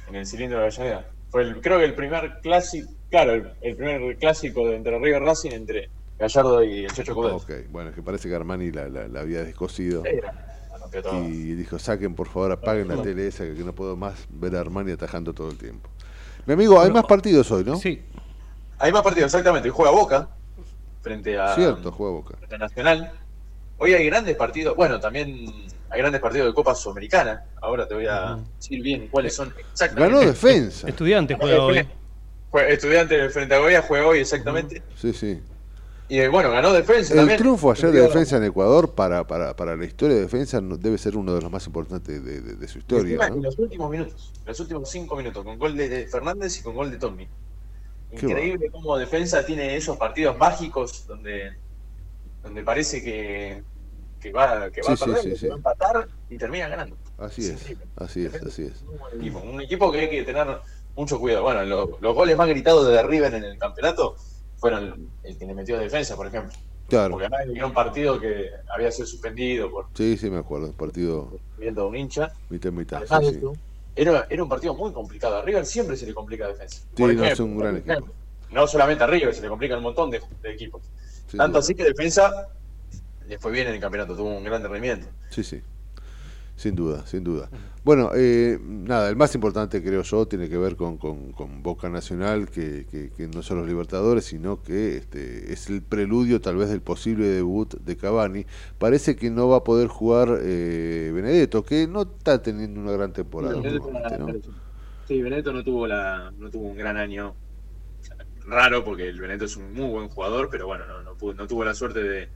[0.09, 1.11] en el cilindro de Avellaneda.
[1.31, 5.53] Fue el, creo que el primer clásico, claro, el, primer clásico de entre River Racing
[5.53, 5.89] entre
[6.21, 7.33] Gallardo y el Chacho Cudel.
[7.33, 10.05] Ok, bueno, es que parece que Armani la, la, había descosido.
[11.29, 14.61] Y dijo, saquen por favor, apaguen la tele esa que no puedo más ver a
[14.61, 15.89] Armani atajando todo el tiempo.
[16.47, 17.77] Mi amigo, hay más partidos hoy, ¿no?
[17.77, 18.03] Sí.
[18.79, 19.69] Hay más partidos, exactamente.
[19.69, 20.29] Hoy juega Boca
[21.03, 22.35] frente a, Cierto, juega Boca.
[22.59, 23.13] Nacional.
[23.79, 25.47] Hoy hay grandes partidos, bueno, también
[25.89, 27.45] hay grandes partidos de Copa Sudamericana.
[27.61, 30.15] Ahora te voy a decir bien cuáles son exactamente.
[30.15, 30.89] Ganó defensa.
[30.89, 31.87] Estudiante juega hoy.
[32.69, 34.83] Estudiante frente a Goya juega hoy exactamente.
[34.97, 35.41] Sí, sí.
[36.11, 37.15] Y eh, bueno, ganó defensa.
[37.15, 40.99] El triunfo ayer de defensa en Ecuador para, para, para, la historia de defensa debe
[40.99, 43.29] ser uno de los más importantes de, de, su historia.
[43.29, 46.91] En los últimos minutos, los últimos cinco minutos, con gol de Fernández y con gol
[46.91, 47.29] de Tommy.
[48.11, 51.53] Increíble cómo defensa tiene esos partidos mágicos donde,
[52.43, 53.63] donde parece que,
[54.21, 56.97] que va, que va a perder, que va a empatar y termina ganando.
[57.19, 58.83] Así es, así es, así es.
[59.13, 60.59] Un equipo, que hay que tener
[60.97, 61.45] mucho cuidado.
[61.45, 61.63] Bueno,
[62.01, 64.17] los goles más gritados de River en el campeonato
[64.61, 66.53] fueron el que le metió defensa, por ejemplo.
[66.89, 67.13] Claro.
[67.13, 69.87] Porque además era un partido que había sido suspendido por.
[69.95, 70.67] Sí, sí, me acuerdo.
[70.67, 71.39] Un partido.
[71.59, 72.33] Viendo un hincha.
[72.49, 73.03] Mitad, mitad.
[73.97, 75.37] era, era un partido muy complicado.
[75.37, 76.83] A River siempre se le complica defensa.
[76.95, 78.09] Sí, no, es un gran equipo.
[78.51, 80.83] No solamente a River, se le complica un montón de, equipos.
[81.37, 82.49] Tanto así que defensa
[83.29, 85.07] le fue bien en el campeonato, tuvo un gran rendimiento.
[85.31, 85.63] Sí, sí.
[86.61, 87.49] Sin duda, sin duda.
[87.85, 92.51] Bueno, eh, nada, el más importante creo yo tiene que ver con, con, Boca Nacional,
[92.51, 92.85] que,
[93.17, 97.29] que, no son los Libertadores, sino que este, es el preludio tal vez del posible
[97.29, 98.45] debut de Cavani.
[98.77, 103.15] Parece que no va a poder jugar eh, Benedetto, que no está teniendo una gran
[103.15, 103.55] temporada.
[105.09, 107.35] Sí, Benedetto no tuvo, la, no tuvo un gran año.
[108.45, 111.65] Raro, porque el Benedetto es un muy buen jugador, pero bueno, no, no, no tuvo
[111.65, 112.29] la suerte de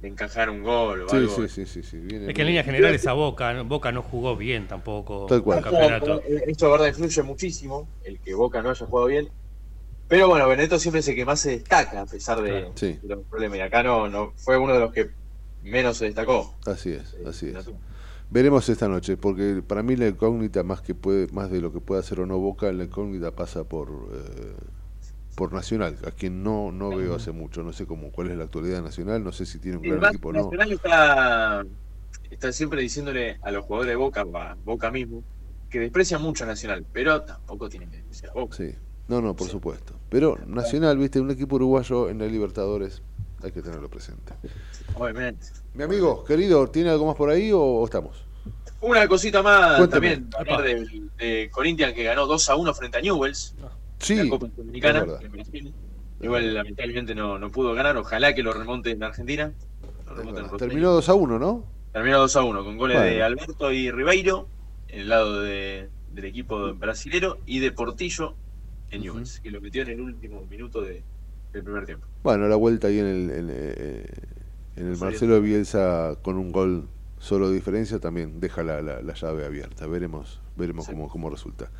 [0.00, 1.48] de encajar un gol o algo.
[1.48, 5.26] Sí, sí, sí, es que en línea general esa Boca, Boca no jugó bien tampoco
[5.28, 6.22] el campeonato.
[6.46, 9.28] Esto verdad influye muchísimo, el que Boca no haya jugado bien.
[10.06, 12.70] Pero bueno, Benedetto siempre es el que más se destaca a pesar de,
[13.02, 13.58] los problemas.
[13.58, 15.10] Y acá no, no fue uno de los que
[15.62, 16.54] menos se destacó.
[16.64, 17.68] Así es, así es.
[18.30, 21.80] Veremos esta noche, porque para mí la incógnita más que puede, más de lo que
[21.80, 24.54] pueda hacer o no Boca, la incógnita pasa por eh,
[25.38, 27.62] por Nacional, a quien no, no veo hace mucho.
[27.62, 30.30] No sé cómo, cuál es la actualidad Nacional, no sé si tiene un gran equipo
[30.30, 30.42] o no.
[30.42, 31.64] Nacional está,
[32.28, 35.22] está siempre diciéndole a los jugadores de Boca, a Boca mismo,
[35.70, 38.56] que desprecia mucho a Nacional, pero tampoco tiene que despreciar a Boca.
[38.56, 38.74] Sí,
[39.06, 39.94] no, no, por supuesto.
[40.08, 43.00] Pero Nacional, viste, un equipo uruguayo en la Libertadores,
[43.40, 44.32] hay que tenerlo presente.
[44.96, 45.46] Obviamente.
[45.74, 48.24] Mi amigo, querido, ¿tiene algo más por ahí o, estamos?
[48.80, 53.00] Una cosita más también, hablar de, de, Corinthians que ganó 2 a 1 frente a
[53.00, 53.54] Newells.
[53.98, 55.74] Sí, la Copa en Brasil.
[56.20, 59.52] Igual lamentablemente no, no pudo ganar, ojalá que lo remonte en Argentina.
[60.58, 61.64] Terminó 2 a 1, ¿no?
[61.92, 64.48] Terminó 2 a 1, con goles de Alberto y Ribeiro,
[64.88, 68.34] en el lado de, del equipo brasilero, y de Portillo
[68.90, 71.02] en Newell's, que lo metió en el último minuto de,
[71.52, 72.06] del primer tiempo.
[72.22, 74.06] Bueno, la vuelta ahí en el, en, eh,
[74.76, 76.88] el Marcelo Bielsa con un gol
[77.18, 79.86] solo de diferencia también deja la, la, la llave abierta.
[79.86, 81.70] Veremos, veremos cómo, cómo resulta.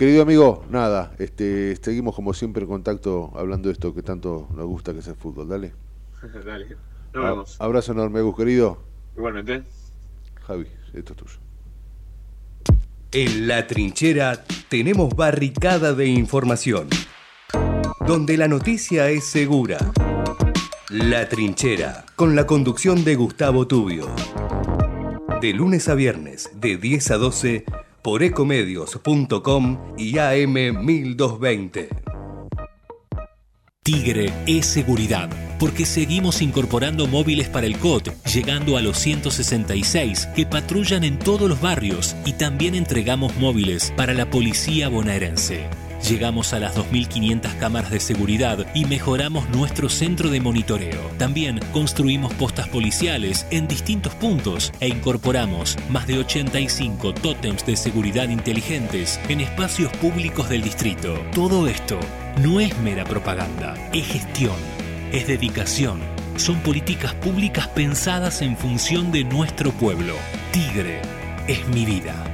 [0.00, 4.64] Querido amigo, nada, este, seguimos como siempre en contacto hablando de esto que tanto nos
[4.64, 5.46] gusta que es el fútbol.
[5.46, 5.74] Dale.
[6.46, 6.68] Dale.
[7.12, 7.60] Nos vemos.
[7.60, 8.82] Abrazo enorme, Gus, querido.
[9.14, 9.62] Igualmente.
[10.46, 11.38] Javi, esto es tuyo.
[13.12, 16.88] En la trinchera tenemos barricada de información,
[18.06, 19.76] donde la noticia es segura.
[20.88, 24.06] La trinchera, con la conducción de Gustavo Tubio.
[25.42, 27.66] De lunes a viernes, de 10 a 12
[28.02, 31.88] por ecomedios.com y AM1220.
[33.82, 40.46] Tigre es seguridad, porque seguimos incorporando móviles para el COT, llegando a los 166 que
[40.46, 45.89] patrullan en todos los barrios y también entregamos móviles para la policía bonaerense.
[46.08, 51.00] Llegamos a las 2.500 cámaras de seguridad y mejoramos nuestro centro de monitoreo.
[51.18, 58.28] También construimos postas policiales en distintos puntos e incorporamos más de 85 tótems de seguridad
[58.28, 61.14] inteligentes en espacios públicos del distrito.
[61.34, 62.00] Todo esto
[62.42, 64.56] no es mera propaganda, es gestión,
[65.12, 66.00] es dedicación.
[66.36, 70.14] Son políticas públicas pensadas en función de nuestro pueblo.
[70.52, 71.02] Tigre
[71.46, 72.29] es mi vida.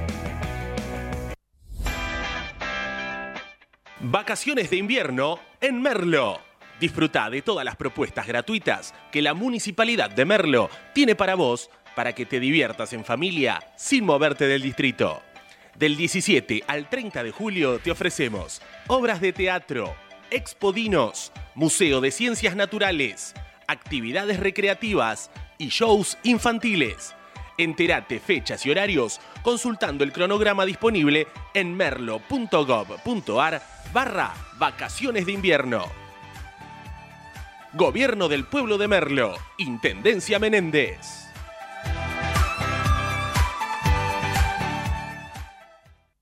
[4.00, 6.38] Vacaciones de invierno en Merlo.
[6.78, 12.14] Disfruta de todas las propuestas gratuitas que la Municipalidad de Merlo tiene para vos para
[12.14, 15.22] que te diviertas en familia sin moverte del distrito.
[15.78, 19.94] Del 17 al 30 de julio te ofrecemos obras de teatro,
[20.30, 23.32] expodinos, Museo de Ciencias Naturales,
[23.66, 27.14] actividades recreativas y shows infantiles.
[27.56, 35.86] Entérate fechas y horarios consultando el cronograma disponible en merlo.gov.ar barra vacaciones de invierno.
[37.72, 41.25] Gobierno del Pueblo de Merlo, Intendencia Menéndez.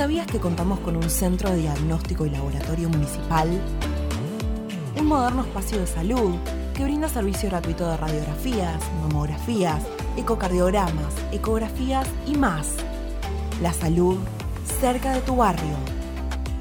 [0.00, 3.50] ¿Sabías que contamos con un centro de diagnóstico y laboratorio municipal?
[4.98, 6.36] Un moderno espacio de salud
[6.74, 9.84] que brinda servicio gratuito de radiografías, mamografías,
[10.16, 12.76] ecocardiogramas, ecografías y más.
[13.60, 14.16] La salud
[14.80, 15.76] cerca de tu barrio.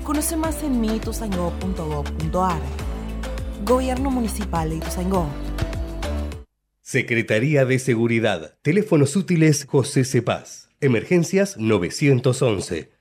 [0.04, 2.62] Conoce más en mituzaingó.gov.ar.
[3.64, 5.30] Gobierno Municipal de Ituzaingó.
[6.82, 8.58] Secretaría de Seguridad.
[8.64, 10.68] Teléfonos útiles José Cepaz.
[10.82, 12.99] Emergencias 911.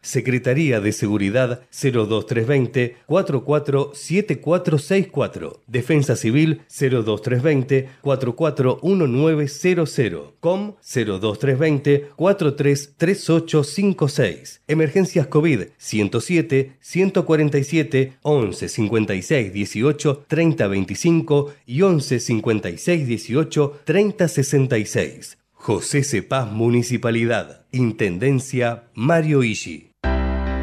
[0.00, 5.62] Secretaría de Seguridad 02320 447464.
[5.66, 10.32] Defensa Civil 02320 441900.
[10.40, 14.62] COM 02320 433856.
[14.68, 25.38] Emergencias COVID 107 147 11 56 18 30 25 y 11 56 18 30 66.
[25.52, 27.66] José Cepaz Municipalidad.
[27.72, 29.87] Intendencia Mario Ishi.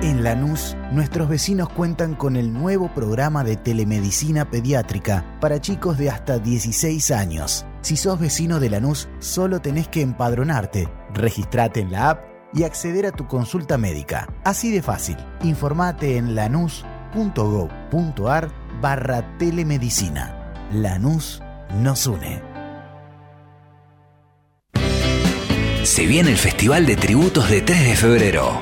[0.05, 6.11] En Lanús, nuestros vecinos cuentan con el nuevo programa de telemedicina pediátrica para chicos de
[6.11, 7.65] hasta 16 años.
[7.81, 12.23] Si sos vecino de Lanús, solo tenés que empadronarte, registrate en la app
[12.53, 14.31] y acceder a tu consulta médica.
[14.43, 15.17] Así de fácil.
[15.41, 20.53] Informate en lanús.gov.ar barra telemedicina.
[20.71, 21.41] Lanús
[21.79, 22.43] nos une.
[25.81, 28.61] Se viene el Festival de Tributos de 3 de febrero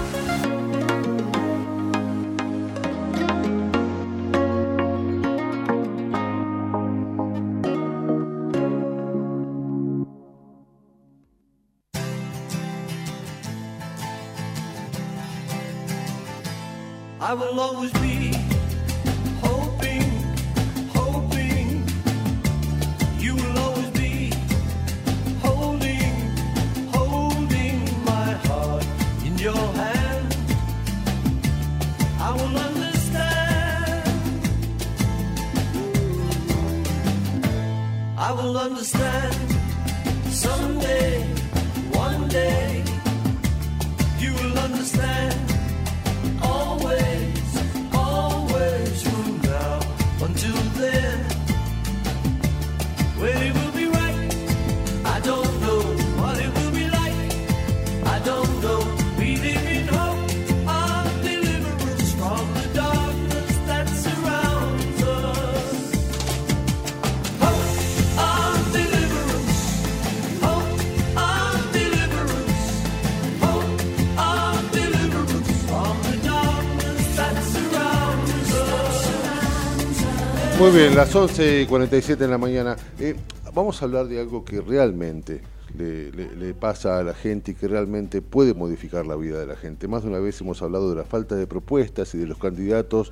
[80.61, 82.77] Muy bien, las 11 y 47 en la mañana.
[82.99, 83.15] Eh,
[83.51, 85.41] vamos a hablar de algo que realmente
[85.75, 89.87] le, pasa a la gente y que realmente puede modificar la vida de la gente.
[89.87, 93.11] Más de una vez hemos hablado de la falta de propuestas y de los candidatos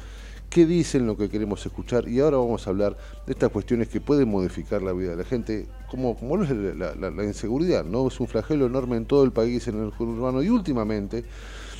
[0.51, 2.95] que dicen lo que queremos escuchar y ahora vamos a hablar
[3.25, 7.23] de estas cuestiones que pueden modificar la vida de la gente, como, como es la
[7.23, 8.09] inseguridad, ¿no?
[8.09, 11.25] Es un flagelo enorme en todo el país, en el urbano y últimamente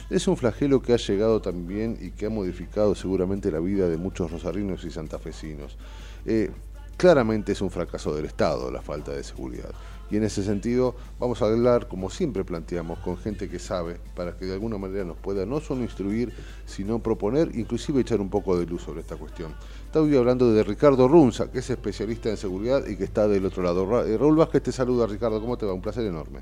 [0.09, 3.97] es un flagelo que ha llegado también y que ha modificado seguramente la vida de
[3.97, 5.77] muchos rosarinos y santafesinos.
[6.25, 6.49] Eh,
[6.97, 9.71] claramente es un fracaso del Estado la falta de seguridad.
[10.11, 14.35] Y en ese sentido vamos a hablar, como siempre planteamos, con gente que sabe, para
[14.35, 16.33] que de alguna manera nos pueda no solo instruir,
[16.65, 19.53] sino proponer, inclusive echar un poco de luz sobre esta cuestión.
[19.85, 23.61] Estoy hablando de Ricardo Runza, que es especialista en seguridad y que está del otro
[23.61, 24.03] lado.
[24.03, 25.73] Eh, Raúl Vázquez te saluda, Ricardo, ¿cómo te va?
[25.73, 26.39] Un placer enorme.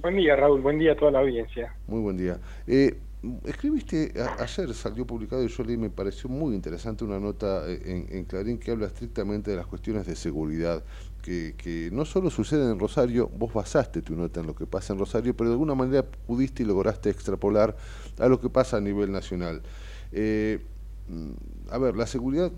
[0.00, 0.60] Buen día, Raúl.
[0.60, 1.74] Buen día a toda la audiencia.
[1.86, 2.38] Muy buen día.
[2.66, 2.98] Eh,
[3.44, 7.80] escribiste, a- ayer salió publicado y yo leí, me pareció muy interesante una nota eh,
[7.84, 10.84] en, en Clarín que habla estrictamente de las cuestiones de seguridad,
[11.22, 14.98] que, no solo suceden en Rosario, vos basaste tu nota en lo que pasa en
[14.98, 17.76] Rosario, pero de alguna manera pudiste y lograste extrapolar
[18.18, 19.60] a lo que pasa a nivel nacional.
[20.12, 20.60] Eh,
[21.08, 21.30] mm,
[21.70, 22.50] a ver, la seguridad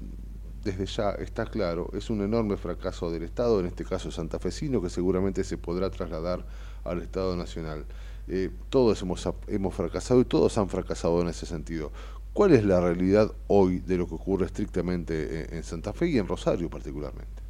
[0.63, 4.91] desde ya está claro, es un enorme fracaso del Estado, en este caso santafesino, que
[4.91, 6.45] seguramente se podrá trasladar
[6.85, 7.85] al Estado Nacional.
[8.29, 11.91] Eh, todos hemos, hemos fracasado y todos han fracasado en ese sentido.
[12.33, 16.19] ¿Cuál es la realidad hoy de lo que ocurre estrictamente en, en Santa Fe y
[16.19, 17.43] en Rosario particularmente?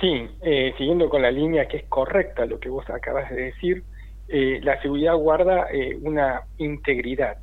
[0.00, 3.84] Sí, eh, siguiendo con la línea que es correcta lo que vos acabas de decir,
[4.32, 7.38] eh, la seguridad guarda eh, una integridad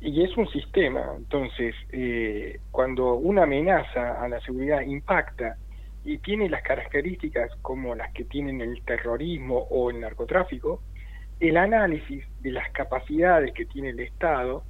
[0.00, 1.02] y es un sistema.
[1.16, 5.56] Entonces, eh, cuando una amenaza a la seguridad impacta
[6.06, 10.80] y tiene las características como las que tienen el terrorismo o el narcotráfico,
[11.40, 14.62] el análisis de las capacidades que tiene el Estado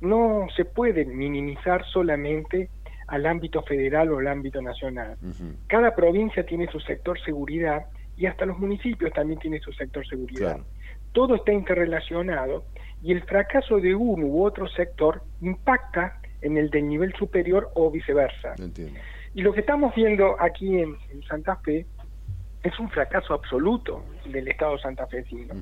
[0.00, 2.68] no se puede minimizar solamente
[3.06, 5.16] al ámbito federal o al ámbito nacional.
[5.68, 7.86] Cada provincia tiene su sector seguridad
[8.16, 10.58] y hasta los municipios también tienen su sector seguridad.
[11.12, 12.64] Todo está interrelacionado
[13.02, 17.88] y el fracaso de uno u otro sector impacta en el del nivel superior o
[17.90, 18.54] viceversa.
[19.34, 21.86] Y lo que estamos viendo aquí en, en Santa Fe
[22.62, 25.54] es un fracaso absoluto del Estado santafesino,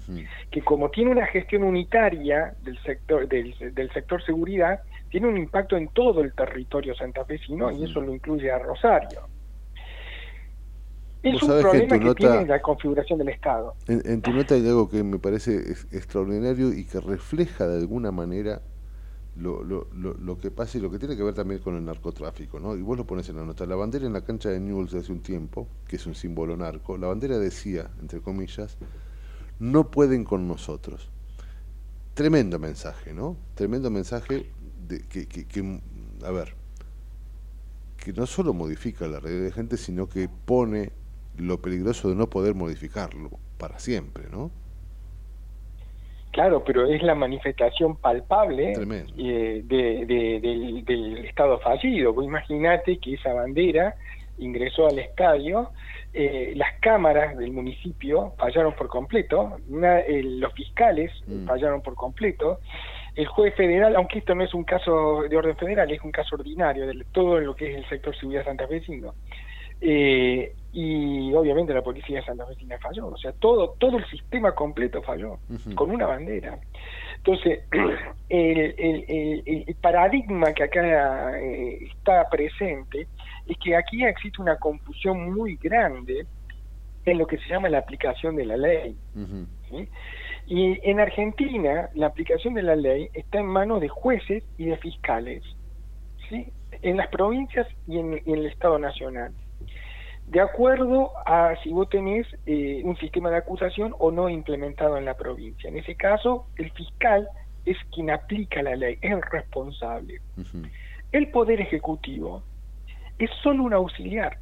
[0.51, 5.77] que como tiene una gestión unitaria del sector del, del sector seguridad, tiene un impacto
[5.77, 9.21] en todo el territorio santafesino y eso lo incluye a Rosario.
[11.23, 13.75] Es un que problema que, nota- tiene la configuración del Estado.
[13.89, 17.79] En, en tu nota hay algo que me parece es- extraordinario y que refleja de
[17.79, 18.61] alguna manera
[19.37, 22.59] lo, lo, lo, que pasa y lo que tiene que ver también con el narcotráfico,
[22.59, 22.77] ¿no?
[22.77, 23.65] Y vos lo pones en la nota.
[23.67, 26.99] La bandera en la cancha de Newell's hace un tiempo, que es un símbolo narco,
[26.99, 28.77] la bandera decía, entre comillas,
[29.59, 31.11] no pueden con nosotros.
[32.15, 33.37] Tremendo mensaje, ¿no?
[33.55, 34.51] Tremendo mensaje
[34.89, 35.81] de que, que, que
[36.25, 36.55] a ver,
[37.97, 40.93] que no solo modifica la realidad de gente, sino que pone
[41.37, 44.51] lo peligroso de no poder modificarlo para siempre, ¿no?
[46.31, 48.73] Claro, pero es la manifestación palpable
[49.19, 52.23] eh, de, del, Estado fallido.
[52.23, 53.97] Imagínate que esa bandera
[54.39, 55.71] ingresó al estadio,
[56.15, 61.47] eh, las cámaras del municipio fallaron por completo, los fiscales mm.
[61.47, 62.61] fallaron por completo,
[63.17, 66.37] el juez federal, aunque esto no es un caso de orden federal, es un caso
[66.37, 69.15] ordinario de todo lo que es el sector seguridad santafesino,
[69.81, 74.53] eh, y obviamente la policía de Santa Fe falló, o sea, todo, todo el sistema
[74.53, 75.39] completo falló,
[75.75, 76.59] con una bandera.
[77.17, 77.65] Entonces,
[78.29, 83.09] el, el, paradigma que acá eh, está presente
[83.47, 86.27] es que aquí existe una confusión muy grande
[87.05, 88.97] en lo que se llama la aplicación de la ley.
[90.47, 94.77] Y en Argentina, la aplicación de la ley está en manos de jueces y de
[94.77, 95.43] fiscales,
[96.29, 96.53] ¿sí?
[96.83, 99.33] en las provincias y en el Estado Nacional
[100.31, 105.05] de acuerdo a si vos tenés eh, un sistema de acusación o no implementado en
[105.05, 105.69] la provincia.
[105.69, 107.29] En ese caso, el fiscal
[107.67, 110.21] es quien aplica la ley, es el responsable.
[111.11, 112.45] El Poder Ejecutivo
[113.19, 114.39] es solo un auxiliar.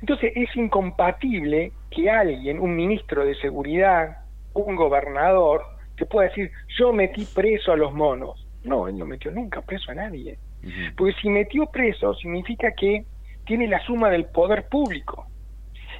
[0.00, 4.18] Entonces es incompatible que alguien, un ministro de seguridad,
[4.52, 5.62] un gobernador,
[5.96, 8.44] te pueda decir, yo metí preso a los monos.
[8.64, 10.38] No, él no metió nunca preso a nadie.
[10.96, 13.04] Porque si metió preso significa que
[13.48, 15.26] tiene la suma del poder público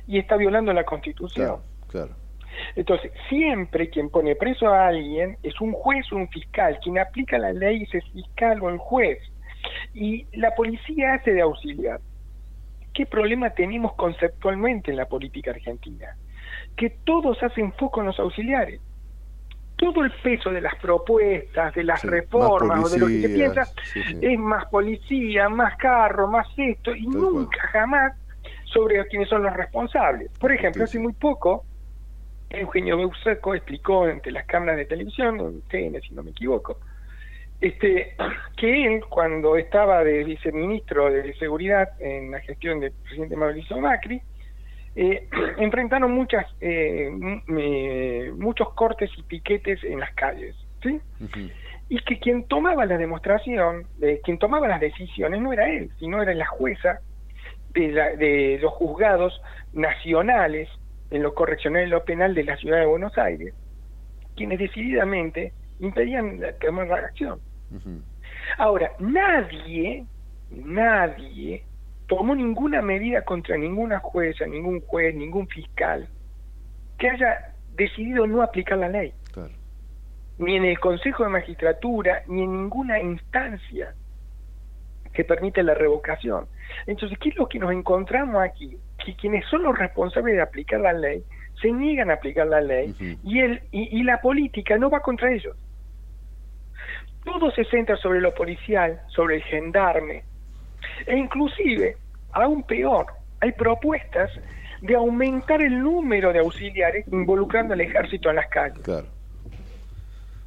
[0.06, 1.62] y está violando la constitución.
[1.88, 2.14] Claro,
[2.76, 6.78] Entonces, siempre quien pone preso a alguien es un juez o un fiscal.
[6.82, 9.18] Quien aplica la ley es el fiscal o el juez.
[9.94, 12.00] Y la policía hace de auxiliar.
[12.92, 16.16] ¿Qué problema tenemos conceptualmente en la política argentina?
[16.76, 18.80] Que todos hacen foco en los auxiliares
[19.78, 23.62] todo el peso de las propuestas, de las reformas o de lo que se piensa
[24.20, 28.12] es más policía, más carro, más esto y nunca jamás
[28.64, 30.30] sobre quiénes son los responsables.
[30.38, 31.64] Por ejemplo, hace muy poco
[32.50, 36.80] Eugenio Beuseco explicó ante las cámaras de televisión, en TN si no me equivoco,
[37.60, 38.16] este,
[38.56, 44.20] que él cuando estaba de viceministro de seguridad en la gestión del presidente Mauricio Macri,
[45.00, 47.08] eh, enfrentaron muchas eh,
[48.36, 51.00] muchos cortes y piquetes en las calles, ¿sí?
[51.88, 56.20] Y que quien tomaba la demostración, eh, quien tomaba las decisiones no era él, sino
[56.20, 56.98] era la jueza
[57.74, 59.40] de, de los juzgados
[59.72, 60.68] nacionales
[61.12, 63.54] en lo correccional y lo penal de la ciudad de Buenos Aires,
[64.34, 67.38] quienes decididamente impedían tomar la acción.
[68.56, 70.04] Ahora, nadie,
[70.50, 71.62] nadie
[72.09, 76.09] tomó ninguna medida contra ninguna jueza, ningún juez, ningún fiscal
[76.98, 79.12] que haya decidido no aplicar la ley.
[80.39, 83.94] Ni en el Consejo de Magistratura, ni en ninguna instancia
[85.12, 86.47] que permite la revocación.
[86.86, 88.76] Entonces, ¿qué es lo que nos encontramos aquí?
[89.05, 91.22] Que quienes son los responsables de aplicar la ley
[91.60, 92.94] se niegan a aplicar la ley
[93.24, 95.56] y, el, y, y la política no va contra ellos.
[97.24, 100.22] Todo se centra sobre lo policial, sobre el gendarme,
[101.06, 101.96] e inclusive,
[102.32, 103.06] aún peor,
[103.40, 104.30] hay propuestas
[104.80, 108.78] de aumentar el número de auxiliares involucrando al ejército en las calles.
[108.80, 109.06] Claro.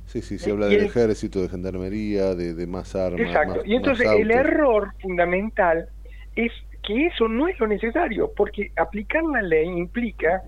[0.05, 3.21] Sí, sí, se habla del ejército, de gendarmería, de, más armas.
[3.21, 3.61] Exacto.
[3.65, 5.87] y entonces el error fundamental
[6.35, 6.51] es
[6.83, 10.43] que eso no es lo necesario, porque aplicar la ley implica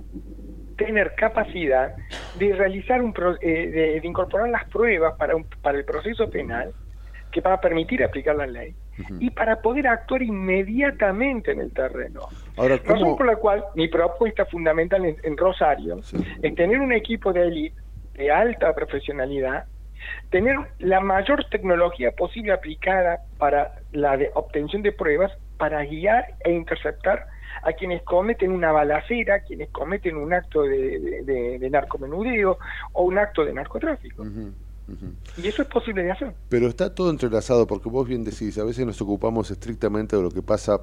[0.78, 1.96] tener capacidad
[2.38, 6.74] de realizar un eh, de, incorporar las pruebas para un, para el proceso penal
[7.34, 8.76] que va a permitir aplicar la ley
[9.20, 12.22] y para poder actuar inmediatamente en el terreno.
[12.56, 17.48] Ahora, Razón por la cual mi propuesta fundamental en, Rosario es tener un equipo de
[17.48, 17.82] élite
[18.14, 19.66] de alta profesionalidad,
[20.30, 27.26] tener la mayor tecnología posible aplicada para la obtención de pruebas para guiar e interceptar
[27.64, 32.60] a quienes cometen una balacera, quienes cometen un acto de, narcomenudeo
[32.92, 34.24] o un acto de narcotráfico.
[35.38, 36.36] Y eso es posible de hacer.
[36.50, 40.32] Pero está todo entrelazado, porque vos bien decís, a veces nos ocupamos estrictamente de lo
[40.32, 40.80] que pasa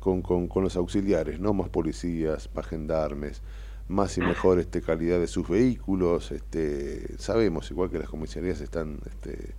[0.00, 1.52] con, con, los auxiliares, ¿no?
[1.52, 3.42] Más policías, más gendarmes,
[3.88, 6.32] más y mejor este, calidad de sus vehículos.
[6.32, 9.54] Este, sabemos, igual que las comisarías están este,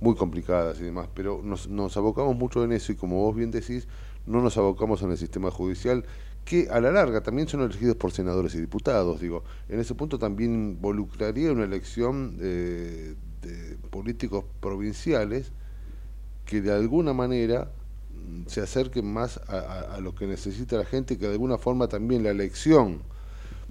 [0.00, 3.50] muy complicadas y demás, pero nos, nos abocamos mucho en eso y como vos bien
[3.50, 3.88] decís,
[4.26, 6.04] no nos abocamos en el sistema judicial
[6.46, 9.20] que a la larga también son elegidos por senadores y diputados.
[9.20, 13.14] Digo, en ese punto también involucraría una elección eh,
[13.46, 15.52] este, políticos provinciales
[16.44, 17.70] que de alguna manera
[18.12, 22.22] mm, se acerquen más a, lo que necesita la gente, que de alguna forma también
[22.22, 23.00] la elección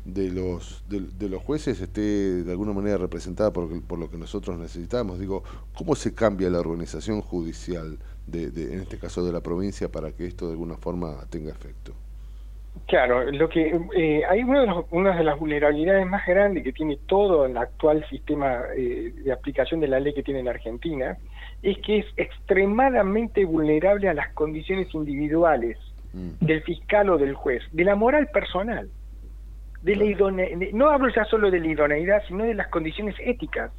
[0.06, 4.58] de los de, los jueces esté de alguna manera representada por, por, lo que nosotros
[4.58, 5.20] necesitamos.
[5.20, 5.44] Digo,
[5.76, 7.98] ¿cómo se cambia la organización judicial,
[8.28, 11.94] de, en este caso de la provincia, para que esto de alguna forma tenga efecto?
[12.88, 16.98] Claro, lo que eh, hay uno de una de las vulnerabilidades más grandes que tiene
[17.08, 21.18] todo el actual sistema eh, de aplicación de la ley que tiene en Argentina
[21.64, 25.80] es que es extremadamente vulnerable a las condiciones individuales
[26.14, 26.46] mm.
[26.46, 28.88] del fiscal o del juez, de la moral personal,
[29.82, 30.32] de la
[30.74, 33.72] no hablo ya solo de la idoneidad, sino de las condiciones éticas,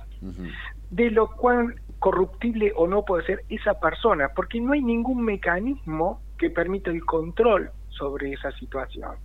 [0.90, 6.20] de lo cual corruptible o no puede ser esa persona, porque no hay ningún mecanismo
[6.38, 9.16] que permita el control sobre esa situación.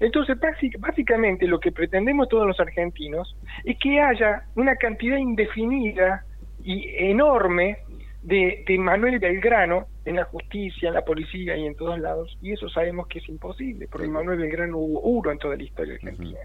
[0.00, 0.36] Entonces,
[0.78, 6.24] básicamente lo que pretendemos todos los argentinos es que haya una cantidad indefinida
[6.62, 7.78] y enorme
[8.22, 12.52] de, de, Manuel Belgrano en la justicia, en la policía y en todos lados, y
[12.52, 16.38] eso sabemos que es imposible, porque Manuel Belgrano hubo uno en toda la historia argentina.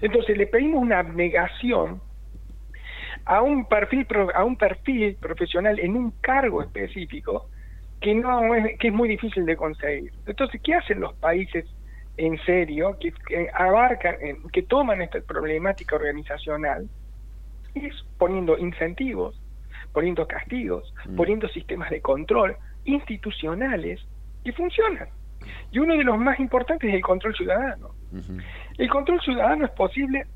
[0.00, 2.00] Entonces le pedimos una abnegación
[3.24, 7.48] a un perfil a un perfil profesional en un cargo específico
[8.02, 10.12] que no es, que es muy difícil de conseguir.
[10.26, 11.64] Entonces, ¿qué hacen los países
[12.16, 13.14] en serio que,
[13.54, 14.16] abarcan,
[14.52, 16.88] que toman esta problemática organizacional?
[17.74, 19.40] Es poniendo incentivos,
[19.92, 21.16] poniendo castigos, mm.
[21.16, 24.00] poniendo sistemas de control institucionales
[24.44, 25.08] que funcionan.
[25.70, 27.90] Y uno de los más importantes es el control ciudadano.
[28.76, 30.26] El control ciudadano es posible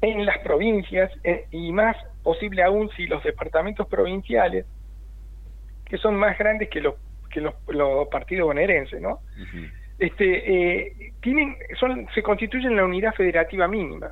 [0.00, 4.66] en las provincias eh, y más posible aún si los departamentos provinciales
[5.92, 6.94] que son más grandes que los
[7.30, 7.54] que los,
[8.10, 9.20] partidos bonaerenses, ¿no?
[9.98, 14.10] Este eh, tienen son se constituyen en la unidad federativa mínima.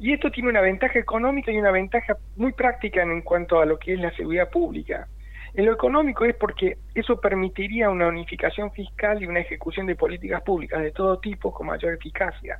[0.00, 3.78] Y esto tiene una ventaja económica y una ventaja muy práctica en cuanto a lo
[3.78, 5.06] que es la seguridad pública.
[5.54, 10.42] En lo económico es porque eso permitiría una unificación fiscal y una ejecución de políticas
[10.42, 12.58] públicas de todo tipo con mayor eficacia,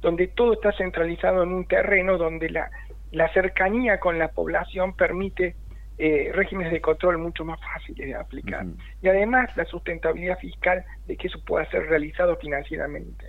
[0.00, 2.70] donde todo está centralizado en un terreno donde la,
[3.10, 5.56] la cercanía con la población permite
[5.96, 8.66] eh, regímenes de control mucho más fáciles de aplicar.
[9.00, 13.26] Y además la sustentabilidad fiscal de que eso pueda ser realizado financieramente.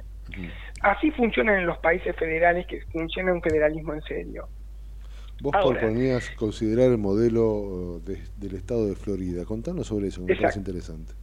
[0.81, 4.47] Así funcionan en los países federales que funciona un federalismo en serio.
[5.41, 9.45] Vos proponías considerar el modelo del estado de Florida.
[9.45, 11.13] Contanos sobre eso, me parece interesante.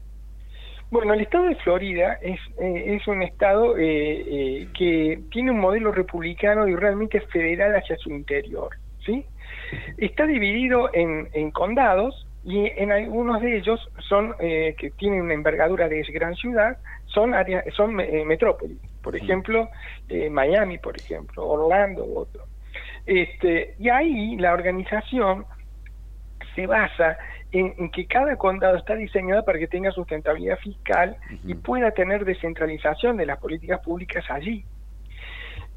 [0.93, 5.91] Bueno, el estado de Florida es, eh, es un estado eh, que tiene un modelo
[5.91, 9.25] republicano y realmente federal hacia su interior, ¿sí?
[9.97, 15.89] Está dividido en, condados y en algunos de ellos son eh, que tienen una envergadura
[15.89, 18.79] de gran ciudad, son áreas, son eh, metrópolis.
[19.03, 19.69] Por ejemplo,
[20.09, 22.45] eh, Miami, por ejemplo, Orlando, otro.
[23.07, 25.45] Este, y ahí la organización
[26.55, 27.19] se basa
[27.51, 33.17] en, que cada condado está diseñado para que tenga sustentabilidad fiscal y pueda tener descentralización
[33.17, 34.65] de las políticas públicas allí.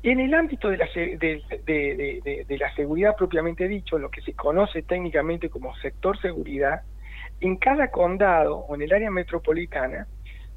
[0.05, 5.49] En el ámbito de la, de, la seguridad propiamente dicho, lo que se conoce técnicamente
[5.49, 6.83] como sector seguridad,
[7.41, 10.05] en cada condado o en el área metropolitana,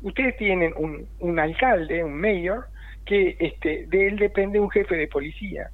[0.03, 2.66] ustedes tienen un, alcalde, un mayor,
[3.07, 5.70] que este, de él depende un jefe de policía.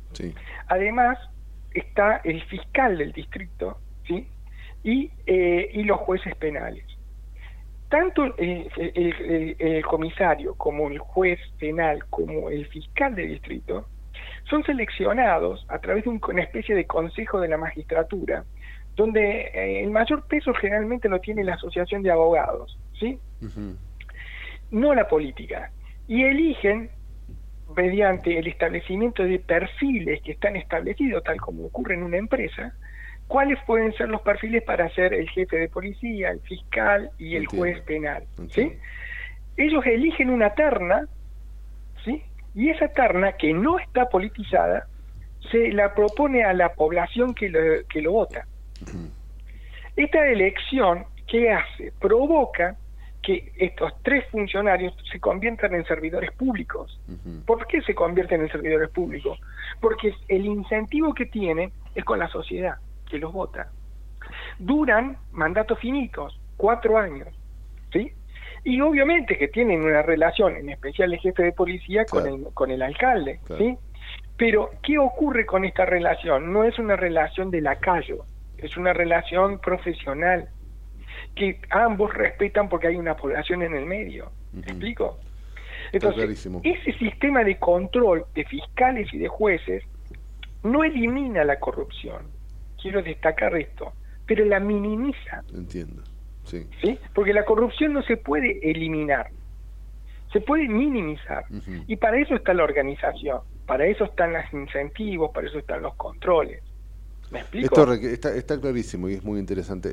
[0.69, 1.19] Además,
[1.73, 4.29] está el fiscal del distrito, ¿sí?
[4.85, 6.94] Y, eh, y los jueces penales
[7.95, 13.87] tanto el, comisario como el juez penal como el fiscal de distrito
[14.51, 18.45] son seleccionados a través de una especie de consejo de la magistratura,
[18.97, 23.21] donde eh, el mayor peso generalmente lo tiene la asociación de abogados, ¿sí?
[24.73, 25.71] No la política.
[26.09, 26.91] Y eligen
[27.77, 32.75] mediante el establecimiento de perfiles que están establecidos, tal como ocurre en una empresa,
[33.29, 37.47] cuáles pueden ser los perfiles para ser el jefe de policía, el fiscal y el
[37.47, 38.25] juez penal.
[38.51, 38.73] ¿sí?
[39.57, 41.07] Ellos eligen una terna,
[42.05, 42.23] ¿sí?
[42.55, 44.87] y esa terna que no está politizada
[45.51, 48.47] se la propone a la población que lo, que lo vota.
[49.97, 51.93] Esta elección, ¿qué hace?
[52.01, 52.77] Provoca
[53.23, 57.01] que estos tres funcionarios se conviertan en servidores públicos.
[57.47, 59.39] ¿Por qué se convierten en servidores públicos?
[59.81, 62.77] Porque el incentivo que tienen es con la sociedad
[63.15, 63.71] que los vota.
[64.59, 67.29] Duran mandatos finitos, cuatro años,
[67.93, 68.13] ¿sí?
[68.65, 72.73] Y obviamente que tienen una relación, en especial el jefe de policía, con, el, con
[72.73, 73.79] el alcalde, ¿sí?
[74.37, 76.53] Pero, ¿qué ocurre con esta relación?
[76.53, 78.25] No es una relación de lacayo,
[78.59, 80.49] es una relación profesional,
[81.37, 84.33] que ambos respetan porque hay una población en el medio.
[84.53, 85.21] ¿Me explico?
[85.93, 89.85] Entonces, ese sistema de control de fiscales y de jueces
[90.65, 92.34] no elimina la corrupción,
[92.85, 93.95] quiero destacar esto,
[94.27, 95.43] pero la minimizan.
[95.55, 96.03] Entiendo,
[96.45, 96.67] sí.
[96.83, 96.99] ¿sí?
[97.15, 99.31] Porque la corrupción no se puede eliminar,
[100.31, 101.47] se puede minimizar.
[101.87, 105.95] Y para eso está la organización, para eso están los incentivos, para eso están los
[105.95, 106.63] controles.
[107.31, 107.75] ¿Me explico?
[107.75, 109.91] Esto está, está, clarísimo y es muy interesante.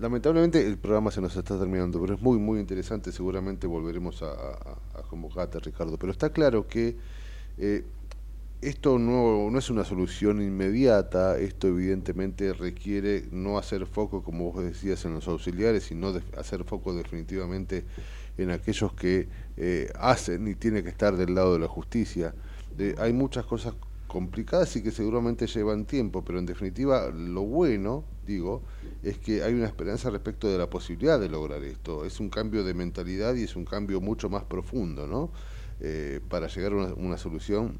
[0.00, 3.12] Lamentablemente el programa se nos está terminando, pero es muy, muy interesante.
[3.12, 5.96] Seguramente volveremos a, a, a convocarte, Ricardo.
[5.96, 6.96] Pero está claro que
[7.56, 7.84] eh,
[8.62, 11.36] esto no, no es una solución inmediata.
[11.36, 16.62] Esto evidentemente requiere no hacer foco, como vos decías, en los auxiliares, sino de hacer
[16.64, 17.84] foco definitivamente
[18.38, 22.34] en aquellos que eh, hacen y tiene que estar del lado de la justicia.
[22.98, 23.74] Hay muchas cosas
[24.06, 28.62] complicadas y que seguramente llevan tiempo, pero en definitiva lo bueno, digo,
[29.02, 32.04] es que hay una esperanza respecto de la posibilidad de lograr esto.
[32.04, 35.30] Es un cambio de mentalidad y es un cambio mucho más profundo, ¿no?
[35.80, 37.78] Eh, para llegar a una, una, solución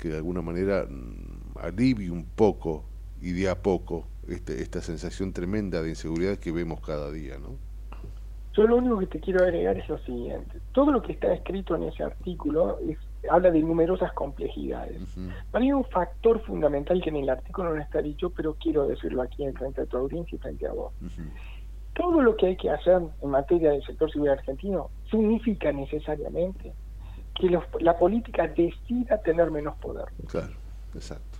[0.00, 2.84] que de alguna manera mm, alivie un poco
[3.20, 7.56] y de a poco este, esta sensación tremenda de inseguridad que vemos cada día, ¿no?
[8.56, 10.58] Yo lo único que te quiero agregar es lo siguiente.
[10.72, 12.98] Todo lo que está escrito en ese artículo es
[13.30, 15.02] habla de numerosas complejidades.
[15.50, 19.22] Para mí un factor fundamental que en el artículo no está dicho, pero quiero decirlo
[19.22, 20.92] aquí en frente a tu audiencia y frente a vos.
[21.94, 26.72] Todo lo que hay que hacer en materia del sector civil argentino significa necesariamente
[27.40, 30.06] que los, la política decida tener menos poder.
[30.28, 30.52] Claro,
[30.94, 31.38] exacto.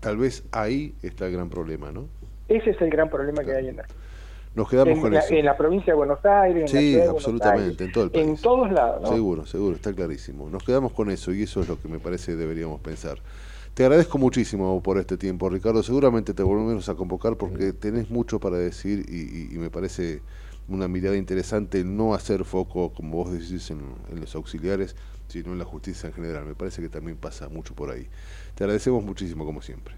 [0.00, 2.08] Tal vez ahí está el gran problema, ¿no?
[2.48, 3.48] Ese es el gran problema claro.
[3.48, 3.86] que hay en la
[4.56, 5.34] nos quedamos en con la, eso.
[5.34, 8.04] En la provincia de Buenos Aires, en sí, la ciudad de absolutamente, Aires, en todo
[8.04, 8.26] el país.
[8.26, 9.08] En todos lados, ¿no?
[9.08, 10.48] Seguro, seguro, está clarísimo.
[10.48, 13.18] Nos quedamos con eso y eso es lo que me parece que deberíamos pensar.
[13.74, 15.82] Te agradezco muchísimo por este tiempo, Ricardo.
[15.82, 20.22] Seguramente te volvemos a convocar porque tenés mucho para decir y, y, y me parece
[20.68, 23.80] una mirada interesante no hacer foco, como vos decís, en,
[24.10, 24.96] en, los auxiliares,
[25.28, 26.44] sino en la justicia en general.
[26.44, 28.08] Me parece que también pasa mucho por ahí.
[28.54, 29.94] Te agradecemos muchísimo, como siempre.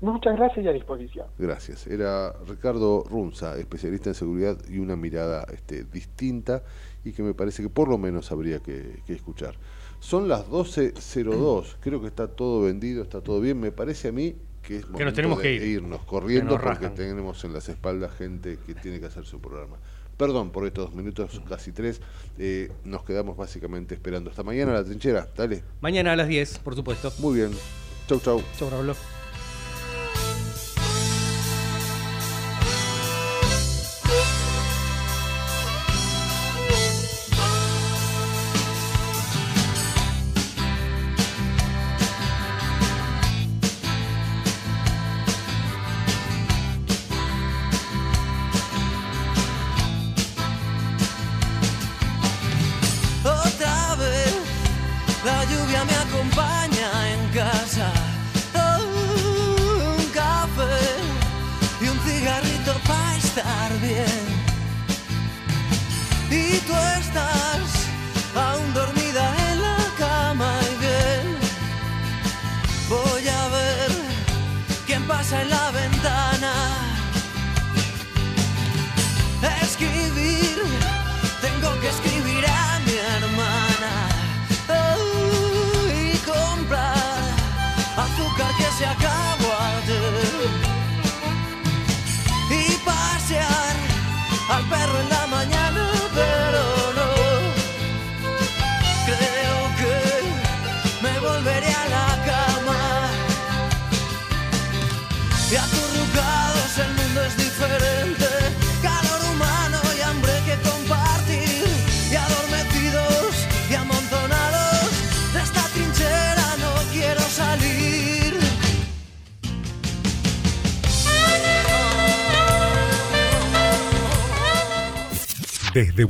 [0.00, 1.26] Muchas gracias y a disposición.
[1.38, 1.86] Gracias.
[1.86, 6.62] Era Ricardo Runza, especialista en seguridad y una mirada este, distinta
[7.04, 9.56] y que me parece que por lo menos habría que, que escuchar.
[9.98, 13.60] Son las 12.02, creo que está todo vendido, está todo bien.
[13.60, 15.62] Me parece a mí que es momento que nos tenemos de que ir.
[15.62, 19.76] irnos corriendo porque tenemos en las espaldas gente que tiene que hacer su programa.
[20.20, 22.02] Perdón por estos dos minutos, casi tres.
[22.38, 24.28] Eh, nos quedamos básicamente esperando.
[24.28, 25.26] Hasta mañana la trinchera.
[25.34, 25.64] Dale.
[25.80, 27.10] Mañana a las 10, por supuesto.
[27.20, 27.52] Muy bien.
[28.06, 28.42] Chau, chau.
[28.58, 28.94] Chau, Raúl.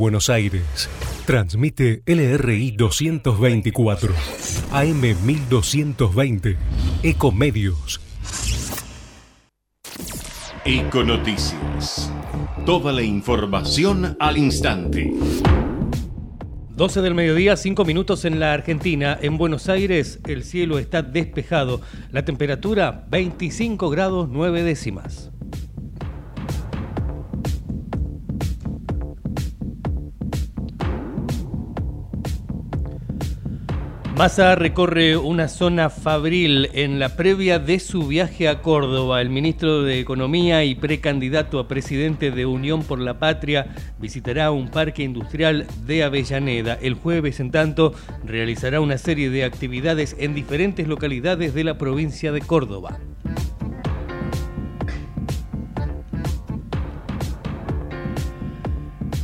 [0.01, 0.89] Buenos Aires,
[1.27, 4.15] transmite LRI 224,
[4.73, 6.57] AM 1220,
[7.03, 8.01] Ecomedios.
[10.65, 12.11] Econoticias.
[12.65, 15.13] Toda la información al instante.
[16.71, 19.19] 12 del mediodía, 5 minutos en la Argentina.
[19.21, 21.83] En Buenos Aires el cielo está despejado.
[22.11, 25.31] La temperatura 25 grados 9 décimas.
[34.21, 39.23] Massa recorre una zona fabril en la previa de su viaje a Córdoba.
[39.23, 43.69] El ministro de Economía y precandidato a presidente de Unión por la Patria
[43.99, 46.79] visitará un parque industrial de Avellaneda.
[46.83, 52.31] El jueves, en tanto, realizará una serie de actividades en diferentes localidades de la provincia
[52.31, 52.99] de Córdoba.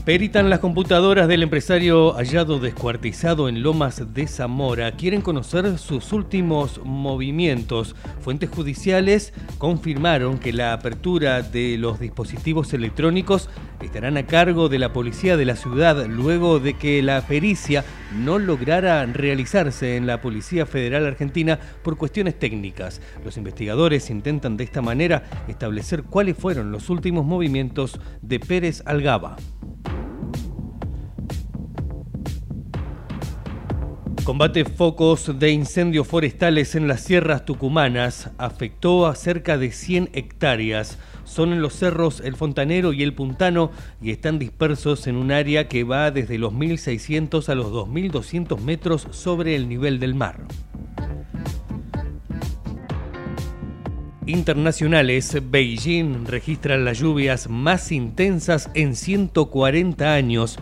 [0.07, 4.93] Peritan las computadoras del empresario hallado descuartizado en Lomas de Zamora.
[4.93, 7.97] Quieren conocer sus últimos movimientos.
[8.21, 13.51] Fuentes judiciales confirmaron que la apertura de los dispositivos electrónicos
[13.83, 17.85] estarán a cargo de la policía de la ciudad luego de que la pericia
[18.17, 23.01] no lograra realizarse en la Policía Federal Argentina por cuestiones técnicas.
[23.25, 29.37] Los investigadores intentan de esta manera establecer cuáles fueron los últimos movimientos de Pérez Algaba.
[34.27, 40.99] Combate focos de incendios forestales en las sierras tucumanas afectó a cerca de 100 hectáreas.
[41.23, 43.71] Son en los cerros El Fontanero y El Puntano
[44.03, 49.07] y están dispersos en un área que va desde los 1600 a los 2200 metros
[49.13, 50.41] sobre el nivel del mar.
[54.27, 60.59] Internacionales, Beijing registra las lluvias más intensas en 140 años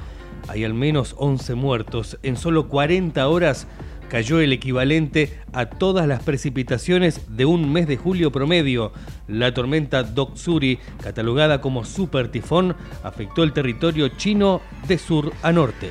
[0.49, 2.19] hay al menos 11 muertos.
[2.23, 3.67] En solo 40 horas
[4.09, 8.93] cayó el equivalente a todas las precipitaciones de un mes de julio promedio.
[9.27, 15.91] La tormenta Doksuri, catalogada como super tifón, afectó el territorio chino de sur a norte.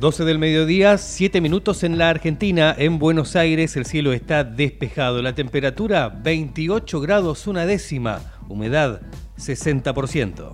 [0.00, 5.22] ...12 del mediodía, 7 minutos en la Argentina, en Buenos Aires el cielo está despejado,
[5.22, 9.00] la temperatura 28 grados una décima, humedad
[9.38, 10.52] 60%.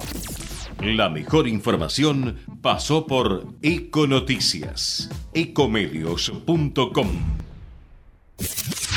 [0.80, 7.08] La mejor información pasó por Econoticias, ecomedios.com.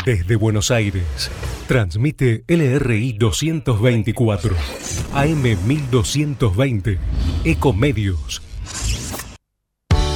[0.05, 1.31] Desde Buenos Aires,
[1.67, 4.55] transmite LRI 224,
[5.13, 6.99] AM 1220,
[7.43, 8.41] Ecomedios.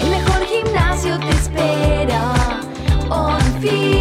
[0.02, 2.62] El mejor gimnasio te espera.
[3.10, 4.01] OnFit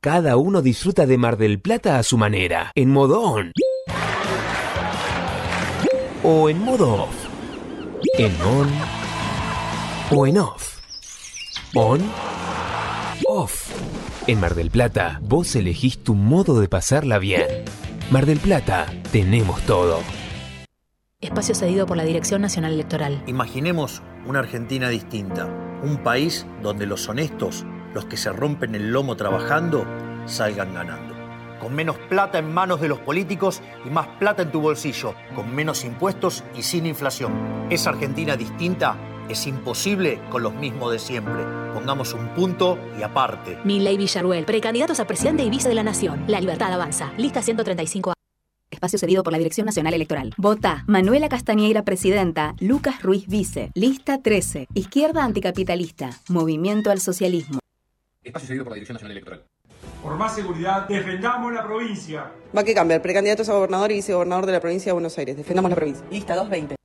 [0.00, 3.50] Cada uno disfruta de Mar del Plata a su manera, en modo on.
[6.22, 7.16] O en modo off.
[8.16, 8.68] En on.
[10.12, 10.78] O en off.
[11.74, 12.00] On.
[13.26, 13.72] Off.
[14.28, 17.64] En Mar del Plata, vos elegís tu modo de pasarla bien.
[18.12, 19.98] Mar del Plata, tenemos todo.
[21.20, 23.24] Espacio cedido por la Dirección Nacional Electoral.
[23.26, 25.46] Imaginemos una Argentina distinta,
[25.82, 27.66] un país donde los honestos,
[27.98, 29.84] los que se rompen el lomo trabajando,
[30.24, 31.16] salgan ganando.
[31.58, 35.52] Con menos plata en manos de los políticos y más plata en tu bolsillo, con
[35.52, 37.66] menos impuestos y sin inflación.
[37.70, 38.96] Esa Argentina distinta
[39.28, 41.42] es imposible con los mismos de siempre.
[41.74, 43.58] Pongamos un punto y aparte.
[43.64, 46.22] Milley Villarruel, precandidatos a presidente y vice de la Nación.
[46.28, 47.12] La libertad avanza.
[47.16, 48.12] Lista 135A.
[48.70, 50.34] Espacio cedido por la Dirección Nacional Electoral.
[50.36, 52.54] Vota Manuela Castañeira, presidenta.
[52.60, 53.72] Lucas Ruiz, vice.
[53.74, 54.68] Lista 13.
[54.74, 56.10] Izquierda anticapitalista.
[56.28, 57.58] Movimiento al socialismo.
[58.28, 59.44] Espacio cedido por la Dirección Nacional Electoral.
[60.02, 62.30] Por más seguridad, defendamos la provincia.
[62.56, 63.02] Va que cambiar.
[63.02, 65.36] Precandidatos a gobernador y vicegobernador de la provincia de Buenos Aires.
[65.36, 66.04] Defendamos la provincia.
[66.10, 66.76] Lista 220.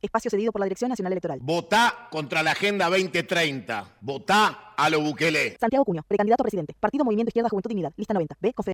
[0.00, 1.38] Espacio cedido por la Dirección Nacional Electoral.
[1.42, 3.96] Votá contra la Agenda 2030.
[4.00, 5.56] Votá a lo Bukele.
[5.58, 6.74] Santiago Cuño, precandidato a presidente.
[6.78, 7.92] Partido Movimiento Izquierda Juventud Dignidad.
[7.96, 8.36] Lista 90.
[8.40, 8.52] B.
[8.52, 8.72] Confe.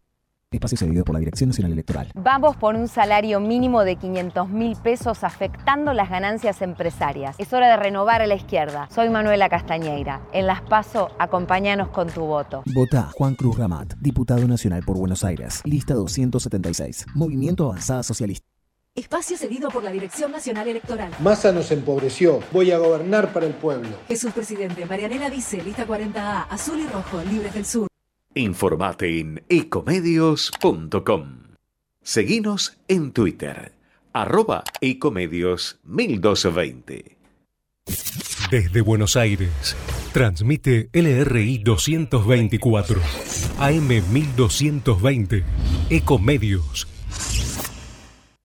[0.53, 2.11] Espacio cedido por la Dirección Nacional Electoral.
[2.15, 7.37] Vamos por un salario mínimo de 500 mil pesos afectando las ganancias empresarias.
[7.39, 8.89] Es hora de renovar a la izquierda.
[8.91, 10.21] Soy Manuela Castañeira.
[10.33, 12.63] En Las Paso, acompáñanos con tu voto.
[12.75, 15.63] Vota Juan Cruz Ramat, diputado nacional por Buenos Aires.
[15.65, 17.07] Lista 276.
[17.15, 18.47] Movimiento Avanzada Socialista.
[18.95, 21.13] Espacio cedido por la Dirección Nacional Electoral.
[21.21, 22.41] Massa nos empobreció.
[22.53, 23.89] Voy a gobernar para el pueblo.
[24.07, 27.92] Jesús Presidente, Marianela Vice, lista 40A, Azul y Rojo, Libres del Sur.
[28.35, 31.43] Informate en ecomedios.com.
[32.03, 33.73] Seguinos en Twitter,
[34.13, 37.19] arroba ecomedios 1220.
[38.51, 39.77] Desde Buenos Aires,
[40.13, 43.01] transmite LRI 224,
[43.59, 45.45] AM 1220,
[45.91, 46.89] Ecomedios